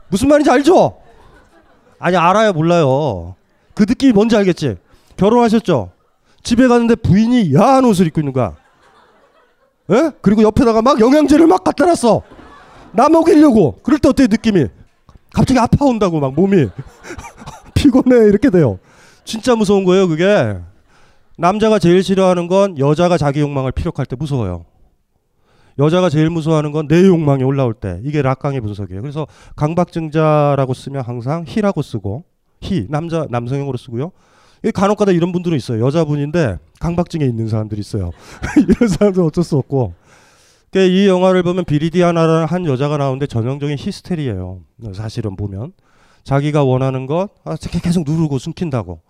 무슨 0.08 0.28
말인지 0.28 0.50
알죠? 0.50 1.00
아니 2.00 2.16
알아요 2.16 2.52
몰라요. 2.52 3.36
그 3.74 3.84
느낌이 3.88 4.12
뭔지 4.12 4.36
알겠지? 4.36 4.78
결혼하셨죠? 5.16 5.90
집에 6.42 6.68
가는데 6.68 6.94
부인이 6.94 7.54
야한 7.54 7.84
옷을 7.84 8.06
입고 8.06 8.20
있는 8.20 8.32
거야. 8.32 8.56
예? 9.90 10.10
그리고 10.20 10.42
옆에다가 10.42 10.82
막 10.82 11.00
영양제를 11.00 11.46
막 11.46 11.64
갖다 11.64 11.86
놨어. 11.86 12.22
나 12.92 13.08
먹이려고. 13.08 13.78
그럴 13.82 13.98
때 13.98 14.08
어때 14.08 14.26
느낌이? 14.26 14.66
갑자기 15.32 15.58
아파온다고 15.58 16.20
막 16.20 16.34
몸이 16.34 16.68
피곤해 17.74 18.28
이렇게 18.28 18.50
돼요. 18.50 18.78
진짜 19.24 19.54
무서운 19.54 19.84
거예요 19.84 20.08
그게. 20.08 20.56
남자가 21.38 21.78
제일 21.78 22.02
싫어하는 22.02 22.46
건 22.48 22.78
여자가 22.78 23.18
자기 23.18 23.40
욕망을 23.40 23.72
피력할 23.72 24.06
때 24.06 24.16
무서워요. 24.16 24.64
여자가 25.78 26.08
제일 26.08 26.30
무서워하는 26.30 26.72
건 26.72 26.88
내 26.88 27.06
욕망이 27.06 27.42
올라올 27.44 27.74
때 27.74 28.00
이게 28.04 28.22
락강의 28.22 28.60
분석이에요. 28.62 29.02
그래서 29.02 29.26
강박증자라고 29.56 30.72
쓰면 30.72 31.02
항상 31.02 31.44
히라고 31.46 31.82
쓰고 31.82 32.24
히 32.62 32.86
남자 32.88 33.26
남성형으로 33.28 33.76
쓰고요. 33.76 34.12
간혹가다 34.74 35.12
이런 35.12 35.32
분들은 35.32 35.56
있어요. 35.56 35.84
여자분인데 35.84 36.58
강박증에 36.80 37.24
있는 37.24 37.48
사람들이 37.48 37.80
있어요. 37.80 38.10
이런 38.68 38.88
사람들 38.88 39.22
어쩔 39.22 39.44
수 39.44 39.56
없고. 39.56 39.94
그러니까 40.70 40.94
이 40.94 41.06
영화를 41.06 41.42
보면 41.42 41.64
비리디아나라는 41.64 42.46
한 42.46 42.66
여자가 42.66 42.96
나오는데 42.96 43.26
전형적인 43.26 43.76
히스테리예요. 43.78 44.60
사실은 44.94 45.36
보면 45.36 45.72
자기가 46.24 46.64
원하는 46.64 47.06
것 47.06 47.28
아, 47.44 47.56
계속 47.56 48.04
누르고 48.04 48.38
숨긴다고. 48.38 49.00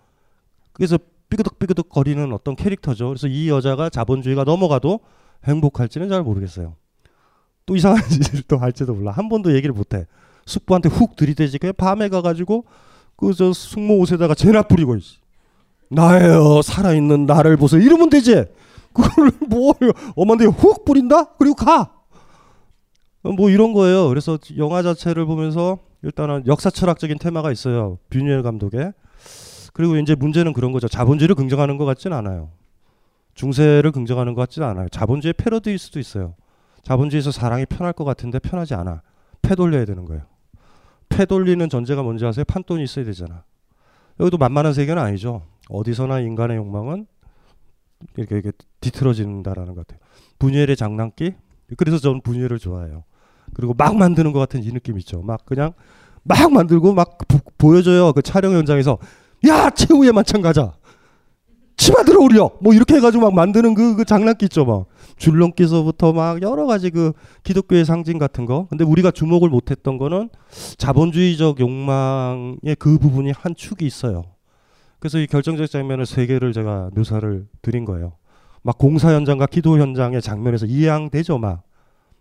그래서 0.73 0.97
삐그덕삐그덕 1.29 1.89
거리는 1.89 2.31
어떤 2.31 2.55
캐릭터죠. 2.55 3.07
그래서 3.07 3.27
이 3.27 3.49
여자가 3.49 3.89
자본주의가 3.89 4.43
넘어가도 4.43 4.99
행복할지는 5.45 6.09
잘 6.09 6.23
모르겠어요. 6.23 6.75
또 7.65 7.75
이상한 7.75 8.01
짓을 8.07 8.43
또 8.47 8.57
할지도 8.57 8.93
몰라. 8.93 9.11
한 9.11 9.27
번도 9.27 9.55
얘기를 9.55 9.73
못해. 9.73 10.05
숙부한테 10.45 10.89
훅 10.89 11.15
들이대지. 11.15 11.57
그냥 11.57 11.73
밤에 11.75 12.07
가가지고 12.09 12.65
그 13.17 13.33
저 13.33 13.51
숙모 13.51 13.97
옷에다가 13.99 14.35
재나 14.35 14.61
뿌리고 14.61 14.95
있어. 14.95 15.17
나예요. 15.89 16.61
살아있는 16.61 17.25
나를 17.25 17.57
보세요. 17.57 17.81
이러면 17.81 18.09
되지. 18.09 18.45
그걸 18.93 19.31
뭐 19.47 19.73
엄한데 20.15 20.45
훅 20.45 20.85
뿌린다? 20.85 21.35
그리고 21.37 21.55
가. 21.55 21.91
뭐 23.23 23.49
이런 23.49 23.73
거예요. 23.73 24.07
그래서 24.09 24.37
영화 24.57 24.81
자체를 24.81 25.25
보면서 25.25 25.79
일단은 26.01 26.43
역사 26.47 26.69
철학적인 26.69 27.17
테마가 27.19 27.51
있어요. 27.51 27.97
뷰니엘 28.09 28.43
감독의. 28.43 28.93
그리고 29.73 29.97
이제 29.97 30.15
문제는 30.15 30.53
그런 30.53 30.71
거죠. 30.71 30.87
자본주의를 30.87 31.35
긍정하는 31.35 31.77
것 31.77 31.85
같진 31.85 32.13
않아요. 32.13 32.49
중세를 33.35 33.91
긍정하는 33.91 34.33
것 34.33 34.41
같진 34.41 34.63
않아요. 34.63 34.87
자본주의 34.89 35.33
패러디일 35.33 35.77
수도 35.77 35.99
있어요. 35.99 36.33
자본주의에서 36.83 37.31
사랑이 37.31 37.65
편할 37.65 37.93
것 37.93 38.03
같은데 38.03 38.39
편하지 38.39 38.73
않아. 38.73 39.01
패 39.41 39.55
돌려야 39.55 39.85
되는 39.85 40.05
거예요. 40.05 40.23
패 41.09 41.25
돌리는 41.25 41.69
전제가 41.69 42.01
뭔지 42.01 42.25
아세요? 42.25 42.45
판돈이 42.45 42.83
있어야 42.83 43.05
되잖아. 43.05 43.43
여기도 44.19 44.37
만만한 44.37 44.73
세계는 44.73 45.01
아니죠. 45.01 45.43
어디서나 45.69 46.19
인간의 46.19 46.57
욕망은 46.57 47.07
이렇게, 48.15 48.35
이렇게 48.35 48.51
뒤틀어진다라는 48.81 49.75
것 49.75 49.87
같아요. 49.87 49.99
분열의 50.39 50.75
장난기? 50.75 51.33
그래서 51.77 51.97
저는 51.97 52.21
분열을 52.21 52.59
좋아해요. 52.59 53.03
그리고 53.53 53.73
막 53.73 53.95
만드는 53.95 54.33
것 54.33 54.39
같은 54.39 54.63
이 54.63 54.71
느낌 54.71 54.97
있죠. 54.99 55.21
막 55.21 55.45
그냥 55.45 55.73
막 56.23 56.51
만들고 56.51 56.93
막 56.93 57.17
보, 57.57 57.77
여줘요 57.77 58.13
그 58.13 58.21
촬영 58.21 58.53
현장에서 58.53 58.97
야 59.47 59.69
최후의 59.69 60.11
만찬 60.11 60.41
가자. 60.41 60.73
치마 61.75 62.03
들어 62.03 62.21
오려. 62.21 62.51
뭐 62.59 62.73
이렇게 62.73 62.95
해가지고 62.95 63.23
막 63.23 63.35
만드는 63.35 63.75
그, 63.75 63.95
그 63.95 64.05
장난기 64.05 64.45
있죠. 64.45 64.65
막 64.65 64.87
줄넘기서부터 65.17 66.11
막 66.11 66.41
여러 66.41 66.65
가지 66.65 66.89
그 66.89 67.13
기독교의 67.43 67.85
상징 67.85 68.17
같은 68.17 68.45
거. 68.45 68.67
근데 68.69 68.83
우리가 68.83 69.11
주목을 69.11 69.49
못했던 69.49 69.97
거는 69.97 70.29
자본주의적 70.77 71.59
욕망의 71.59 72.75
그 72.79 72.97
부분이 72.97 73.31
한 73.31 73.55
축이 73.55 73.85
있어요. 73.85 74.23
그래서 74.99 75.19
이 75.19 75.27
결정적 75.27 75.69
장면을 75.69 76.05
세 76.05 76.25
개를 76.25 76.53
제가 76.53 76.89
묘사를 76.95 77.47
드린 77.61 77.85
거예요. 77.85 78.13
막 78.63 78.77
공사 78.77 79.13
현장과 79.13 79.45
기도 79.47 79.79
현장의 79.79 80.21
장면에서 80.21 80.65
이양되죠, 80.65 81.37
막. 81.37 81.63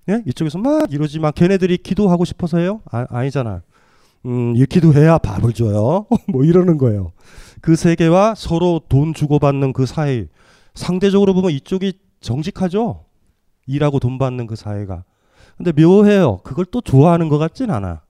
예? 0.08 0.22
이쪽에서 0.26 0.58
막 0.58 0.92
이러지 0.92 1.18
막 1.18 1.34
걔네들이 1.34 1.78
기도하고 1.78 2.24
싶어서요? 2.24 2.82
아, 2.90 3.06
아니잖아. 3.08 3.62
음, 4.26 4.54
이 4.56 4.66
기도해야 4.66 5.18
밥을 5.18 5.52
줘요. 5.52 6.06
뭐 6.28 6.44
이러는 6.44 6.78
거예요. 6.78 7.12
그 7.60 7.74
세계와 7.76 8.34
서로 8.36 8.80
돈 8.88 9.14
주고받는 9.14 9.72
그 9.72 9.86
사이. 9.86 10.26
상대적으로 10.74 11.34
보면 11.34 11.52
이쪽이 11.52 11.94
정직하죠? 12.20 13.04
일하고 13.66 13.98
돈 13.98 14.18
받는 14.18 14.46
그 14.46 14.56
사회가. 14.56 15.04
근데 15.56 15.72
묘해요. 15.72 16.40
그걸 16.44 16.66
또 16.66 16.80
좋아하는 16.80 17.28
것 17.28 17.38
같진 17.38 17.70
않아. 17.70 18.02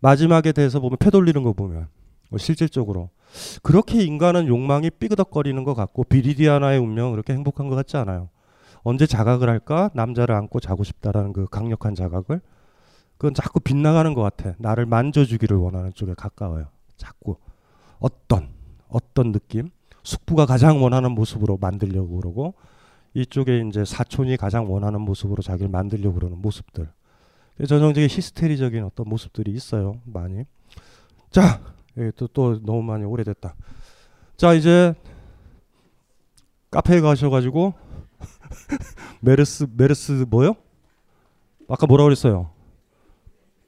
마지막에 0.00 0.52
대해서 0.52 0.78
보면 0.80 0.98
패 0.98 1.10
돌리는 1.10 1.42
거 1.42 1.52
보면. 1.52 1.88
뭐 2.28 2.38
실질적으로. 2.38 3.10
그렇게 3.62 4.02
인간은 4.02 4.46
욕망이 4.46 4.90
삐그덕거리는 4.90 5.64
것 5.64 5.74
같고 5.74 6.04
비리디아나의 6.04 6.78
운명은 6.78 7.12
그렇게 7.12 7.32
행복한 7.32 7.68
것 7.68 7.76
같지 7.76 7.96
않아요. 7.96 8.28
언제 8.82 9.06
자각을 9.06 9.48
할까? 9.48 9.90
남자를 9.94 10.34
안고 10.34 10.60
자고 10.60 10.84
싶다라는 10.84 11.32
그 11.32 11.46
강력한 11.46 11.94
자각을 11.94 12.40
그건 13.16 13.34
자꾸 13.34 13.60
빗나가는 13.60 14.12
것 14.14 14.22
같아. 14.22 14.54
나를 14.58 14.86
만져주기를 14.86 15.56
원하는 15.56 15.92
쪽에 15.94 16.14
가까워요. 16.14 16.66
자꾸 16.96 17.36
어떤 18.00 18.48
어떤 18.88 19.32
느낌? 19.32 19.70
숙부가 20.02 20.46
가장 20.46 20.82
원하는 20.82 21.12
모습으로 21.12 21.56
만들려고 21.58 22.16
그러고 22.16 22.54
이쪽에 23.14 23.64
이제 23.68 23.84
사촌이 23.84 24.36
가장 24.36 24.72
원하는 24.72 25.00
모습으로 25.00 25.42
자기를 25.42 25.68
만들려고 25.70 26.14
그러는 26.14 26.38
모습들. 26.38 26.88
전형적인 27.68 28.08
히스테리적인 28.10 28.82
어떤 28.84 29.08
모습들이 29.08 29.52
있어요. 29.52 30.00
많이. 30.04 30.44
자, 31.30 31.60
예, 31.98 32.10
또, 32.16 32.26
또 32.26 32.60
너무 32.64 32.82
많이 32.82 33.04
오래됐다. 33.04 33.54
자, 34.36 34.54
이제 34.54 34.94
카페에 36.70 37.00
가셔가지고 37.00 37.74
메르스 39.20 39.66
메르스 39.76 40.24
뭐요? 40.28 40.54
아까 41.68 41.86
뭐라 41.86 42.04
그랬어요? 42.04 42.50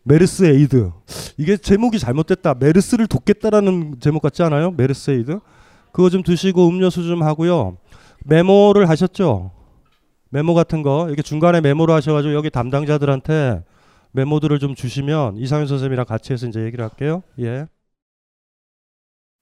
메르스 0.03 0.45
에이드. 0.45 0.93
이게 1.39 1.57
제목이 1.57 1.99
잘못됐다. 1.99 2.55
메르스를 2.55 3.07
돕겠다라는 3.07 3.97
제목 4.01 4.23
같지 4.23 4.43
않아요? 4.43 4.71
메르스 4.71 5.11
에이드. 5.11 5.41
그거 5.93 6.11
좀 6.11 6.23
드시고 6.23 6.69
음료수 6.69 7.03
좀 7.05 7.23
하고요. 7.23 7.77
메모를 8.25 8.89
하셨죠? 8.89 9.53
메모 10.31 10.55
같은 10.55 10.83
거 10.83 11.07
이렇게 11.07 11.23
중간에 11.23 11.61
메모를 11.61 11.95
하셔가지고 11.95 12.35
여기 12.35 12.51
담당자들한테 12.51 13.63
메모들을 14.13 14.59
좀 14.59 14.75
주시면 14.75 15.37
이상현 15.37 15.67
선생님이랑 15.67 16.07
같이 16.07 16.33
해서 16.33 16.47
이제 16.47 16.65
얘기를 16.65 16.85
할게요. 16.85 17.23
예. 17.41 17.67